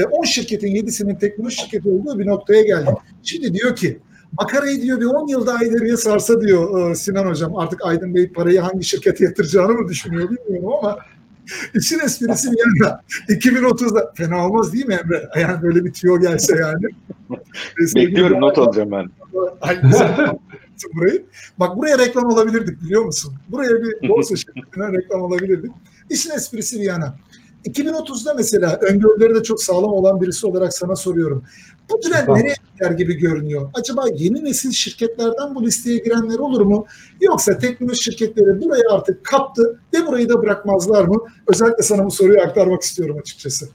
[0.03, 2.93] 10 şirketin 7'sinin teknoloji şirketi olduğu bir noktaya geldik.
[3.23, 3.99] Şimdi diyor ki
[4.39, 7.55] makarayı diyor bir 10 yıl daha ileriye sarsa diyor e, Sinan Hocam.
[7.55, 10.97] Artık Aydın Bey parayı hangi şirkete yatıracağını mı düşünüyor bilmiyorum ama
[11.73, 15.29] işin esprisi bir yana 2030'da fena olmaz değil mi Emre?
[15.41, 16.85] Yani böyle bir tüyo gelse yani.
[17.95, 19.09] Bekliyorum not alacağım ben.
[20.93, 21.25] Burayı.
[21.59, 23.33] Bak buraya reklam olabilirdik biliyor musun?
[23.49, 25.71] Buraya bir borsa şirketine reklam olabilirdik.
[26.09, 27.15] İşin esprisi bir yana.
[27.65, 31.43] 2030'da mesela öngörüleri de çok sağlam olan birisi olarak sana soruyorum.
[31.91, 32.39] Bu trend Tamam.
[32.39, 33.69] nereye gider gibi görünüyor?
[33.73, 36.85] Acaba yeni nesil şirketlerden bu listeye girenler olur mu?
[37.21, 41.15] Yoksa teknoloji şirketleri burayı artık kaptı ve burayı da bırakmazlar mı?
[41.47, 43.69] Özellikle sana bu soruyu aktarmak istiyorum açıkçası.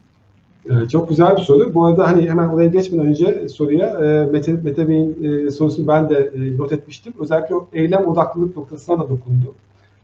[0.71, 1.75] Ee, Çok güzel bir soru.
[1.75, 6.11] Bu arada hani hemen oraya geçmeden önce soruya e, Mete, Mete Bey'in e, sorusunu ben
[6.11, 7.13] de e, not etmiştim.
[7.21, 9.55] Özellikle o eylem odaklılık noktasına da dokundu.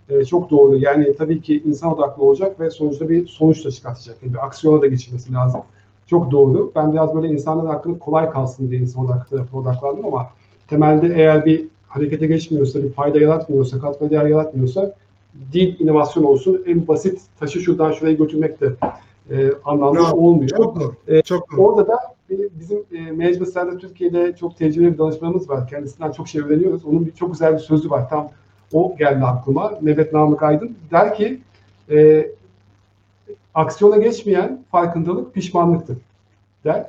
[0.09, 0.77] E, Çok doğru.
[0.79, 4.17] Yani tabii ki insan odaklı olacak ve sonuçta bir sonuç da çıkartacak.
[4.23, 5.61] Yani bir aksiyona da geçirmesi lazım.
[6.07, 6.73] Çok doğru.
[6.75, 10.27] Ben biraz böyle insanların hakkında kolay kalsın diye insan odaklı tarafa odaklandım ama
[10.69, 14.95] temelde eğer bir harekete geçmiyorsa, bir fayda yaratmıyorsa, katma değer yaratmıyorsa
[15.53, 16.63] dil inovasyon olsun.
[16.67, 18.73] En basit taşı şuradan şuraya götürmek de
[19.31, 20.17] e, anlamlı Bravo.
[20.17, 20.49] olmuyor.
[20.57, 20.95] Çok doğru.
[21.09, 21.61] E, Çok doğru.
[21.63, 21.99] Orada da
[22.31, 22.79] bizim
[23.23, 25.69] e, Center'da Türkiye'de çok tecrübeli bir danışmanımız var.
[25.69, 26.85] Kendisinden çok şey öğreniyoruz.
[26.85, 28.09] Onun bir çok güzel bir sözü var.
[28.09, 28.29] Tam
[28.73, 29.73] o geldi aklıma.
[29.81, 31.41] Mehmet Namık Aydın der ki
[31.91, 32.29] e,
[33.55, 35.97] aksiyona geçmeyen farkındalık pişmanlıktır
[36.65, 36.87] der.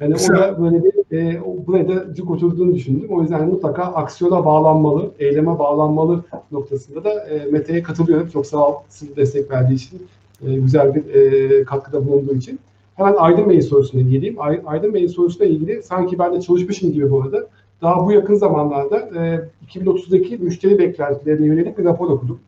[0.00, 3.08] Yani o da böyle bir e, buraya da cuk oturduğunu düşündüm.
[3.10, 8.28] O yüzden mutlaka aksiyona bağlanmalı, eyleme bağlanmalı noktasında da e, Mete'ye katılıyorum.
[8.28, 10.06] Çok sağ ol sizin destek verdiği için.
[10.46, 12.58] E, güzel bir e, katkıda bulunduğu için.
[12.96, 14.36] Hemen Aydın Bey'in sorusuna geleyim.
[14.38, 17.46] Ay- Aydın Bey'in sorusuna ilgili sanki ben de çalışmışım gibi bu arada.
[17.82, 22.40] Daha bu yakın zamanlarda e, 2030'daki müşteri beklentilerine yönelik bir rapor okudum.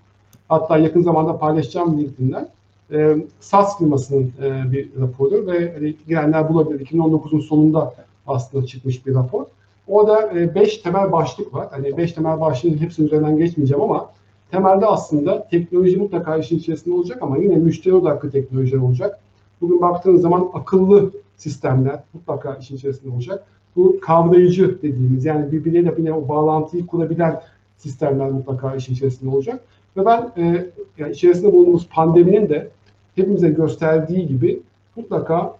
[0.49, 2.49] Hatta yakın zamanda paylaşacağım LinkedIn'den.
[2.93, 6.87] E, SAS firmasının e, bir raporu ve hani, girenler bulabilir.
[6.87, 7.95] 2019'un sonunda
[8.27, 9.45] aslında çıkmış bir rapor.
[9.89, 11.69] Orada 5 temel başlık var.
[11.71, 14.11] Hani 5 temel başlığın hepsinin üzerinden geçmeyeceğim ama
[14.51, 19.19] temelde aslında teknoloji mutlaka işin içerisinde olacak ama yine müşteri odaklı teknolojiler olacak.
[19.61, 23.45] Bugün baktığınız zaman akıllı sistemler mutlaka işin içerisinde olacak.
[23.77, 27.41] Bu kavrayıcı dediğimiz yani birbirleriyle yine o bağlantıyı kurabilen
[27.77, 29.65] sistemler mutlaka işin içerisinde olacak.
[29.97, 30.67] Ve ben e,
[30.99, 32.71] yani içerisinde bulunduğumuz pandeminin de
[33.17, 34.61] hepimize gösterdiği gibi
[34.97, 35.57] mutlaka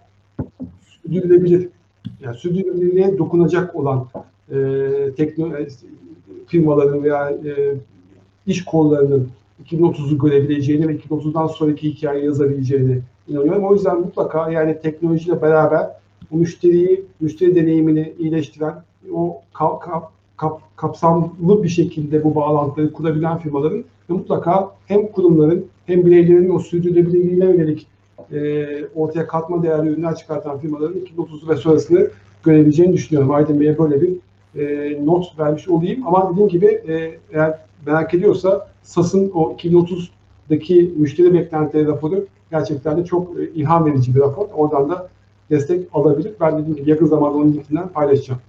[0.81, 1.69] sürdürülebilir,
[2.21, 4.07] yani sürdürülebilirliğe dokunacak olan
[4.51, 4.57] e,
[5.17, 5.69] teknoloji
[6.47, 7.75] firmaların veya e,
[8.47, 9.29] iş kollarının
[9.65, 13.65] 2030'u görebileceğini ve 2030'dan sonraki hikaye yazabileceğini inanıyorum.
[13.65, 15.89] O yüzden mutlaka yani teknolojiyle beraber
[16.37, 18.73] müşteriyi, müşteri deneyimini iyileştiren,
[19.13, 25.65] o kap, kap, kap, kapsamlı bir şekilde bu bağlantıları kurabilen firmaların ve mutlaka hem kurumların
[25.85, 27.87] hem bireylerin o sürdürülebilirliğine yönelik
[28.31, 28.65] e,
[28.95, 32.09] ortaya katma değerli ürünler çıkartan firmaların 2030 ve sonrasını
[32.43, 33.31] görebileceğini düşünüyorum.
[33.31, 34.13] Aydın Bey'e böyle bir
[34.55, 36.07] e, not vermiş olayım.
[36.07, 43.05] Ama dediğim gibi e, eğer merak ediyorsa SAS'ın o 2030'daki müşteri beklentileri raporu gerçekten de
[43.05, 44.47] çok e, ilham verici bir rapor.
[44.53, 45.09] Oradan da
[45.49, 46.33] destek alabilir.
[46.39, 48.41] Ben dediğim gibi yakın zamanda onun linkinden paylaşacağım.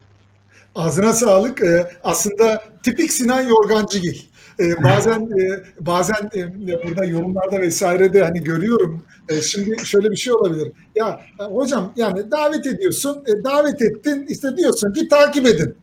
[0.74, 1.62] Ağzına sağlık.
[1.62, 4.18] Ee, aslında tipik Sinan Yorgancıgil.
[4.60, 6.54] Ee, bazen e, bazen e,
[6.86, 9.02] burada yorumlarda vesairede hani görüyorum.
[9.28, 10.72] E, şimdi şöyle bir şey olabilir.
[10.94, 15.74] Ya e, hocam yani davet ediyorsun, e, davet ettin işte diyorsun ki takip edin.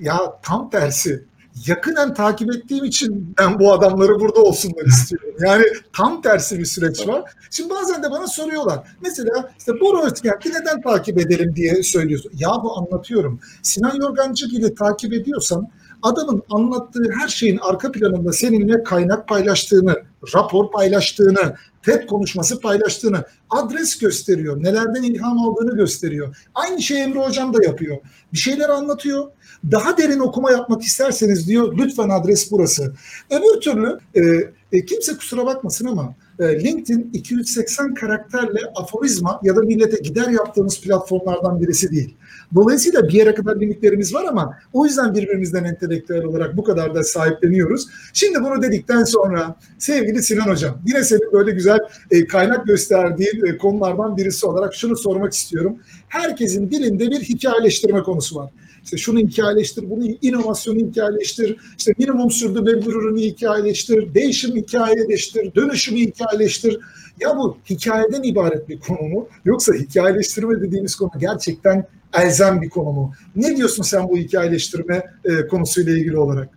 [0.00, 1.24] Ya tam tersi.
[1.66, 5.34] Yakından takip ettiğim için ben bu adamları burada olsunlar istiyorum.
[5.40, 7.32] Yani tam tersi bir süreç var.
[7.50, 8.88] Şimdi bazen de bana soruyorlar.
[9.02, 12.32] Mesela işte Bora Özkent'i neden takip edelim diye söylüyorsun.
[12.34, 13.40] Ya bu anlatıyorum.
[13.62, 15.68] Sinan Yorgancıgil'i takip ediyorsan
[16.02, 19.94] adamın anlattığı her şeyin arka planında seninle kaynak paylaştığını,
[20.34, 26.36] rapor paylaştığını, TED konuşması paylaştığını, adres gösteriyor, nelerden ilham aldığını gösteriyor.
[26.54, 27.98] Aynı şey Emre Hocam da yapıyor.
[28.32, 29.30] Bir şeyler anlatıyor.
[29.72, 32.94] Daha derin okuma yapmak isterseniz diyor lütfen adres burası.
[33.30, 34.20] Öbür türlü e,
[34.72, 40.80] e, kimse kusura bakmasın ama e, LinkedIn 280 karakterle aforizma ya da millete gider yaptığımız
[40.80, 42.16] platformlardan birisi değil.
[42.54, 47.04] Dolayısıyla bir yere kadar limitlerimiz var ama o yüzden birbirimizden entelektüel olarak bu kadar da
[47.04, 47.88] sahipleniyoruz.
[48.12, 51.78] Şimdi bunu dedikten sonra sevgili Sinan Hocam yine senin böyle güzel
[52.10, 55.78] e, kaynak gösterdiğin e, konulardan birisi olarak şunu sormak istiyorum.
[56.08, 58.50] Herkesin dilinde bir hikayeleştirme konusu var.
[58.84, 66.80] İşte şunu hikayeleştir, bunu inovasyonu hikayeleştir, işte minimum sürdürülebilir ürünü hikayeleştir, değişim hikayeleştir, dönüşümü hikayeleştir.
[67.20, 69.28] Ya bu hikayeden ibaret bir konu mu?
[69.44, 73.12] Yoksa hikayeleştirme dediğimiz konu gerçekten elzem bir konu mu?
[73.36, 76.48] Ne diyorsun sen bu hikayeleştirme e, konusuyla ilgili olarak?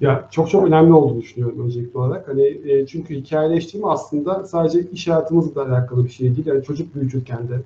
[0.00, 2.28] Ya çok çok önemli olduğunu düşünüyorum öncelikli olarak.
[2.28, 6.46] Hani e, çünkü hikayeleştirme aslında sadece iş hayatımızla alakalı bir şey değil.
[6.46, 7.60] Yani çocuk büyütürken de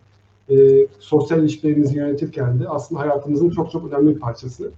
[0.51, 4.71] e, sosyal ilişkilerimizi yönetirken de aslında hayatımızın çok çok önemli bir parçası.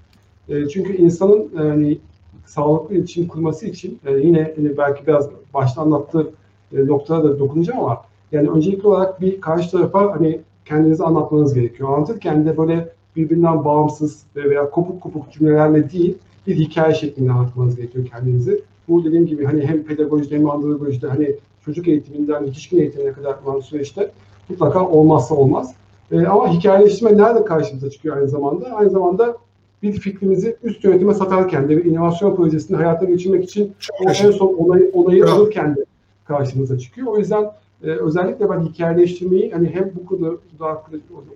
[0.48, 1.98] E, çünkü insanın yani
[2.46, 6.30] sağlıklı iletişim kurması için e, yine hani belki biraz başta anlattığı
[6.72, 11.88] e, noktada da dokunacağım ama yani öncelikli olarak bir karşı tarafa hani kendinizi anlatmanız gerekiyor.
[11.88, 18.06] Anlatırken de böyle birbirinden bağımsız veya kopuk kopuk cümlelerle değil bir hikaye şeklinde anlatmanız gerekiyor
[18.06, 18.62] kendinizi.
[18.88, 23.60] Bu dediğim gibi hani hem pedagojide hem andragojide hani çocuk eğitiminden yetişkin eğitimine kadar olan
[23.60, 24.10] süreçte
[24.48, 25.74] mutlaka olmazsa olmaz.
[26.12, 28.70] E, ama hikayeleştirme nerede karşımıza çıkıyor aynı zamanda?
[28.70, 29.36] Aynı zamanda
[29.82, 33.72] bir fikrimizi üst yönetime satarken de bir inovasyon projesini hayata geçirmek için
[34.04, 35.34] o en son onayı, onayı Bravo.
[35.34, 35.84] alırken de
[36.24, 37.06] karşımıza çıkıyor.
[37.06, 37.50] O yüzden
[37.82, 40.36] e, özellikle ben hikayeleştirmeyi hani hem bu konuda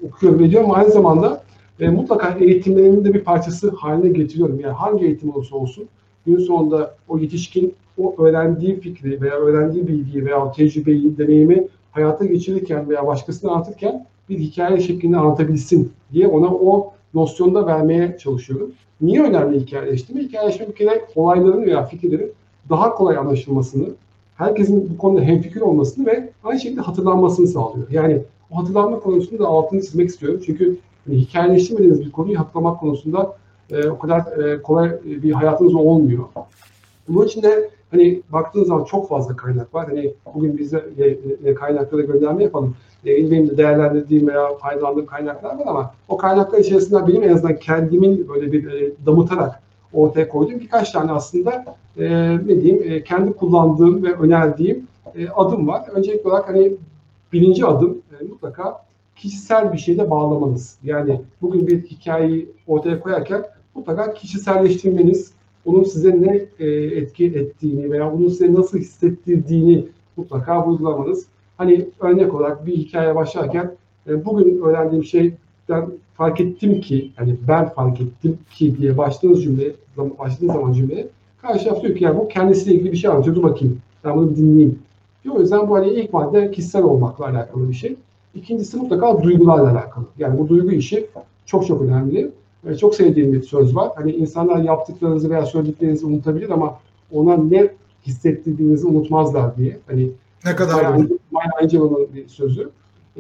[0.07, 1.43] okuyorum ediyorum aynı zamanda
[1.81, 4.61] e, mutlaka eğitimlerimin de bir parçası haline getiriyorum.
[4.61, 5.89] Yani hangi eğitim olursa olsun
[6.27, 12.89] gün sonunda o yetişkin o öğrendiği fikri veya öğrendiği bilgiyi veya tecrübeyi, deneyimi hayata geçirirken
[12.89, 18.73] veya başkasına anlatırken bir hikaye şeklinde anlatabilsin diye ona o nosyonda vermeye çalışıyorum.
[19.01, 20.20] Niye önemli hikayeleştirme?
[20.20, 22.32] Hikayeleştirme bir kere olayların veya fikirlerin
[22.70, 23.89] daha kolay anlaşılmasını,
[24.36, 27.86] herkesin bu konuda hemfikir olmasını ve aynı şekilde hatırlanmasını sağlıyor.
[27.90, 30.40] Yani o hatırlanma konusunda da altını çizmek istiyorum.
[30.47, 33.36] Çünkü hani, hikayeleştirmediğiniz bir konuyu hatırlamak konusunda
[33.70, 36.24] e, o kadar e, kolay bir hayatınız olmuyor.
[37.09, 39.86] Bunun için de hani baktığınız zaman çok fazla kaynak var.
[39.89, 41.05] Hani bugün bize e,
[41.51, 42.77] e, kaynaklara gönderme yapalım.
[43.06, 47.56] E, benim de değerlendirdiğim veya faydalandığım kaynaklar var ama o kaynaklar içerisinde benim en azından
[47.56, 49.62] kendimin böyle bir e, damıtarak
[49.93, 51.64] ortaya koyduğum birkaç tane aslında
[51.98, 52.05] e,
[52.36, 55.89] ne diyeyim e, kendi kullandığım ve önerdiğim e, adım var.
[55.93, 56.73] Öncelikli olarak hani
[57.32, 58.85] birinci adım e, mutlaka
[59.16, 60.77] kişisel bir şeyde bağlamanız.
[60.85, 63.44] Yani bugün bir hikayeyi ortaya koyarken
[63.74, 65.32] mutlaka kişiselleştirmeniz,
[65.67, 69.85] onun size ne e, etki ettiğini veya onun size nasıl hissettirdiğini
[70.17, 71.27] mutlaka vurgulamanız.
[71.59, 73.73] Hani örnek olarak bir hikaye başlarken
[74.09, 79.73] e, bugün öğrendiğim şeyden fark ettim ki, hani ben fark ettim ki diye başladığınız cümle,
[79.97, 81.09] başladığınız zaman cümleye
[81.43, 84.37] karşı taraf diyor ki yani bu kendisiyle ilgili bir şey anlatıyor, dur bakayım, ben bunu
[84.37, 84.79] dinleyeyim.
[85.31, 87.97] O yüzden bu hani ilk madde kişisel olmakla alakalı bir şey.
[88.35, 90.05] İkincisi mutlaka duygularla alakalı.
[90.19, 91.07] Yani bu duygu işi
[91.47, 92.31] çok çok önemli.
[92.67, 93.91] Ee, çok sevdiğim bir söz var.
[93.95, 96.79] Hani insanlar yaptıklarınızı veya söylediklerinizi unutabilir ama
[97.13, 97.71] ona ne
[98.07, 99.79] hissettirdiğinizi unutmazlar diye.
[99.87, 100.11] Hani
[100.45, 101.07] Ne kadar Maya.
[101.31, 102.71] Maya Angelou'nun bir sözü.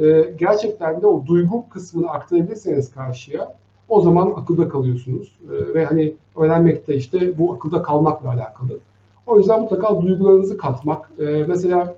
[0.00, 3.54] Ee, gerçekten de o duygu kısmını aktarabilirseniz karşıya
[3.88, 5.38] o zaman akılda kalıyorsunuz.
[5.46, 8.78] Ee, ve hani öğrenmekte işte bu akılda kalmakla alakalı.
[9.26, 11.10] O yüzden mutlaka duygularınızı katmak.
[11.18, 11.94] Ee, mesela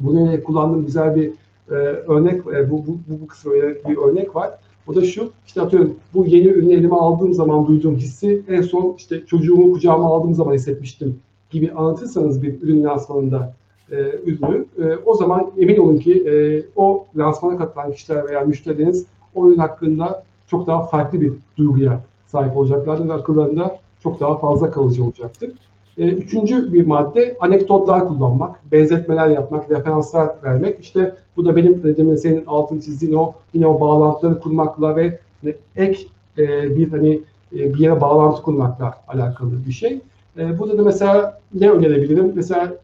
[0.00, 1.32] bunu kullandığım güzel bir
[1.70, 3.52] e, örnek, e, bu, bu, bu, bu kısmı
[3.88, 4.58] bir örnek var.
[4.86, 8.94] O da şu, işte atıyorum bu yeni ürünü elime aldığım zaman duyduğum hissi en son
[8.98, 11.18] işte çocuğumu kucağıma aldığım zaman hissetmiştim
[11.50, 13.54] gibi anlatırsanız bir ürün lansmanında
[13.90, 13.96] e,
[14.26, 19.48] ürünü, e, o zaman emin olun ki e, o lansmana katılan kişiler veya müşterileriniz o
[19.48, 25.04] ürün hakkında çok daha farklı bir duyguya sahip olacaklardır ve akıllarında çok daha fazla kalıcı
[25.04, 25.50] olacaktır.
[25.98, 30.80] E, üçüncü bir madde anekdotlar kullanmak, benzetmeler yapmak, referanslar vermek.
[30.80, 35.18] İşte bu da benim demin senin altını çizdiğin o yine o bağlantıları kurmakla ve
[35.76, 36.06] ek
[36.38, 37.20] e, bir hani
[37.52, 40.00] e, bir yere bağlantı kurmakla alakalı bir şey.
[40.38, 42.32] E, burada da mesela ne önerebilirim?
[42.34, 42.74] Mesela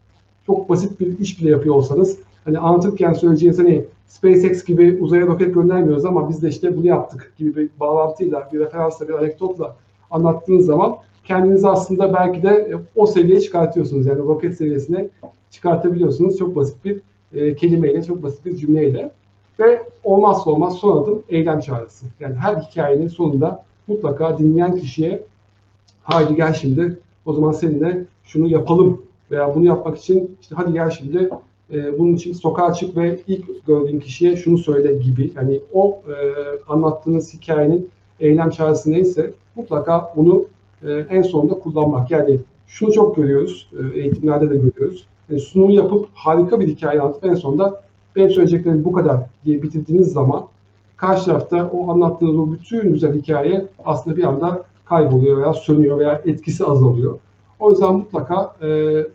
[0.45, 5.53] çok basit bir iş bile yapıyor olsanız hani anlatırken söyleyeceğiniz hani SpaceX gibi uzaya roket
[5.53, 9.75] göndermiyoruz ama biz de işte bunu yaptık gibi bir bağlantıyla, bir referansla, bir anekdotla
[10.11, 14.05] anlattığınız zaman kendinizi aslında belki de o seviyeye çıkartıyorsunuz.
[14.05, 15.09] Yani roket seviyesine
[15.51, 16.37] çıkartabiliyorsunuz.
[16.37, 17.01] Çok basit bir
[17.33, 19.11] e, kelimeyle, çok basit bir cümleyle.
[19.59, 22.05] Ve olmazsa olmaz son adım eylem çağrısı.
[22.19, 25.23] Yani her hikayenin sonunda mutlaka dinleyen kişiye
[26.03, 29.01] haydi gel şimdi o zaman seninle şunu yapalım
[29.31, 31.29] veya bunu yapmak için işte hadi gel şimdi
[31.73, 35.31] e, bunun için sokağa çık ve ilk gördüğün kişiye şunu söyle gibi.
[35.35, 36.15] Yani o e,
[36.67, 37.89] anlattığınız hikayenin
[38.19, 40.45] eylem çağrısı neyse mutlaka onu e,
[40.91, 42.11] en sonunda kullanmak.
[42.11, 45.07] Yani şunu çok görüyoruz, e, eğitimlerde de görüyoruz.
[45.29, 47.81] Yani sunum yapıp harika bir hikaye anlatıp en sonunda
[48.15, 50.47] benim söyleyeceklerim bu kadar diye bitirdiğiniz zaman
[50.97, 56.21] karşı tarafta o anlattığınız o bütün güzel hikaye aslında bir anda kayboluyor veya sönüyor veya
[56.25, 57.19] etkisi azalıyor.
[57.59, 58.67] O yüzden mutlaka e,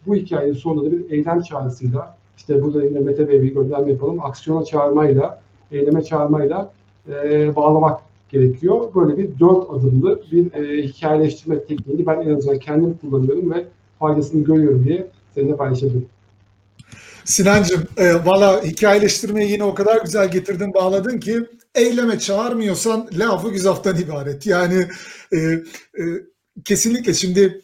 [0.06, 4.24] bu hikayenin sonunda da bir eylem çağrısıyla işte burada yine Mete Bey'e bir gönderme yapalım.
[4.24, 5.40] Aksiyona çağırmayla,
[5.72, 6.70] eyleme çağırmayla
[7.08, 8.94] e, bağlamak gerekiyor.
[8.94, 13.64] Böyle bir dört adımlı bir e, hikayeleştirme tekniğini ben en azından kendim kullanıyorum ve
[13.98, 16.08] faydasını görüyorum diye seninle paylaşabilirim.
[17.24, 23.96] Sinancığım, e, valla hikayeleştirmeyi yine o kadar güzel getirdin, bağladın ki eyleme çağırmıyorsan lafı güzaftan
[23.96, 24.46] ibaret.
[24.46, 24.86] Yani
[25.32, 25.62] e, e,
[26.64, 27.60] kesinlikle şimdi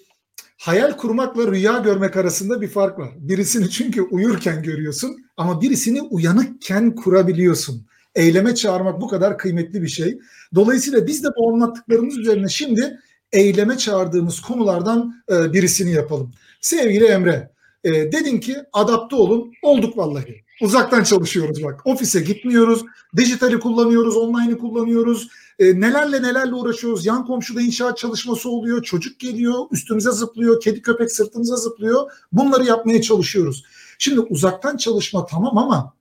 [0.58, 3.10] hayal kurmakla rüya görmek arasında bir fark var.
[3.16, 7.86] Birisini çünkü uyurken görüyorsun ama birisini uyanıkken kurabiliyorsun.
[8.14, 10.18] Eyleme çağırmak bu kadar kıymetli bir şey.
[10.54, 13.00] Dolayısıyla biz de bu anlattıklarımız üzerine şimdi
[13.32, 16.32] eyleme çağırdığımız konulardan e, birisini yapalım.
[16.60, 17.50] Sevgili Emre,
[17.84, 19.52] e, dedin ki adapte olun.
[19.62, 20.44] Olduk vallahi.
[20.62, 21.86] Uzaktan çalışıyoruz bak.
[21.86, 22.82] Ofise gitmiyoruz.
[23.16, 25.28] Dijitali kullanıyoruz, online'ı kullanıyoruz.
[25.58, 27.06] E, nelerle nelerle uğraşıyoruz.
[27.06, 28.82] Yan komşuda inşaat çalışması oluyor.
[28.82, 30.60] Çocuk geliyor, üstümüze zıplıyor.
[30.60, 32.10] Kedi köpek sırtımıza zıplıyor.
[32.32, 33.64] Bunları yapmaya çalışıyoruz.
[33.98, 35.94] Şimdi uzaktan çalışma tamam ama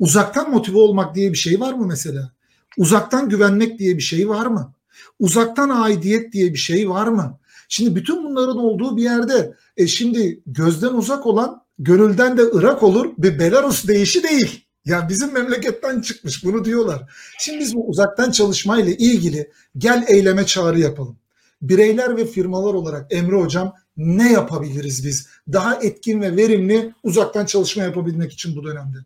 [0.00, 2.32] uzaktan motive olmak diye bir şey var mı mesela?
[2.78, 4.74] Uzaktan güvenmek diye bir şey var mı?
[5.18, 7.38] Uzaktan aidiyet diye bir şey var mı?
[7.68, 13.12] Şimdi bütün bunların olduğu bir yerde e şimdi gözden uzak olan gönülden de ırak olur
[13.18, 14.64] bir Belarus değişi değil.
[14.84, 17.02] Yani bizim memleketten çıkmış bunu diyorlar.
[17.38, 21.18] Şimdi biz bu uzaktan çalışmayla ilgili gel eyleme çağrı yapalım.
[21.62, 25.28] Bireyler ve firmalar olarak Emre Hocam ne yapabiliriz biz?
[25.52, 28.98] Daha etkin ve verimli uzaktan çalışma yapabilmek için bu dönemde.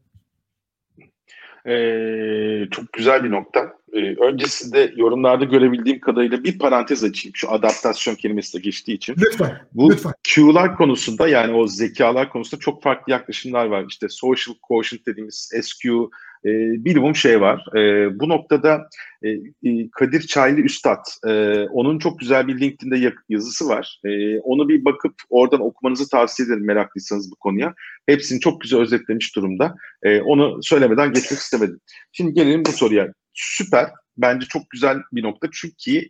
[1.67, 3.75] Ee, çok güzel bir nokta.
[3.93, 7.37] Ee, öncesinde yorumlarda görebildiğim kadarıyla bir parantez açayım.
[7.37, 9.17] Şu adaptasyon kelimesi de geçtiği için.
[9.19, 9.61] Lütfen.
[9.73, 10.13] Bu lütfen.
[10.23, 13.85] Q'lar konusunda yani o zekalar konusunda çok farklı yaklaşımlar var.
[13.89, 16.11] İşte social quotient dediğimiz SQ
[16.45, 16.51] e,
[16.85, 17.77] minimum şey var.
[17.77, 18.89] E, bu noktada
[19.23, 24.01] e, e, Kadir Çaylı Üstad, e, onun çok güzel bir LinkedIn'de yazısı var.
[24.05, 27.75] E, onu bir bakıp oradan okumanızı tavsiye ederim meraklıysanız bu konuya.
[28.07, 29.75] Hepsini çok güzel özetlemiş durumda.
[30.03, 31.81] E, onu söylemeden geçmek istemedim.
[32.13, 33.13] Şimdi gelelim bu soruya.
[33.35, 33.91] Süper.
[34.17, 35.49] Bence çok güzel bir nokta.
[35.53, 36.09] Çünkü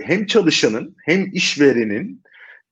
[0.00, 2.21] hem çalışanın hem işverenin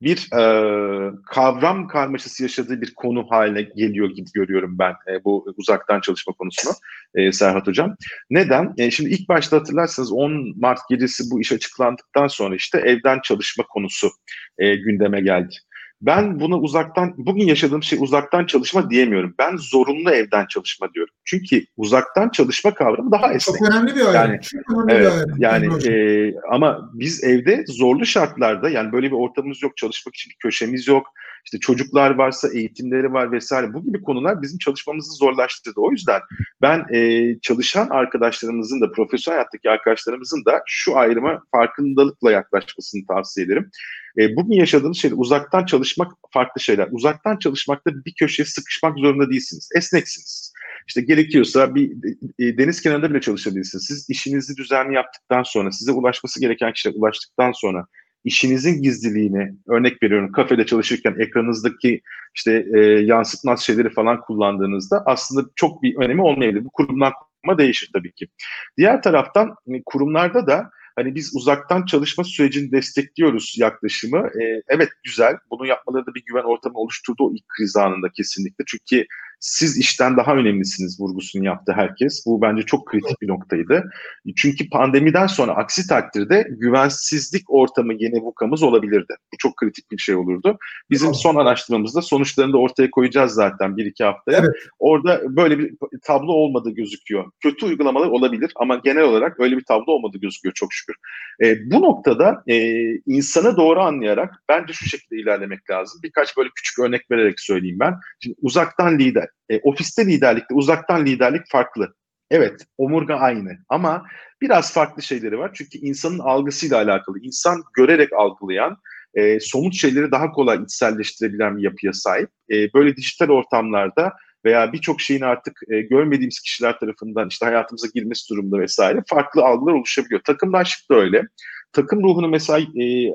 [0.03, 6.01] bir e, kavram karmaşası yaşadığı bir konu haline geliyor gibi görüyorum ben e, bu uzaktan
[6.01, 6.73] çalışma konusunu
[7.15, 7.97] e, Serhat Hocam.
[8.31, 8.75] Neden?
[8.79, 13.65] E, şimdi ilk başta hatırlarsanız 10 Mart gecesi bu iş açıklandıktan sonra işte evden çalışma
[13.65, 14.11] konusu
[14.59, 15.55] e, gündeme geldi.
[16.03, 19.35] Ben bunu uzaktan, bugün yaşadığım şey uzaktan çalışma diyemiyorum.
[19.39, 21.15] Ben zorunlu evden çalışma diyorum.
[21.25, 23.59] Çünkü uzaktan çalışma kavramı daha esnek.
[23.59, 24.15] Çok önemli bir ayrım.
[24.15, 25.71] Yani, Çok önemli evet, bir ayrım.
[25.71, 30.37] yani e, ama biz evde zorlu şartlarda yani böyle bir ortamımız yok, çalışmak için bir
[30.37, 31.07] köşemiz yok.
[31.45, 33.75] İşte çocuklar varsa eğitimleri var vesaire.
[33.75, 35.81] Bu gibi konular bizim çalışmamızı zorlaştırdı.
[35.81, 36.21] O yüzden
[36.63, 43.71] ben e, çalışan arkadaşlarımızın da profesyonel hayattaki arkadaşlarımızın da şu ayrıma farkındalıkla yaklaşmasını tavsiye ederim.
[44.19, 46.89] E, bugün yaşadığımız şey uzaktan çalışmak farklı şeyler.
[46.91, 49.69] Uzaktan çalışmakta bir köşeye sıkışmak zorunda değilsiniz.
[49.77, 50.53] Esneksiniz.
[50.89, 51.91] İşte gerekiyorsa bir
[52.39, 53.85] e, deniz kenarında bile çalışabilirsiniz.
[53.87, 57.87] Siz işinizi düzenli yaptıktan sonra, size ulaşması gereken kişiye ulaştıktan sonra
[58.25, 62.01] işinizin gizliliğini örnek veriyorum kafede çalışırken ekranınızdaki
[62.35, 66.65] işte e, yansıtmaz şeyleri falan kullandığınızda aslında çok bir önemi olmayabilir.
[66.65, 68.29] Bu kurumdan kuruma değişir tabii ki.
[68.77, 74.19] Diğer taraftan hani kurumlarda da hani biz uzaktan çalışma sürecini destekliyoruz yaklaşımı.
[74.19, 75.37] E, evet güzel.
[75.51, 78.65] Bunu yapmaları da bir güven ortamı oluşturdu o ilk kriz anında kesinlikle.
[78.67, 79.07] Çünkü
[79.41, 82.27] siz işten daha önemlisiniz vurgusunu yaptı herkes.
[82.27, 83.91] Bu bence çok kritik bir noktaydı.
[84.37, 89.15] Çünkü pandemiden sonra aksi takdirde güvensizlik ortamı yeni vukamız olabilirdi.
[89.33, 90.59] Bu çok kritik bir şey olurdu.
[90.91, 94.39] Bizim son araştırmamızda sonuçlarını da ortaya koyacağız zaten bir iki haftaya.
[94.39, 94.51] Evet.
[94.79, 97.31] Orada böyle bir tablo olmadığı gözüküyor.
[97.41, 100.97] Kötü uygulamalar olabilir ama genel olarak öyle bir tablo olmadığı gözüküyor çok şükür.
[101.43, 106.01] E, bu noktada e, insanı doğru anlayarak bence şu şekilde ilerlemek lazım.
[106.03, 107.95] Birkaç böyle küçük örnek vererek söyleyeyim ben.
[108.21, 111.95] Şimdi uzaktan lider e, ofiste liderlikte uzaktan liderlik farklı.
[112.31, 114.07] Evet, omurga aynı ama
[114.41, 115.51] biraz farklı şeyleri var.
[115.55, 117.19] Çünkü insanın algısıyla alakalı.
[117.23, 118.77] İnsan görerek algılayan,
[119.15, 122.29] e, somut şeyleri daha kolay içselleştirebilen bir yapıya sahip.
[122.51, 124.13] E, böyle dijital ortamlarda
[124.45, 129.73] veya birçok şeyin artık e, görmediğimiz kişiler tarafından işte hayatımıza girmesi durumda vesaire farklı algılar
[129.73, 130.21] oluşabiliyor.
[130.21, 131.23] Takımlaştık da öyle
[131.73, 133.13] takım ruhunu mesela e,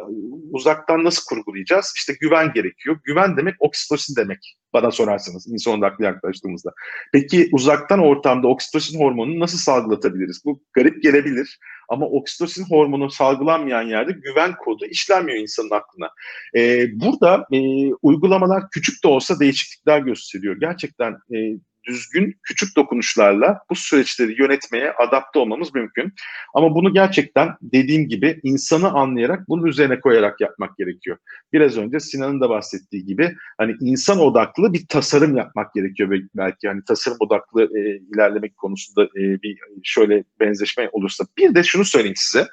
[0.52, 1.94] uzaktan nasıl kurgulayacağız?
[1.95, 2.99] İşte güven gerekiyor.
[3.03, 6.73] Güven demek oksitosin demek bana sorarsanız insan odaklı yaklaştığımızda.
[7.14, 10.41] Peki uzaktan ortamda oksitosin hormonunu nasıl salgılatabiliriz?
[10.45, 11.60] Bu garip gelebilir
[11.90, 16.10] ama oksitosin hormonu salgılanmayan yerde güven kodu işlenmiyor insanın aklına.
[16.56, 17.60] Ee, burada e,
[18.02, 20.60] uygulamalar küçük de olsa değişiklikler gösteriyor.
[20.60, 21.38] Gerçekten e,
[21.88, 26.14] düzgün küçük dokunuşlarla bu süreçleri yönetmeye adapte olmamız mümkün.
[26.53, 31.18] Ama bunu gerçekten dediğim gibi insanı anlayarak bunun üzerine koyarak yapmak gerekiyor.
[31.53, 36.82] Biraz önce Sinan'ın da bahsettiği gibi hani insan odaklı bir tasarım yapmak gerekiyor belki hani
[36.88, 41.26] tasarım odaklı e, ilerlemek konusunda e, bir şöyle benzeşme olursa.
[41.38, 42.48] Bir de şunu söyleyeyim size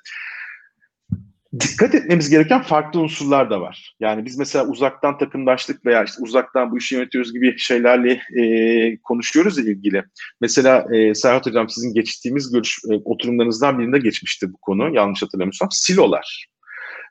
[1.61, 3.95] dikkat etmemiz gereken farklı unsurlar da var.
[4.01, 9.59] Yani biz mesela uzaktan takımdaşlık veya işte uzaktan bu işi yönetiyoruz gibi şeylerle e, konuşuyoruz
[9.59, 10.05] ya ilgili.
[10.41, 15.69] Mesela e, Serhat Hocam sizin geçtiğimiz görüş, e, oturumlarınızdan birinde geçmişti bu konu yanlış hatırlamıyorsam.
[15.71, 16.47] Silolar.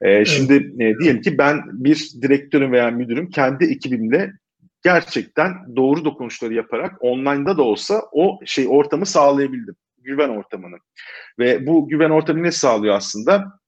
[0.02, 0.26] E.
[0.26, 4.32] Şimdi e, diyelim ki ben bir direktörüm veya müdürüm kendi ekibimle
[4.84, 10.78] gerçekten doğru dokunuşları yaparak online'da da olsa o şey ortamı sağlayabildim güven ortamını.
[11.40, 13.61] Ve bu güven ortamı ne sağlıyor aslında?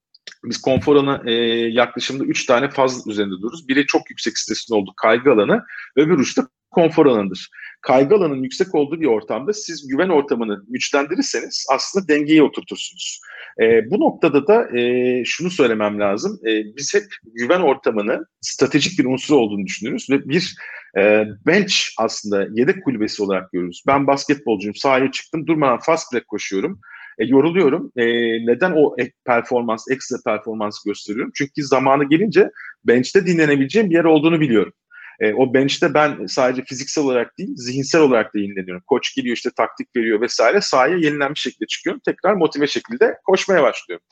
[0.44, 1.34] Biz konfor alanı e,
[1.72, 3.68] yaklaşımda üç tane faz üzerinde dururuz.
[3.68, 5.64] Biri çok yüksek stresin olduğu kaygı alanı,
[5.96, 7.50] öbür uçta konfor alanıdır.
[7.82, 13.20] Kaygı alanının yüksek olduğu bir ortamda siz güven ortamını güçlendirirseniz aslında dengeyi oturtursunuz.
[13.62, 16.40] E, bu noktada da e, şunu söylemem lazım.
[16.48, 20.56] E, biz hep güven ortamını stratejik bir unsur olduğunu düşünürüz ve bir
[20.98, 23.84] e, bench aslında yedek kulübesi olarak görürüz.
[23.88, 26.80] Ben basketbolcuyum, sahaya çıktım, durmadan fast break koşuyorum.
[27.20, 27.92] E, yoruluyorum.
[27.96, 28.06] E,
[28.46, 31.32] neden o ek performans, ekstra performans gösteriyorum?
[31.36, 32.50] Çünkü zamanı gelince
[32.86, 34.74] bench'te dinlenebileceğim bir yer olduğunu biliyorum.
[35.20, 38.84] E, o bench'te ben sadece fiziksel olarak değil, zihinsel olarak da yenileniyorum.
[38.88, 40.62] Koç geliyor işte taktik veriyor vesaire.
[40.62, 42.02] Sahaya yenilenmiş şekilde çıkıyorum.
[42.06, 44.06] Tekrar motive şekilde koşmaya başlıyorum.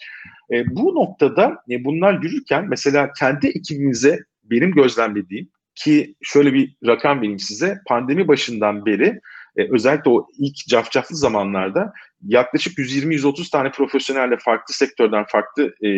[0.54, 7.18] E, bu noktada e, bunlar yürürken mesela kendi ekibimize benim gözlemlediğim ki şöyle bir rakam
[7.18, 7.80] vereyim size.
[7.88, 9.20] Pandemi başından beri
[9.62, 11.94] e, özellikle o ilk cafcaflı zamanlarda
[12.28, 15.90] yaklaşık 120-130 tane profesyonelle farklı sektörden, farklı e,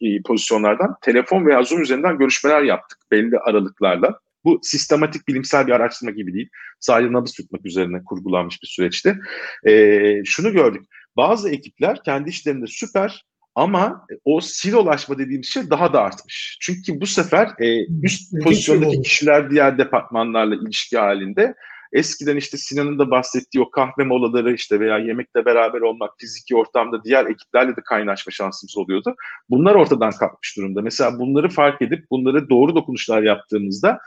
[0.00, 4.18] e, pozisyonlardan telefon veya Zoom üzerinden görüşmeler yaptık belli aralıklarla.
[4.44, 6.48] Bu sistematik bilimsel bir araştırma gibi değil.
[6.80, 9.18] Sadece nabız tutmak üzerine kurgulanmış bir süreçti.
[9.66, 10.82] E, şunu gördük.
[11.16, 13.24] Bazı ekipler kendi işlerinde süper
[13.54, 16.58] ama o silolaşma dediğimiz şey daha da artmış.
[16.60, 21.54] Çünkü bu sefer e, üst pozisyondaki kişiler diğer departmanlarla ilişki halinde
[21.92, 27.04] Eskiden işte Sinan'ın da bahsettiği o kahve molaları işte veya yemekle beraber olmak, fiziki ortamda
[27.04, 29.14] diğer ekiplerle de kaynaşma şansımız oluyordu.
[29.50, 30.82] Bunlar ortadan kalkmış durumda.
[30.82, 33.98] Mesela bunları fark edip bunları doğru dokunuşlar yaptığımızda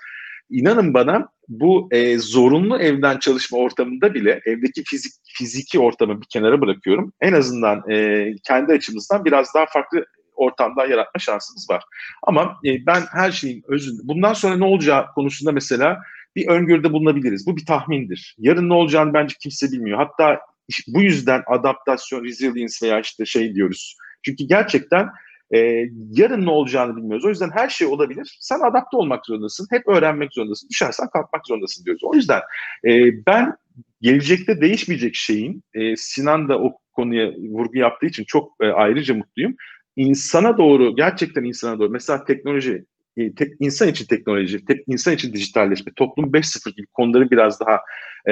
[0.49, 6.61] inanın bana bu e, zorunlu evden çalışma ortamında bile evdeki fizik fiziki ortamı bir kenara
[6.61, 7.13] bırakıyorum.
[7.21, 10.05] En azından e, kendi açımızdan biraz daha farklı
[10.35, 11.83] ortamdan yaratma şansımız var.
[12.23, 15.97] Ama e, ben her şeyin özünde bundan sonra ne olacağı konusunda mesela
[16.35, 17.47] bir öngörüde bulunabiliriz.
[17.47, 18.35] Bu bir tahmindir.
[18.37, 19.97] Yarın ne olacağını bence kimse bilmiyor.
[19.97, 20.39] Hatta
[20.87, 23.97] bu yüzden adaptasyon, resilience veya işte şey diyoruz.
[24.23, 25.09] Çünkü gerçekten
[25.53, 27.25] e, yarın ne olacağını bilmiyoruz.
[27.25, 28.37] O yüzden her şey olabilir.
[28.39, 29.67] Sen adapte olmak zorundasın.
[29.69, 30.69] Hep öğrenmek zorundasın.
[30.69, 32.03] Düşersen kalkmak zorundasın diyoruz.
[32.03, 32.41] O yüzden
[32.85, 32.91] e,
[33.27, 33.55] ben
[34.01, 39.55] gelecekte değişmeyecek şeyin, e, Sinan da o konuya vurgu yaptığı için çok e, ayrıca mutluyum.
[39.95, 41.89] İnsana doğru, gerçekten insana doğru.
[41.89, 42.85] Mesela teknoloji,
[43.17, 47.79] e, tek, insan için teknoloji, tek, insan için dijitalleşme, toplum 5.0 gibi konuları biraz daha
[48.25, 48.31] e,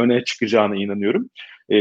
[0.00, 1.30] öne çıkacağına inanıyorum.
[1.70, 1.76] E,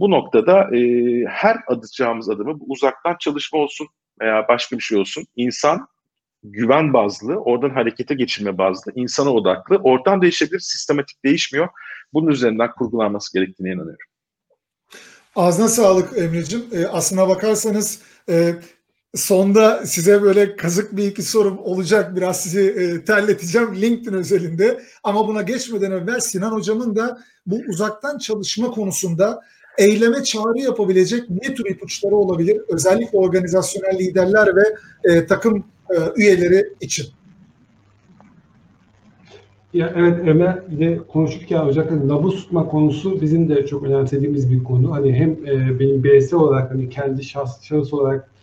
[0.00, 0.80] bu noktada e,
[1.28, 3.86] her atacağımız adımı uzaktan çalışma olsun
[4.20, 5.86] veya başka bir şey olsun insan
[6.44, 9.76] güven bazlı, oradan harekete geçirme bazlı, insana odaklı.
[9.76, 11.68] Ortam değişebilir, sistematik değişmiyor.
[12.12, 14.06] Bunun üzerinden kurgulanması gerektiğine inanıyorum.
[15.36, 16.64] Ağzına sağlık Emre'cim.
[16.72, 18.54] E, aslına bakarsanız e,
[19.14, 22.16] sonda size böyle kazık bir iki sorum olacak.
[22.16, 24.80] Biraz sizi e, terleteceğim LinkedIn özelinde.
[25.04, 29.40] Ama buna geçmeden evvel Sinan Hocam'ın da bu uzaktan çalışma konusunda
[29.78, 32.60] eyleme çağrı yapabilecek ne tür ipuçları olabilir?
[32.68, 34.62] Özellikle organizasyonel liderler ve
[35.04, 37.06] e, takım e, üyeleri için.
[39.74, 44.92] Ya evet Ömer ile konuşurken özellikle nabız tutma konusu bizim de çok önemsediğimiz bir konu.
[44.92, 48.33] Hani hem e, benim bireysel olarak hani kendi şahs, şahıs olarak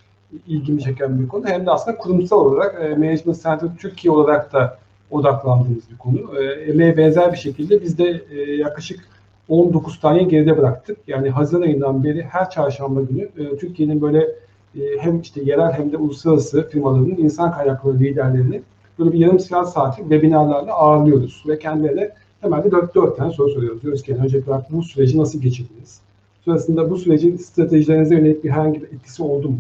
[0.47, 4.77] ilgimi çeken bir konu hem de aslında kurumsal olarak e, Management Center Türkiye olarak da
[5.11, 6.17] odaklandığımız bir konu.
[6.39, 8.99] E, emeğe benzer bir şekilde biz de e, yaklaşık
[9.49, 10.97] 19 tane geride bıraktık.
[11.07, 14.19] Yani Haziran ayından beri her çarşamba günü e, Türkiye'nin böyle
[14.75, 18.61] e, hem işte yerel hem de uluslararası firmalarının insan kaynakları liderlerini
[18.99, 22.09] böyle bir yarım saat saatlik webinarlarla ağırlıyoruz ve kendilerine
[22.41, 23.81] temelde 4-4 tane soru soruyoruz.
[23.81, 26.01] Diyoruz ki yani öncelikle bu süreci nasıl geçirdiniz?
[26.45, 29.59] Sonrasında bu sürecin stratejilerinize yönelik bir herhangi bir etkisi oldu mu?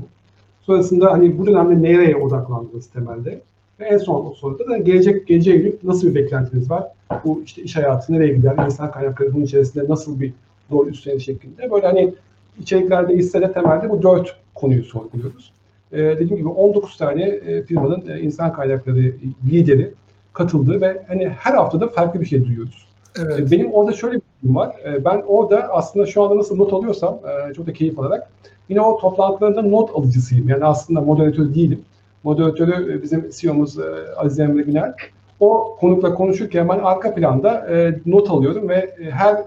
[0.71, 3.41] Sonrasında hani bu dönemde nereye odaklandınız temelde?
[3.79, 6.87] Ve en son soruda da gelecek geleceğe yönelik nasıl bir beklentiniz var?
[7.25, 8.65] Bu işte iş hayatı nereye gider?
[8.65, 10.33] İnsan kaynakları bunun içerisinde nasıl bir
[10.71, 11.71] rol üstlenir şeklinde.
[11.71, 12.13] Böyle hani
[12.59, 15.51] içeriklerde hissede temelde bu dört konuyu sorguluyoruz.
[15.91, 19.13] Ee, dediğim gibi 19 tane e, firmanın e, insan kaynakları
[19.51, 19.93] lideri
[20.33, 22.87] katıldı ve hani her haftada farklı bir şey duyuyoruz.
[23.19, 23.39] Evet.
[23.39, 24.75] Ee, benim orada şöyle bir durum var.
[24.85, 27.19] Ee, ben orada aslında şu anda nasıl not alıyorsam
[27.49, 28.29] e, çok da keyif alarak
[28.71, 30.49] yine o toplantılarında not alıcısıyım.
[30.49, 31.81] Yani aslında moderatör değilim.
[32.23, 33.83] Moderatörü e, bizim CEO'muz e,
[34.17, 34.93] Aziz Emre Güner.
[35.39, 39.37] O konukla konuşurken ben arka planda e, not alıyorum ve her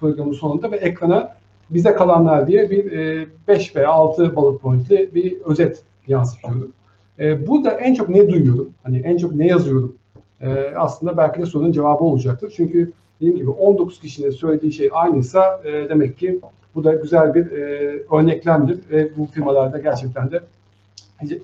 [0.00, 1.36] programın sonunda ve ekrana
[1.70, 2.92] bize kalanlar diye bir
[3.48, 6.72] 5 e, veya 6 bullet pointli bir özet yansıtıyorum.
[7.18, 8.70] Burada en çok ne duyuyorum?
[8.82, 9.94] Hani en çok ne yazıyorum?
[10.76, 12.52] Aslında belki de sorunun cevabı olacaktır.
[12.56, 16.40] Çünkü dediğim gibi 19 kişinin söylediği şey aynıysa demek ki
[16.74, 20.40] bu da güzel bir e, örneklemdir ve bu firmalarda gerçekten de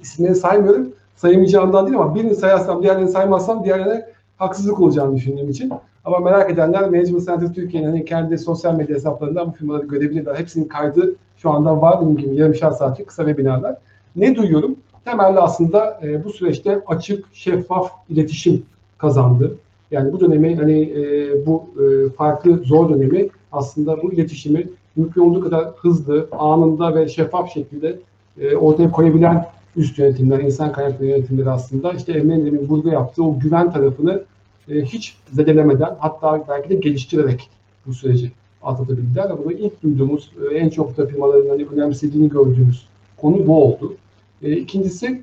[0.03, 0.93] isimleri saymıyorum.
[1.17, 4.07] Sayamayacağımdan değil ama birini sayarsam, diğerlerini saymazsam diğerlerine
[4.37, 5.73] haksızlık olacağını düşündüğüm için.
[6.05, 10.35] Ama merak edenler Management Center Türkiye'nin hani kendi sosyal medya hesaplarından bu firmaları görebilirler.
[10.35, 12.01] Hepsinin kaydı şu anda var.
[12.01, 13.77] Dediğim gibi yarımşar saatlik kısa webinarlar.
[14.17, 14.77] Ne duyuyorum?
[15.05, 18.63] Temelde aslında e, bu süreçte açık, şeffaf iletişim
[18.99, 19.57] kazandı.
[19.91, 25.41] Yani bu dönemi hani e, bu e, farklı zor dönemi aslında bu iletişimi mümkün olduğu
[25.41, 27.99] kadar hızlı, anında ve şeffaf şekilde
[28.41, 29.47] e, ortaya koyabilen
[29.77, 34.23] üst yönetimler, insan kaynakları yönetimleri aslında işte Emre'nin vurgu yaptığı o güven tarafını
[34.69, 37.51] e, hiç zedelemeden hatta belki de geliştirerek
[37.87, 39.39] bu süreci atlatabildiler.
[39.45, 43.95] Bunu ilk duyduğumuz, e, en çok da firmaların hani önemsediğini gördüğümüz konu bu oldu.
[44.43, 45.23] E, ikincisi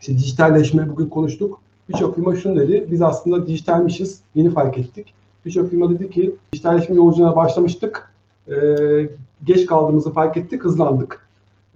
[0.00, 1.60] işte dijitalleşme bugün konuştuk.
[1.88, 5.06] Birçok firma şunu dedi, biz aslında dijitalmişiz, yeni fark ettik.
[5.46, 8.11] Birçok firma dedi ki dijitalleşme yolculuğuna başlamıştık,
[8.48, 8.54] e,
[9.44, 11.26] geç kaldığımızı fark ettik, hızlandık.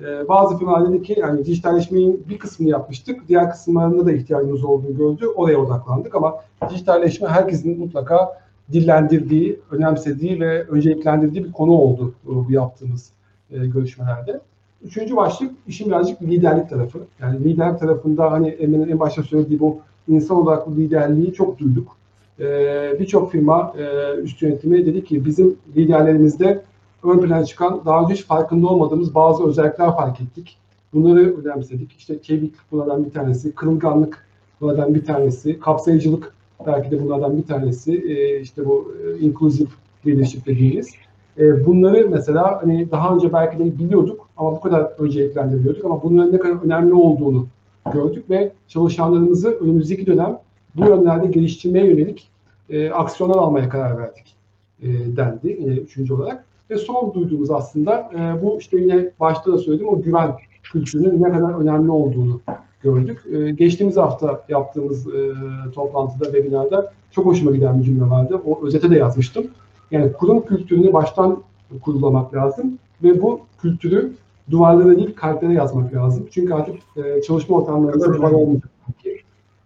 [0.01, 4.97] E, bazı firmalar dedi ki yani dijitalleşmenin bir kısmını yapmıştık, diğer kısımlarında da ihtiyacımız olduğunu
[4.97, 6.35] gördü, oraya odaklandık ama
[6.71, 8.41] dijitalleşme herkesin mutlaka
[8.73, 13.11] dillendirdiği, önemsediği ve önceliklendirdiği bir konu oldu bu yaptığımız
[13.51, 14.41] e, görüşmelerde.
[14.83, 16.99] Üçüncü başlık işin birazcık liderlik tarafı.
[17.21, 19.79] Yani lider tarafında hani Emre'nin en başta söylediği bu
[20.09, 21.97] insan bu liderliği çok duyduk.
[22.41, 26.63] Ee, Birçok firma e, üst yönetimi dedi ki bizim liderlerimizde
[27.05, 30.57] ön plana çıkan daha önce hiç farkında olmadığımız bazı özellikler fark ettik.
[30.95, 31.93] Bunları önemsedik.
[31.99, 34.27] İşte çeviklik bunlardan bir tanesi, kırılganlık
[34.61, 36.35] bunlardan bir tanesi, kapsayıcılık
[36.67, 37.95] belki de bunlardan bir tanesi.
[37.95, 39.69] E, işte bu e, inclusive
[40.07, 40.91] leadership dediğimiz.
[41.39, 46.33] E, bunları mesela hani daha önce belki de biliyorduk ama bu kadar önceliklendirmiyorduk ama bunların
[46.33, 47.47] ne kadar önemli olduğunu
[47.93, 50.39] gördük ve çalışanlarımızı önümüzdeki dönem
[50.77, 52.29] bu yönlerde geliştirmeye yönelik
[52.71, 54.37] e, aksiyonlar almaya karar verdik
[54.83, 54.87] e,
[55.17, 56.45] dendi yine üçüncü olarak.
[56.71, 60.31] Ve son duyduğumuz aslında e, bu işte yine başta da söyledim o güven
[60.63, 62.41] kültürünün ne kadar önemli olduğunu
[62.83, 63.23] gördük.
[63.33, 65.33] E, geçtiğimiz hafta yaptığımız e,
[65.75, 68.41] toplantıda, webinarda çok hoşuma giden bir cümle vardı.
[68.47, 69.47] O özete de yazmıştım.
[69.91, 71.43] Yani kurum kültürünü baştan
[71.83, 74.13] kurulamak lazım ve bu kültürü
[74.51, 76.27] duvarlara değil kalplere yazmak lazım.
[76.31, 78.71] Çünkü artık e, çalışma ortamlarında duvar olmayacak.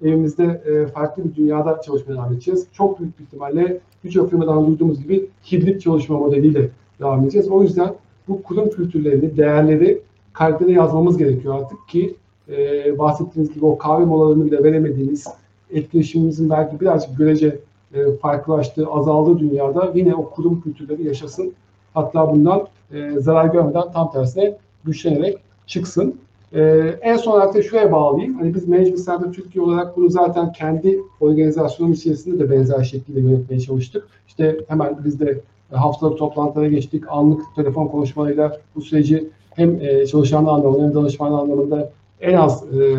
[0.02, 2.66] Evimizde e, farklı bir dünyada çalışmaya devam edeceğiz.
[2.72, 6.68] Çok büyük bir ihtimalle birçok firmadan duyduğumuz gibi hibrit çalışma modeliyle
[7.00, 7.48] devam edeceğiz.
[7.48, 7.94] O yüzden
[8.28, 10.02] bu kurum kültürlerini, değerleri
[10.32, 12.14] kalplere yazmamız gerekiyor artık ki
[12.48, 15.26] e, bahsettiğiniz gibi o kahve molalarını bile veremediğimiz
[15.70, 17.58] etkileşimimizin belki birazcık görece
[17.94, 21.52] e, farklılaştığı, azaldığı dünyada yine o kurum kültürleri yaşasın.
[21.94, 26.20] Hatta bundan e, zarar görmeden tam tersine güçlenerek çıksın.
[26.52, 26.60] E,
[27.02, 28.38] en son olarak da şuraya bağlayayım.
[28.38, 33.60] Hani biz Management Center Türkiye olarak bunu zaten kendi organizasyonun içerisinde de benzer şekilde yönetmeye
[33.60, 34.06] çalıştık.
[34.28, 35.40] İşte hemen biz de
[35.72, 37.04] haftalık toplantılara geçtik.
[37.08, 42.96] Anlık telefon konuşmalarıyla bu süreci hem e, çalışan anlamında hem danışman anlamında en az e,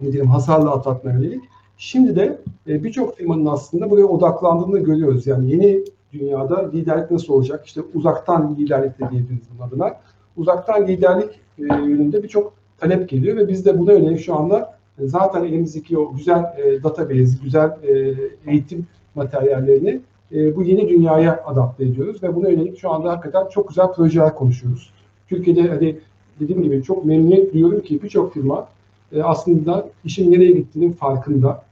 [0.00, 1.44] ne diyelim hasarla atlatmaya yönelik.
[1.76, 2.38] Şimdi de
[2.68, 5.26] e, birçok firmanın aslında buraya odaklandığını görüyoruz.
[5.26, 7.66] Yani yeni dünyada liderlik nasıl olacak?
[7.66, 9.96] İşte uzaktan liderlik de diyebiliriz bunun adına.
[10.36, 15.06] Uzaktan liderlik e, yönünde birçok talep geliyor ve biz de buna yönelik şu anda e,
[15.06, 18.14] zaten elimizdeki o güzel e, database, güzel e,
[18.46, 20.00] eğitim materyallerini
[20.32, 24.34] e, bu yeni dünyaya adapte ediyoruz ve buna yönelik şu anda hakikaten çok güzel projeler
[24.34, 24.90] konuşuyoruz.
[25.28, 25.96] Türkiye'de hani
[26.40, 28.68] dediğim gibi çok memnuniyet duyuyorum ki birçok firma
[29.22, 31.62] aslında işin nereye gittiğinin farkında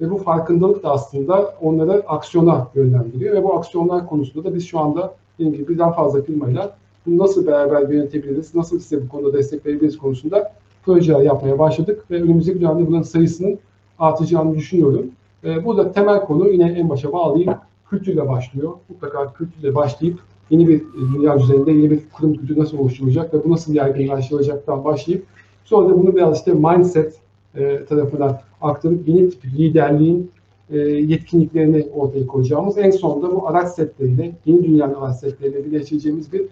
[0.00, 4.78] ve bu farkındalık da aslında onları aksiyona yönlendiriyor ve bu aksiyonlar konusunda da biz şu
[4.78, 6.76] anda dediğim gibi birden fazla firmayla
[7.06, 10.52] bunu nasıl beraber yönetebiliriz, nasıl size bu konuda destek verebiliriz konusunda
[10.84, 13.58] projeler yapmaya başladık ve önümüzdeki dönemde bunların sayısının
[13.98, 15.06] artacağını düşünüyorum.
[15.44, 17.54] E, burada temel konu yine en başa bağlayayım.
[17.90, 18.72] Kültürle başlıyor.
[18.88, 20.18] Mutlaka kültürle başlayıp
[20.50, 20.82] yeni bir
[21.14, 25.26] dünya düzeninde yeni bir kurum kültürü nasıl oluşturulacak ve bu nasıl yaygınlaştırılacaktan başlayıp
[25.64, 27.14] sonra da bunu biraz işte mindset
[27.54, 30.30] e, tarafına aktarıp yeni tip liderliğin
[30.70, 36.42] e, yetkinliklerini ortaya koyacağımız en sonunda bu araç setleriyle yeni dünyanın araç setleriyle birleştireceğimiz bir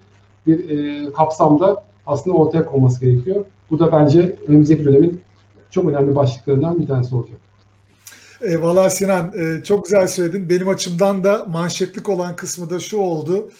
[0.46, 3.44] bir e, kapsamda aslında ortaya konması gerekiyor.
[3.70, 5.20] Bu da bence önümüzdeki dönemin
[5.70, 7.38] çok önemli başlıklarından bir tanesi olacak.
[8.42, 9.32] Eyvallah Sinan.
[9.38, 10.48] E, çok güzel söyledin.
[10.48, 13.50] Benim açımdan da manşetlik olan kısmı da şu oldu.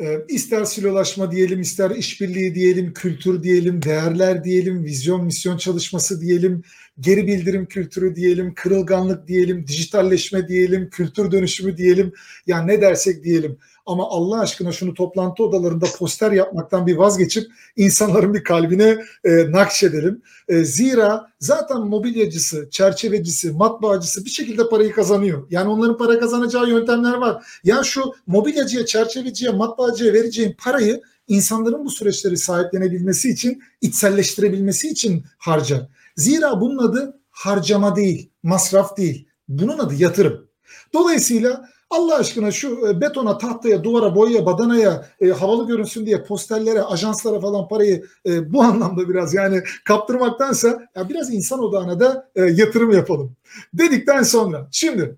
[0.00, 6.62] E, ister silolaşma diyelim, ister işbirliği diyelim, kültür diyelim, değerler diyelim, vizyon, misyon çalışması diyelim,
[7.00, 12.12] geri bildirim kültürü diyelim, kırılganlık diyelim, dijitalleşme diyelim, kültür dönüşümü diyelim.
[12.46, 13.58] Yani ne dersek diyelim.
[13.86, 20.22] Ama Allah aşkına şunu toplantı odalarında poster yapmaktan bir vazgeçip insanların bir kalbine e, nakşedelim.
[20.48, 25.46] E, zira zaten mobilyacısı, çerçevecisi, matbaacısı bir şekilde parayı kazanıyor.
[25.50, 27.44] Yani onların para kazanacağı yöntemler var.
[27.64, 35.88] Ya şu mobilyacıya, çerçeveciye, matbaacıya vereceğin parayı insanların bu süreçleri sahiplenebilmesi için, içselleştirebilmesi için harca.
[36.16, 40.48] Zira bunun adı harcama değil, masraf değil Bunun adı yatırım.
[40.94, 46.82] Dolayısıyla Allah aşkına şu e, betona, tahtaya, duvara, boyaya, badanaya, e, havalı görünsün diye posterlere,
[46.82, 52.42] ajanslara falan parayı e, bu anlamda biraz yani kaptırmaktansa ya biraz insan odağına da e,
[52.42, 53.36] yatırım yapalım.
[53.74, 55.16] Dedikten sonra şimdi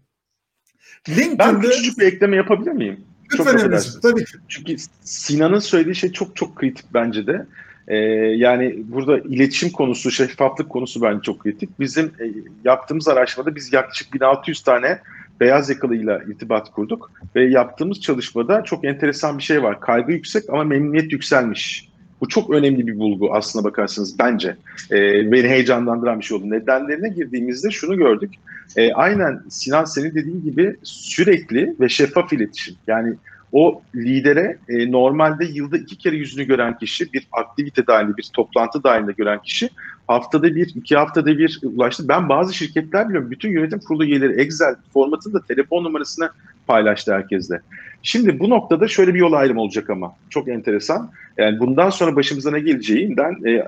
[1.08, 3.04] Ben LinkedIn'de küçücük bir ekleme yapabilir miyim?
[3.30, 3.64] Çok lütfen.
[3.64, 4.38] Emre'ciğim tabii ki.
[4.48, 7.46] Çünkü Sinan'ın söylediği şey çok çok kritik bence de.
[7.88, 7.96] Ee,
[8.36, 11.80] yani burada iletişim konusu, şeffaflık konusu bence çok kritik.
[11.80, 12.24] Bizim e,
[12.64, 15.00] yaptığımız araştırmada biz yaklaşık 1600 tane
[15.40, 19.80] beyaz yakalıyla irtibat kurduk ve yaptığımız çalışmada çok enteresan bir şey var.
[19.80, 21.88] Kaygı yüksek ama memnuniyet yükselmiş.
[22.20, 24.56] Bu çok önemli bir bulgu aslına bakarsanız bence.
[24.90, 26.50] Ee, beni heyecanlandıran bir şey oldu.
[26.50, 28.34] Nedenlerine girdiğimizde şunu gördük.
[28.76, 32.74] Ee, aynen Sinan senin dediğin gibi sürekli ve şeffaf iletişim.
[32.86, 33.14] Yani
[33.54, 38.84] o lidere e, normalde yılda iki kere yüzünü gören kişi, bir aktivite dahilinde, bir toplantı
[38.84, 39.68] dahilinde gören kişi
[40.08, 42.08] haftada bir, iki haftada bir ulaştı.
[42.08, 46.30] Ben bazı şirketler biliyorum, bütün yönetim kurulu üyeleri Excel formatında telefon numarasını
[46.66, 47.60] paylaştı herkesle.
[48.02, 51.10] Şimdi bu noktada şöyle bir yol ayrımı olacak ama çok enteresan.
[51.38, 53.66] Yani bundan sonra başımıza ne geleceğinden e, e,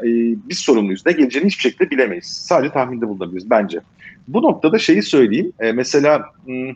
[0.48, 1.06] biz sorumluyuz.
[1.06, 2.26] Ne geleceğini hiçbir şekilde bilemeyiz.
[2.26, 3.80] Sadece tahminde bulunabiliriz bence.
[4.28, 5.52] Bu noktada şeyi söyleyeyim.
[5.60, 6.70] E, mesela hmm,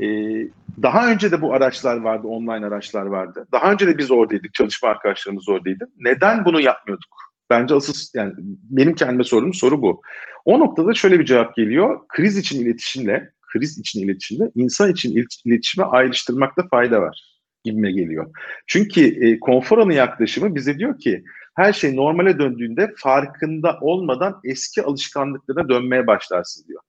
[0.00, 0.06] e,
[0.82, 3.46] daha önce de bu araçlar vardı, online araçlar vardı.
[3.52, 5.88] Daha önce de biz oradaydık, çalışma arkadaşlarımız oradaydı.
[5.98, 7.32] Neden bunu yapmıyorduk?
[7.50, 8.32] Bence asıl yani
[8.70, 10.02] benim kendime sorduğum soru bu.
[10.44, 12.00] O noktada şöyle bir cevap geliyor.
[12.08, 17.32] Kriz için iletişimle, kriz için iletişimle, insan için iletişime ayrıştırmakta fayda var
[17.64, 18.30] gibime geliyor.
[18.66, 21.24] Çünkü e, konfor alanı yaklaşımı bize diyor ki
[21.56, 26.82] her şey normale döndüğünde farkında olmadan eski alışkanlıklarına dönmeye başlarsın diyor.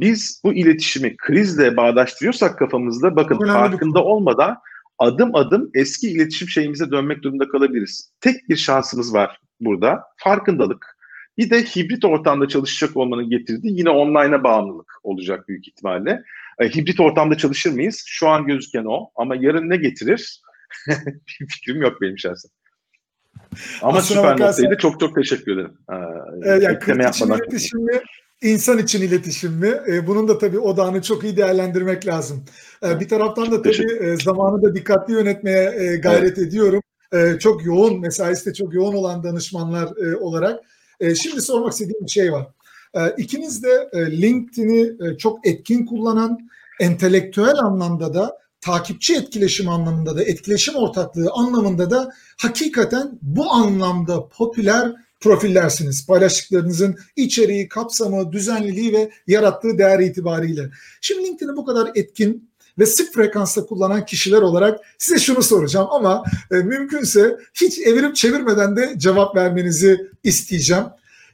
[0.00, 4.56] Biz bu iletişimi krizle bağdaştırıyorsak kafamızda bakın önemli farkında olmadan
[4.98, 8.12] adım adım eski iletişim şeyimize dönmek durumunda kalabiliriz.
[8.20, 10.02] Tek bir şansımız var burada.
[10.16, 10.96] Farkındalık.
[11.38, 16.22] Bir de hibrit ortamda çalışacak olmanın getirdiği yine online'a bağımlılık olacak büyük ihtimalle.
[16.58, 18.02] E, hibrit ortamda çalışır mıyız?
[18.06, 19.10] Şu an gözüken o.
[19.16, 20.40] Ama yarın ne getirir?
[21.40, 22.50] bir fikrim yok benim şahsen.
[23.82, 24.80] Ama Aslına süper bakarsan- noktaydı.
[24.80, 25.72] Çok çok teşekkür ederim.
[25.92, 27.04] Ee, E, yani ekleme
[27.50, 27.72] kriz
[28.42, 29.80] insan için iletişim mi?
[29.88, 32.44] E, bunun da tabii odağını çok iyi değerlendirmek lazım.
[32.82, 36.82] E, bir taraftan da tabii e, zamanı da dikkatli yönetmeye e, gayret ediyorum.
[37.12, 40.60] E, çok yoğun, mesaisi de çok yoğun olan danışmanlar e, olarak.
[41.00, 42.46] E, şimdi sormak istediğim bir şey var.
[42.94, 46.38] E, ikiniz de e, LinkedIn'i e, çok etkin kullanan,
[46.80, 54.92] entelektüel anlamda da, takipçi etkileşim anlamında da, etkileşim ortaklığı anlamında da hakikaten bu anlamda popüler
[55.20, 56.06] profillersiniz.
[56.06, 60.70] Paylaştıklarınızın içeriği, kapsamı, düzenliliği ve yarattığı değer itibariyle.
[61.00, 66.24] Şimdi LinkedIn'i bu kadar etkin ve sık frekansta kullanan kişiler olarak size şunu soracağım ama
[66.50, 70.84] e, mümkünse hiç evirip çevirmeden de cevap vermenizi isteyeceğim.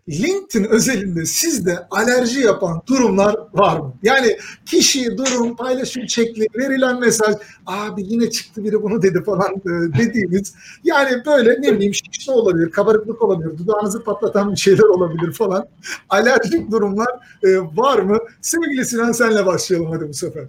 [0.08, 3.94] LinkedIn özelinde sizde alerji yapan durumlar var mı?
[4.02, 7.34] Yani kişi, durum, paylaşım şekli, verilen mesaj,
[7.66, 10.54] abi yine çıktı biri bunu dedi falan e, dediğimiz
[10.84, 15.66] yani böyle ne bileyim şişme olabilir, kabarıklık olabilir, dudağınızı patlatan bir şeyler olabilir falan.
[16.08, 17.08] Alerjik durumlar
[17.44, 18.18] e, var mı?
[18.40, 20.44] Sevgili Sinan senle başlayalım hadi bu sefer.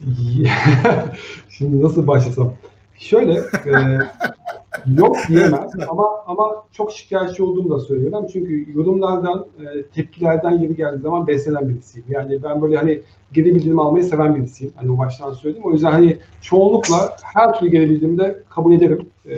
[1.48, 2.54] Şimdi nasıl başlasam?
[2.98, 3.72] Şöyle e,
[4.86, 8.26] yok diyemem ama ama çok şikayetçi olduğumu da söylüyorum.
[8.32, 12.06] Çünkü yorumlardan, e, tepkilerden yeri geldiği zaman beslenen birisiyim.
[12.10, 13.00] Yani ben böyle hani
[13.32, 14.72] geri bildirim almayı seven birisiyim.
[14.76, 15.66] Hani o baştan söyleyeyim.
[15.66, 19.06] O yüzden hani çoğunlukla her türlü geri bildirimi de kabul ederim.
[19.26, 19.36] E,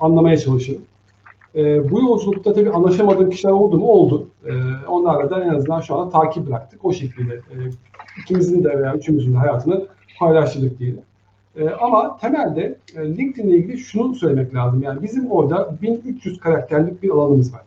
[0.00, 0.82] anlamaya çalışırım.
[1.54, 3.86] E, bu yolculukta tabii anlaşamadığım kişiler oldu mu?
[3.86, 4.28] Oldu.
[4.46, 4.52] E,
[4.88, 6.84] onlarla da en azından şu anda takip bıraktık.
[6.84, 7.56] O şekilde e,
[8.22, 9.86] ikimizin de veya üçümüzün de hayatını
[10.18, 11.02] paylaştırdık diyelim.
[11.56, 14.82] E, ama temelde e, LinkedIn ile ilgili şunu söylemek lazım.
[14.82, 17.62] Yani bizim orada 1300 karakterlik bir alanımız var.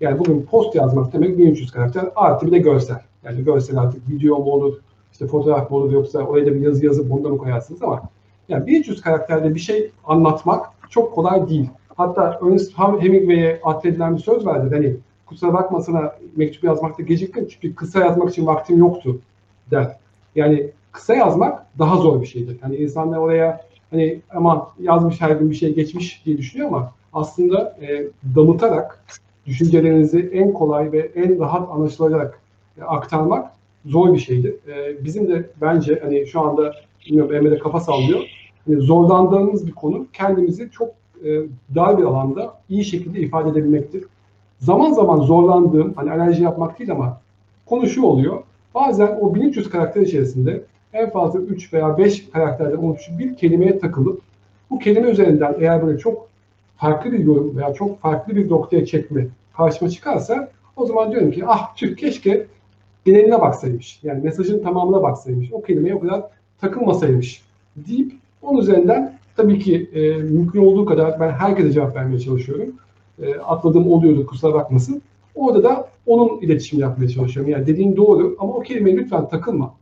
[0.00, 3.00] Yani bugün post yazmak demek 1300 karakter artı bir de görsel.
[3.24, 4.74] Yani görsel artık video mu olur,
[5.12, 8.02] işte fotoğraf mı olur yoksa oraya da bir yazı yazıp bunu da mı koyarsınız ama
[8.48, 11.70] yani 1300 karakterde bir şey anlatmak çok kolay değil.
[11.96, 14.70] Hatta Ernest Hemingway'e atfedilen bir söz vardı.
[14.72, 14.96] Hani
[15.26, 19.20] kusura bakma sana mektup yazmakta geciktim çünkü kısa yazmak için vaktim yoktu
[19.70, 19.96] der.
[20.34, 22.56] Yani kısa yazmak daha zor bir şeydir.
[22.60, 23.60] Hani insanlar oraya
[23.90, 28.06] hani ama yazmış her gün bir şey geçmiş diye düşünüyor ama aslında e,
[28.36, 29.04] damıtarak
[29.46, 32.40] düşüncelerinizi en kolay ve en rahat anlaşılarak
[32.78, 33.50] e, aktarmak
[33.86, 34.54] zor bir şeydir.
[34.68, 36.74] E, bizim de bence hani şu anda
[37.06, 38.20] bilmiyorum Emre de kafa sallıyor.
[38.66, 40.88] Hani zorlandığımız bir konu kendimizi çok
[41.24, 41.42] e,
[41.74, 44.04] dar bir alanda iyi şekilde ifade edebilmektir.
[44.58, 47.20] Zaman zaman zorlandığım, hani alerji yapmak değil ama
[47.66, 48.42] konu şu oluyor.
[48.74, 50.64] Bazen o 1300 karakter içerisinde
[50.94, 54.20] en fazla 3 veya 5 karakterden oluşan bir kelimeye takılıp
[54.70, 56.28] bu kelime üzerinden eğer böyle çok
[56.76, 59.26] farklı bir yorum veya çok farklı bir noktaya çekme
[59.56, 62.46] karşıma çıkarsa o zaman diyorum ki ah tüh keşke
[63.04, 64.00] geneline baksaymış.
[64.02, 65.52] Yani mesajın tamamına baksaymış.
[65.52, 66.22] O kelimeye o kadar
[66.60, 67.42] takılmasaymış
[67.76, 68.12] deyip
[68.42, 72.74] onun üzerinden tabii ki e, mümkün olduğu kadar ben herkese cevap vermeye çalışıyorum.
[73.22, 75.02] E, atladığım oluyordu kusura bakmasın.
[75.34, 77.52] Orada da onun iletişim yapmaya çalışıyorum.
[77.52, 79.74] Yani dediğin doğru ama o kelimeye lütfen takılma.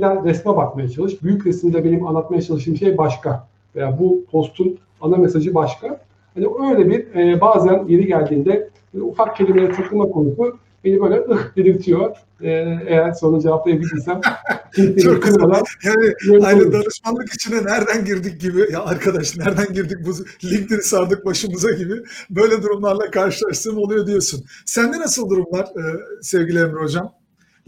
[0.00, 1.22] Genel resme bakmaya çalış.
[1.22, 3.48] Büyük resimde benim anlatmaya çalıştığım şey başka.
[3.76, 6.00] Veya bu postun ana mesajı başka.
[6.34, 11.56] Hani öyle bir e, bazen yeri geldiğinde böyle ufak kelimelere takılma konusu beni böyle ıh
[11.56, 12.16] dedirtiyor.
[12.40, 12.48] E,
[12.86, 14.20] eğer sorunu cevaplayabildiysem.
[14.76, 15.20] Çok güzel.
[15.20, 16.72] kırmadan Yani aynı olur.
[16.72, 20.10] danışmanlık içine nereden girdik gibi ya arkadaş nereden girdik bu
[20.46, 21.92] LinkedIn sardık başımıza gibi
[22.30, 24.44] böyle durumlarla karşılaştığım oluyor diyorsun.
[24.66, 25.82] Sende nasıl durumlar e,
[26.22, 27.12] sevgili Emre Hocam?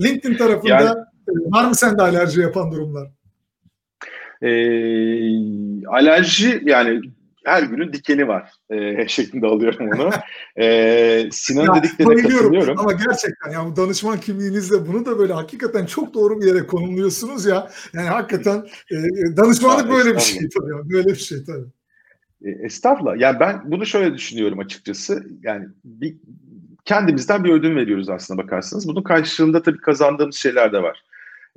[0.01, 0.95] LinkedIn tarafında Yani-
[1.29, 3.09] var mı sende alerji yapan durumlar?
[4.43, 4.51] E,
[5.89, 7.01] alerji yani
[7.45, 10.11] her günün dikeni var e, şeklinde alıyorum onu.
[10.57, 12.79] E, Sinan Ya, dediklerine katılıyorum.
[12.79, 17.71] Ama gerçekten ya danışman kimliğinizle bunu da böyle hakikaten çok doğru bir yere konumluyorsunuz ya.
[17.93, 20.91] Yani hakikaten e, danışmanlık böyle bir şey tabii.
[20.93, 21.67] Böyle bir şey tabii.
[22.45, 23.21] E, Estağfurullah.
[23.21, 25.27] Yani ben bunu şöyle düşünüyorum açıkçası.
[25.43, 26.17] Yani bir,
[26.85, 28.89] kendimizden bir ödün veriyoruz aslında bakarsanız.
[28.89, 31.03] Bunun karşılığında tabii kazandığımız şeyler de var.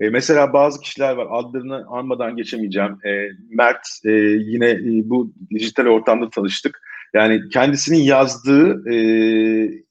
[0.02, 2.98] E, mesela bazı kişiler var adlarını anmadan geçemeyeceğim.
[3.06, 6.82] E, Mert e, yine e, bu dijital ortamda tanıştık.
[7.14, 8.96] Yani kendisinin yazdığı e,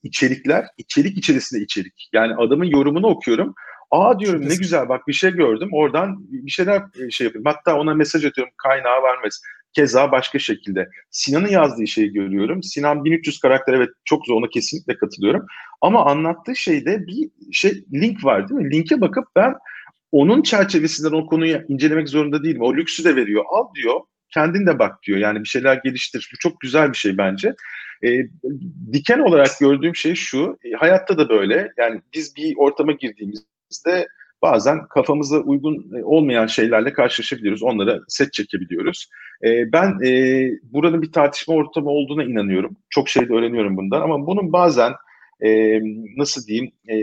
[0.03, 2.09] içerikler, içerik içerisinde içerik.
[2.13, 3.55] Yani adamın yorumunu okuyorum.
[3.91, 5.69] Aa diyorum ne güzel bak bir şey gördüm.
[5.73, 7.53] Oradan bir şeyler e, şey yapıyorum.
[7.55, 9.41] Hatta ona mesaj atıyorum kaynağı vermez.
[9.73, 10.89] Keza başka şekilde.
[11.11, 12.63] Sinan'ın yazdığı şeyi görüyorum.
[12.63, 15.47] Sinan 1300 karakter evet çok zor ona kesinlikle katılıyorum.
[15.81, 18.71] Ama anlattığı şeyde bir şey link var değil mi?
[18.71, 19.55] Linke bakıp ben
[20.13, 22.63] onun çerçevesinden o konuyu incelemek zorunda değilim.
[22.63, 23.45] O lüksü de veriyor.
[23.49, 24.01] Al diyor.
[24.31, 25.19] Kendin de bak diyor.
[25.19, 26.31] Yani bir şeyler geliştir.
[26.35, 27.55] Bu çok güzel bir şey bence.
[28.05, 28.09] E,
[28.93, 30.59] diken olarak gördüğüm şey şu.
[30.65, 31.73] e, hayatta da böyle.
[31.79, 34.09] Yani biz bir ortama girdiğimizde
[34.43, 37.63] bazen kafamıza uygun e, olmayan şeylerle karşılaşabiliyoruz.
[37.63, 39.09] Onlara set çekebiliyoruz.
[39.45, 42.77] E, ben e, buranın bir tartışma ortamı olduğuna inanıyorum.
[42.91, 44.93] Çok şey de öğreniyorum bundan ama bunun bazen
[45.45, 45.81] e,
[46.17, 46.97] nasıl diyeyim e,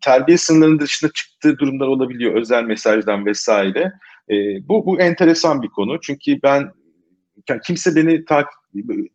[0.00, 3.92] terbiye sınırlarının dışına çıktığı durumlar olabiliyor özel mesajdan vesaire.
[4.30, 4.34] E,
[4.68, 6.70] bu bu enteresan bir konu çünkü ben
[7.48, 8.54] yani kimse beni takip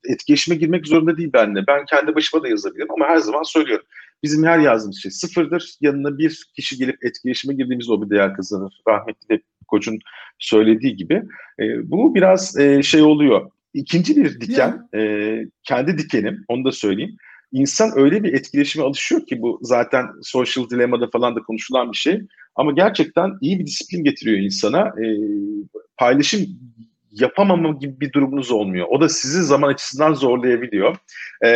[0.03, 1.67] etkileşime girmek zorunda değil benimle.
[1.67, 3.85] Ben kendi başıma da yazabilirim ama her zaman söylüyorum.
[4.23, 5.75] Bizim her yazdığımız şey sıfırdır.
[5.81, 8.81] Yanına bir kişi gelip etkileşime girdiğimizde o bir değer kazanır.
[8.87, 9.99] Rahmetli de koçun
[10.39, 11.23] söylediği gibi.
[11.59, 13.51] E, bu biraz e, şey oluyor.
[13.73, 17.17] İkinci bir diken, e, kendi dikenim, onu da söyleyeyim.
[17.51, 22.21] İnsan öyle bir etkileşime alışıyor ki bu zaten social dilemma'da falan da konuşulan bir şey.
[22.55, 24.79] Ama gerçekten iyi bir disiplin getiriyor insana.
[24.87, 25.05] E,
[25.97, 26.45] paylaşım
[27.11, 28.87] yapamama gibi bir durumunuz olmuyor.
[28.89, 30.95] O da sizi zaman açısından zorlayabiliyor.
[31.45, 31.49] E,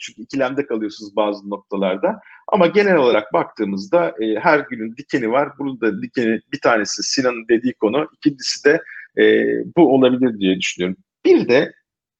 [0.00, 2.20] çünkü ikilemde kalıyorsunuz bazı noktalarda.
[2.48, 5.48] Ama genel olarak baktığımızda e, her günün dikeni var.
[5.58, 8.08] Bunun da dikeni bir tanesi Sinan'ın dediği konu.
[8.16, 8.82] ikincisi de
[9.22, 9.46] e,
[9.76, 10.96] bu olabilir diye düşünüyorum.
[11.24, 11.72] Bir de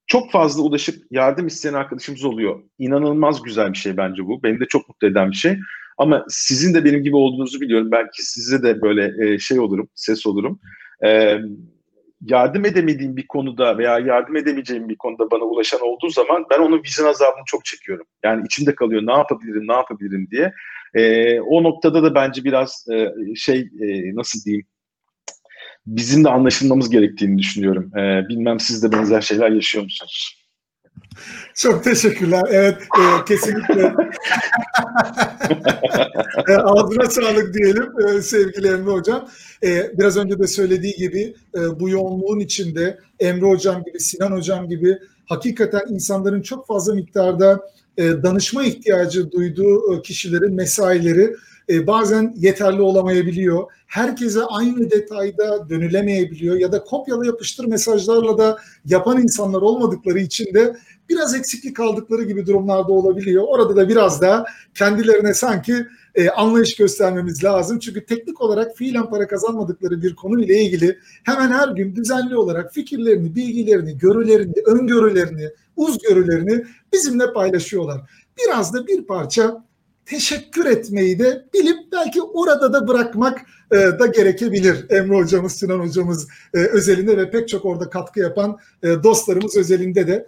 [0.09, 2.63] çok fazla ulaşıp yardım isteyen arkadaşımız oluyor.
[2.79, 4.43] İnanılmaz güzel bir şey bence bu.
[4.43, 5.59] Beni de çok mutlu eden bir şey.
[5.99, 7.91] Ama sizin de benim gibi olduğunuzu biliyorum.
[7.91, 10.61] Belki size de böyle e, şey olurum, ses olurum.
[11.05, 11.39] E,
[12.21, 16.79] yardım edemediğim bir konuda veya yardım edemeyeceğim bir konuda bana ulaşan olduğu zaman ben onun
[16.79, 18.07] vicdan azabını çok çekiyorum.
[18.25, 20.53] Yani içimde kalıyor ne yapabilirim, ne yapabilirim diye.
[20.95, 22.87] E, o noktada da bence biraz
[23.37, 23.69] şey
[24.15, 24.67] nasıl diyeyim
[25.97, 27.99] bizim de anlaşılmamız gerektiğini düşünüyorum.
[27.99, 30.39] E, bilmem siz de benzer şeyler yaşıyor musunuz?
[31.55, 32.43] Çok teşekkürler.
[32.51, 33.83] Evet e, kesinlikle.
[36.49, 39.29] e, ağzına sağlık diyelim e, sevgili Emre Hocam.
[39.65, 44.69] E, biraz önce de söylediği gibi e, bu yoğunluğun içinde Emre Hocam gibi, Sinan Hocam
[44.69, 47.61] gibi hakikaten insanların çok fazla miktarda
[47.97, 51.35] e, danışma ihtiyacı duyduğu e, kişilerin mesaileri
[51.71, 53.65] e, bazen yeterli olamayabiliyor.
[53.87, 60.77] Herkese aynı detayda dönülemeyebiliyor ya da kopyala yapıştır mesajlarla da yapan insanlar olmadıkları için de
[61.09, 63.45] biraz eksiklik kaldıkları gibi durumlarda olabiliyor.
[63.49, 67.79] Orada da biraz daha kendilerine sanki e, anlayış göstermemiz lazım.
[67.79, 72.75] Çünkü teknik olarak fiilen para kazanmadıkları bir konu ile ilgili hemen her gün düzenli olarak
[72.75, 78.01] fikirlerini, bilgilerini, görülerini, öngörülerini, uzgörülerini bizimle paylaşıyorlar.
[78.39, 79.65] Biraz da bir parça
[80.09, 83.41] teşekkür etmeyi de bilip belki orada da bırakmak
[83.73, 84.91] e, da gerekebilir.
[84.91, 90.07] Emre hocamız, Sinan hocamız e, özelinde ve pek çok orada katkı yapan e, dostlarımız özelinde
[90.07, 90.27] de.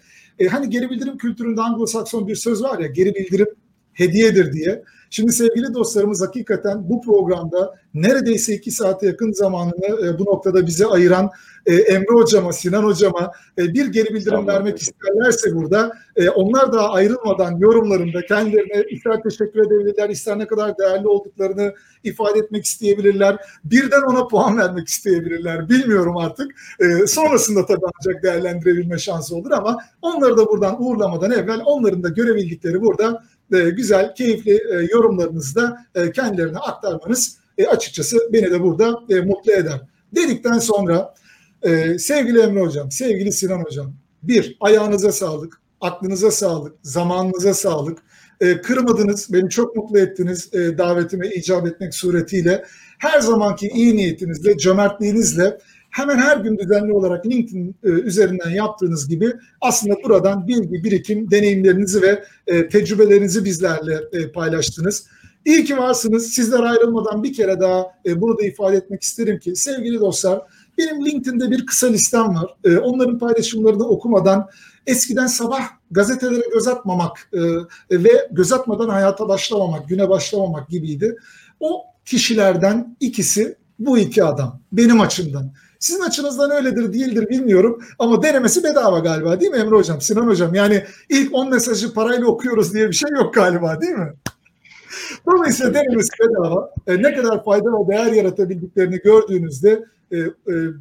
[0.51, 3.49] Hani geri bildirim kültüründe Anglo-Sakson bir söz var ya, geri bildirim
[3.93, 4.83] hediyedir diye.
[5.11, 10.87] Şimdi sevgili dostlarımız hakikaten bu programda neredeyse iki saate yakın zamanını e, bu noktada bize
[10.87, 11.31] ayıran
[11.67, 14.47] e, Emre Hocama, Sinan Hocama e, bir geri bildirim Tamam.
[14.47, 15.93] vermek isterlerse burada
[16.35, 21.75] onlar daha ayrılmadan yorumlarında kendilerine ister teşekkür edebilirler, ister ne kadar değerli olduklarını
[22.05, 23.37] ifade etmek isteyebilirler.
[23.65, 25.69] Birden ona puan vermek isteyebilirler.
[25.69, 26.53] Bilmiyorum artık.
[27.07, 32.81] Sonrasında tabii ancak değerlendirebilme şansı olur ama onları da buradan uğurlamadan evvel onların da görebildikleri
[32.81, 39.21] burada güzel, keyifli e, yorumlarınızı da e, kendilerine aktarmanız e, açıkçası beni de burada e,
[39.21, 39.81] mutlu eder.
[40.15, 41.15] Dedikten sonra
[41.63, 47.99] e, sevgili Emre Hocam, sevgili Sinan Hocam, bir, ayağınıza sağlık, aklınıza sağlık, zamanınıza sağlık.
[48.41, 52.65] E, kırmadınız, beni çok mutlu ettiniz e, davetime icap etmek suretiyle.
[52.99, 55.59] Her zamanki iyi niyetinizle, cömertliğinizle
[55.91, 62.03] hemen her gün düzenli olarak LinkedIn e, üzerinden yaptığınız gibi aslında buradan bilgi, birikim, deneyimlerinizi
[62.03, 65.07] ve e, tecrübelerinizi bizlerle e, paylaştınız.
[65.45, 66.27] İyi ki varsınız.
[66.27, 67.87] Sizler ayrılmadan bir kere daha
[68.17, 70.43] bunu da ifade etmek isterim ki sevgili dostlar
[70.79, 72.57] benim LinkedIn'de bir kısa listem var.
[72.83, 74.49] Onların paylaşımlarını okumadan
[74.87, 77.31] eskiden sabah gazetelere göz atmamak
[77.91, 81.17] ve göz atmadan hayata başlamamak, güne başlamamak gibiydi.
[81.61, 85.53] O kişilerden ikisi bu iki adam benim açımdan.
[85.81, 90.55] Sizin açınızdan öyledir değildir bilmiyorum ama denemesi bedava galiba değil mi Emre Hocam, Sinan Hocam?
[90.55, 94.13] Yani ilk 10 mesajı parayla okuyoruz diye bir şey yok galiba değil mi?
[95.27, 96.71] Dolayısıyla denemesi bedava.
[96.87, 100.29] E, ne kadar fayda ve değer yaratabildiklerini gördüğünüzde e, e,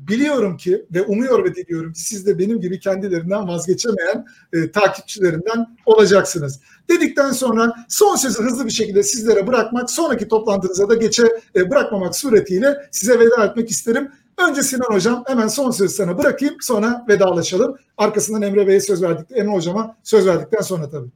[0.08, 5.78] biliyorum ki ve umuyor ve diliyorum ki siz de benim gibi kendilerinden vazgeçemeyen e, takipçilerinden
[5.86, 6.60] olacaksınız.
[6.90, 11.24] Dedikten sonra son sözü hızlı bir şekilde sizlere bırakmak, sonraki toplantınıza da geçe
[11.56, 14.12] e, bırakmamak suretiyle size veda etmek isterim.
[14.48, 17.76] Önce Sinan Hocam hemen son sözü sana bırakayım sonra vedalaşalım.
[17.98, 21.10] Arkasından Emre Bey'e söz verdik, Emre Hocam'a söz verdikten sonra tabii.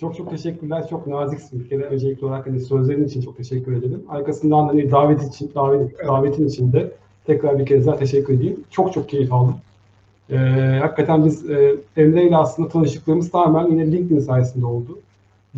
[0.00, 0.86] Çok çok teşekkürler.
[0.90, 1.82] Çok naziksin bir kere.
[1.82, 4.02] Öncelikli olarak hani sözlerin için çok teşekkür ederim.
[4.08, 6.92] Arkasından hani davet için, davet, davetin için de
[7.26, 8.64] tekrar bir kez daha teşekkür edeyim.
[8.70, 9.56] Çok çok keyif aldım.
[10.30, 10.36] Ee,
[10.80, 14.98] hakikaten biz e, Emre ile aslında tanışıklığımız tamamen yine LinkedIn sayesinde oldu.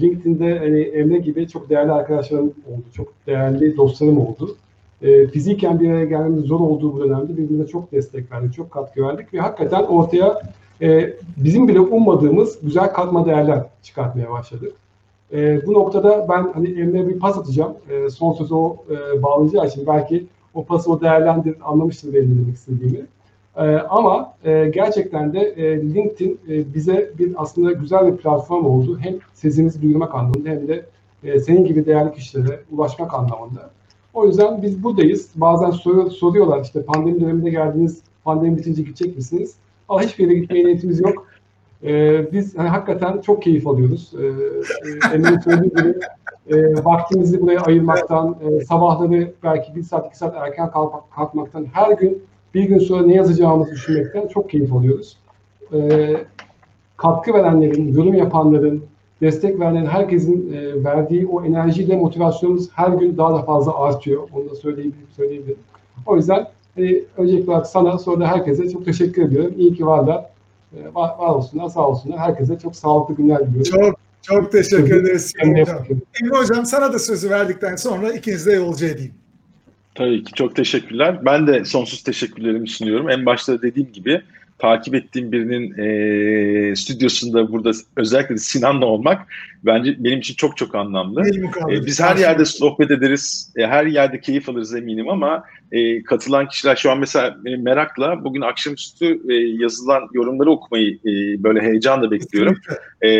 [0.00, 2.84] LinkedIn'de hani Emre gibi çok değerli arkadaşlarım oldu.
[2.96, 4.56] Çok değerli dostlarım oldu.
[5.02, 9.02] E, fiziken bir araya gelmemiz zor olduğu bu dönemde birbirine çok destek verdik, çok katkı
[9.02, 10.43] verdik ve hakikaten ortaya
[10.82, 14.72] e, bizim bile ummadığımız güzel katma değerler çıkartmaya başladık.
[15.32, 17.74] E, bu noktada ben hani Emre'ye bir pas atacağım.
[17.90, 22.56] E, son sözü o e, bağlayacağı için belki o pası o değerlendir, anlamıştır benim demek
[22.56, 23.06] istediğimi.
[23.56, 28.98] E, ama e, gerçekten de e, LinkedIn e, bize bir aslında güzel bir platform oldu.
[28.98, 30.86] Hem sesimizi duyurmak anlamında hem de
[31.24, 33.70] e, senin gibi değerli kişilere ulaşmak anlamında.
[34.14, 35.30] O yüzden biz buradayız.
[35.34, 39.54] Bazen sor, soruyorlar işte pandemi döneminde geldiniz, pandemi bitince gidecek misiniz?
[39.88, 41.26] Ama hiçbir yere gitmeye niyetimiz yok.
[41.84, 44.12] Ee, biz hani, hakikaten çok keyif alıyoruz.
[44.20, 45.94] Ee, e, Emre'nin söylediği gibi
[46.48, 51.92] e, vaktimizi buraya ayırmaktan, e, sabahları belki bir saat, iki saat erken kalk, kalkmaktan, her
[51.92, 52.22] gün
[52.54, 55.18] bir gün sonra ne yazacağımızı düşünmekten çok keyif alıyoruz.
[55.72, 56.16] Ee,
[56.96, 58.84] katkı verenlerin, yorum yapanların,
[59.20, 64.28] destek veren herkesin e, verdiği o enerjiyle motivasyonumuz her gün daha da fazla artıyor.
[64.32, 65.09] Onu da söyleyebilirim.
[65.16, 65.59] söyleyebilirim.
[66.06, 69.55] O yüzden hani, öncelikle olarak sana sonra da herkese çok teşekkür ediyorum.
[69.59, 70.24] İyi ki varlar.
[70.76, 72.18] E, var, var olsunlar, sağ olsunlar.
[72.18, 73.72] Herkese çok sağlıklı günler diliyorum.
[73.72, 75.32] Çok çok teşekkür ederiz.
[75.42, 75.84] Emre Hocam.
[76.22, 79.14] Emre Hocam sana da sözü verdikten sonra ikiniz de yolcu edeyim.
[79.94, 81.24] Tabii ki çok teşekkürler.
[81.24, 83.10] Ben de sonsuz teşekkürlerimi sunuyorum.
[83.10, 84.22] En başta dediğim gibi
[84.60, 89.26] takip ettiğim birinin e, stüdyosunda burada özellikle de Sinan'la olmak
[89.64, 91.22] bence benim için çok çok anlamlı.
[91.70, 96.48] E, biz her yerde sohbet ederiz, e, her yerde keyif alırız eminim ama e, katılan
[96.48, 102.56] kişiler şu an mesela merakla bugün akşamüstü e, yazılan yorumları okumayı e, böyle heyecanla bekliyorum.
[103.02, 103.10] E,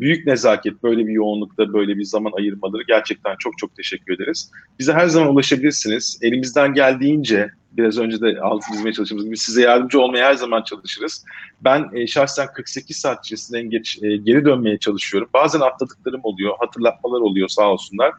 [0.00, 4.50] büyük nezaket böyle bir yoğunlukta böyle bir zaman ayırmaları gerçekten çok çok teşekkür ederiz.
[4.78, 6.18] Bize her zaman ulaşabilirsiniz.
[6.22, 7.50] Elimizden geldiğince
[7.82, 11.24] biraz önce de altı çizmeye çalıştığımız gibi size yardımcı olmaya her zaman çalışırız.
[11.60, 15.28] Ben e, şahsen 48 saat içerisinde en geç e, geri dönmeye çalışıyorum.
[15.34, 18.12] Bazen atladıklarım oluyor, hatırlatmalar oluyor sağ olsunlar.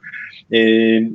[0.52, 0.60] E,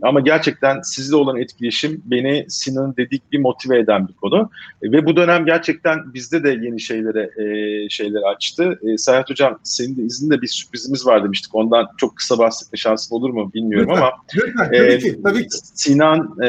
[0.02, 4.50] ama gerçekten sizle olan etkileşim beni Sinan'ın dedik bir motive eden bir konu.
[4.82, 8.78] E, ve bu dönem gerçekten bizde de yeni şeylere e, şeyleri açtı.
[8.82, 11.54] E, Serhat Hocam senin de izinde bir sürprizimiz var demiştik.
[11.54, 15.48] Ondan çok kısa bahsetme şansım olur mu bilmiyorum lütfen, ama lütfen, tabii, ki, tabii ki.
[15.74, 16.48] Sinan, e,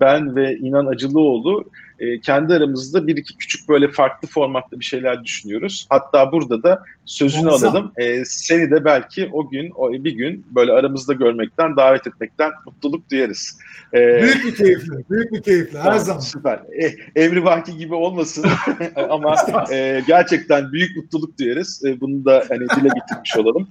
[0.00, 1.64] ben ve İnan Acılıoğlu
[1.98, 5.86] e, kendi aramızda bir iki küçük böyle farklı formatta bir şeyler düşünüyoruz.
[5.90, 7.70] Hatta burada da sözünü Muazzam.
[7.76, 7.92] alalım.
[7.96, 13.10] E, seni de belki o gün, o bir gün böyle aramızda görmekten, davet etmekten mutluluk
[13.10, 13.58] duyarız.
[13.94, 16.20] E, Büyük bir keyifle, büyük bir keyifle her Tamam, zaman.
[16.20, 16.56] Süper.
[16.56, 18.46] E, Emri Vaki gibi olmasın
[19.10, 19.34] ama
[19.72, 21.82] e, gerçekten büyük mutluluk duyarız.
[21.84, 23.68] E, bunu da hani dile getirmiş olalım.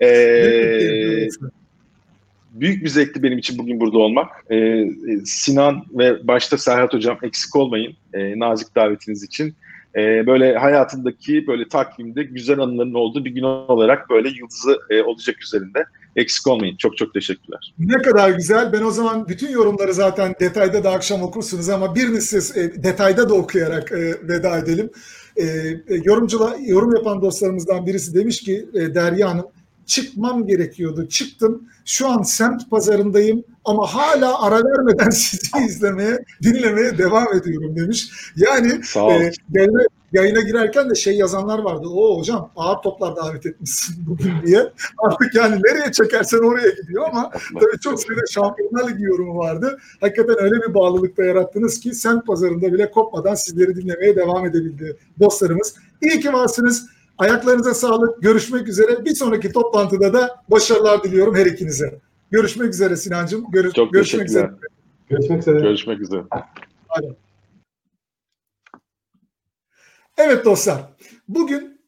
[0.00, 1.28] Ee,
[2.52, 4.28] büyük bir zevkti benim için bugün burada olmak.
[4.50, 4.84] Ee,
[5.24, 9.54] Sinan ve başta Serhat Hocam eksik olmayın e, nazik davetiniz için.
[9.96, 15.42] Ee, böyle hayatındaki böyle takvimde güzel anıların olduğu bir gün olarak böyle yıldızı e, olacak
[15.42, 15.84] üzerinde.
[16.16, 16.76] Eksik olmayın.
[16.76, 17.74] Çok çok teşekkürler.
[17.78, 18.72] Ne kadar güzel.
[18.72, 23.28] Ben o zaman bütün yorumları zaten detayda da akşam okursunuz ama birini siz e, detayda
[23.28, 24.90] da okuyarak e, veda edelim.
[25.36, 29.46] E, e, yorumcula, yorum yapan dostlarımızdan birisi demiş ki e, Derya Hanım
[29.88, 31.08] çıkmam gerekiyordu.
[31.08, 31.68] Çıktım.
[31.84, 38.10] Şu an semt pazarındayım ama hala ara vermeden sizi izlemeye, dinlemeye devam ediyorum demiş.
[38.36, 39.82] Yani Sağ e, yayına,
[40.12, 41.86] yayına girerken de şey yazanlar vardı.
[41.88, 44.72] O hocam ağır toplar davet etmişsin bugün diye.
[44.98, 49.78] Artık yani nereye çekersen oraya gidiyor ama tabii çok sayıda Şampiyonlar Ligi yorumu vardı.
[50.00, 55.74] Hakikaten öyle bir bağlılıkta yarattınız ki semt pazarında bile kopmadan sizleri dinlemeye devam edebildi dostlarımız.
[56.02, 56.97] İyi ki varsınız.
[57.18, 58.22] Ayaklarınıza sağlık.
[58.22, 59.04] Görüşmek üzere.
[59.04, 62.00] Bir sonraki toplantıda da başarılar diliyorum her ikinize.
[62.30, 63.50] Görüşmek üzere Sinancığım.
[63.50, 64.48] Görüş, Çok görüşmek teşekkürler.
[64.48, 64.58] üzere.
[65.08, 65.60] Görüşmek üzere.
[65.60, 66.22] Görüşmek üzere.
[70.16, 70.82] Evet dostlar.
[71.28, 71.78] Bugün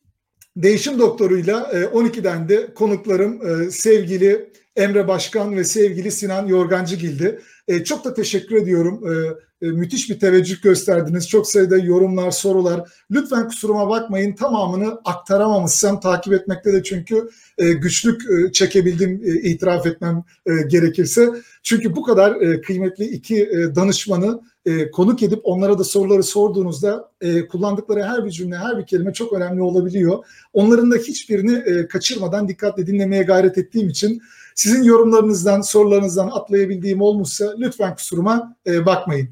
[0.57, 7.41] Değişim Doktoru'yla e, 12'den de konuklarım e, sevgili Emre Başkan ve sevgili Sinan Yorgancıgil'di.
[7.71, 9.01] E, Çok da teşekkür ediyorum.
[9.13, 11.29] E, e, Müthiş bir teveccüh gösterdiniz.
[11.29, 12.91] Çok sayıda yorumlar, sorular.
[13.11, 14.35] Lütfen kusuruma bakmayın.
[14.35, 21.31] Tamamını aktaramamışsam takip etmekte de çünkü e, güçlük e, çekebildim e, itiraf etmem e, gerekirse.
[21.63, 27.11] Çünkü bu kadar e, kıymetli iki e, danışmanı e, konuk edip onlara da soruları sorduğunuzda
[27.21, 30.25] e, kullandıkları her bir cümle, her bir kelime çok önemli olabiliyor.
[30.53, 34.23] Onların da hiçbirini e, kaçırmadan dikkatle dinlemeye gayret ettiğim için
[34.55, 39.29] sizin yorumlarınızdan, sorularınızdan atlayabildiğim olmuşsa lütfen kusuruma e, bakmayın.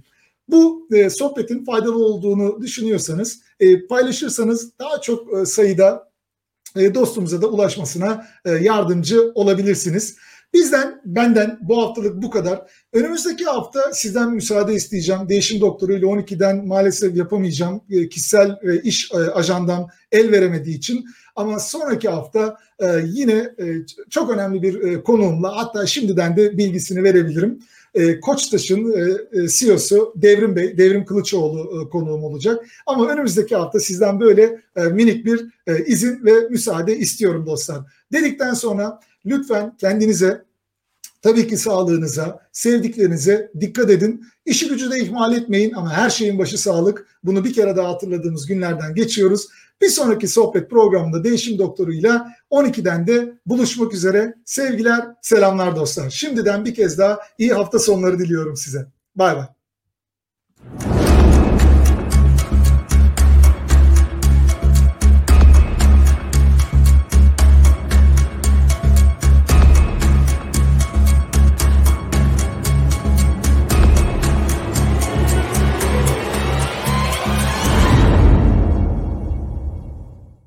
[0.49, 6.09] Bu e, sohbetin faydalı olduğunu düşünüyorsanız e, paylaşırsanız daha çok sayıda
[6.95, 8.27] dostumuza da ulaşmasına
[8.61, 10.17] yardımcı olabilirsiniz.
[10.55, 12.71] Bizden, benden bu haftalık bu kadar.
[12.93, 15.29] Önümüzdeki hafta sizden müsaade isteyeceğim.
[15.29, 17.81] Değişim Doktoru ile 12'den maalesef yapamayacağım.
[17.91, 21.05] E, kişisel e, iş e, ajandam el veremediği için.
[21.37, 23.55] Ama sonraki hafta e, yine
[24.11, 27.59] çok önemli bir konuğumla hatta şimdiden de bilgisini verebilirim.
[28.23, 28.95] Koçtaş'ın
[29.49, 32.67] CEO'su Devrim Bey, Devrim Kılıçoğlu konuğum olacak.
[32.87, 34.61] Ama önümüzdeki hafta sizden böyle
[34.91, 35.47] minik bir
[35.87, 37.79] izin ve müsaade istiyorum dostlar.
[38.13, 40.49] Dedikten sonra lütfen kendinize
[41.23, 44.27] Tabii ki sağlığınıza, sevdiklerinize dikkat edin.
[44.47, 47.07] İşi gücü de ihmal etmeyin ama her şeyin başı sağlık.
[47.25, 49.47] Bunu bir kere daha hatırladığımız günlerden geçiyoruz.
[49.81, 54.35] Bir sonraki sohbet programında Değişim Doktoru'yla 12'den de buluşmak üzere.
[54.45, 56.11] Sevgiler, selamlar dostlar.
[56.11, 58.87] Şimdiden bir kez daha iyi hafta sonları diliyorum size.
[59.17, 59.47] Bay bay.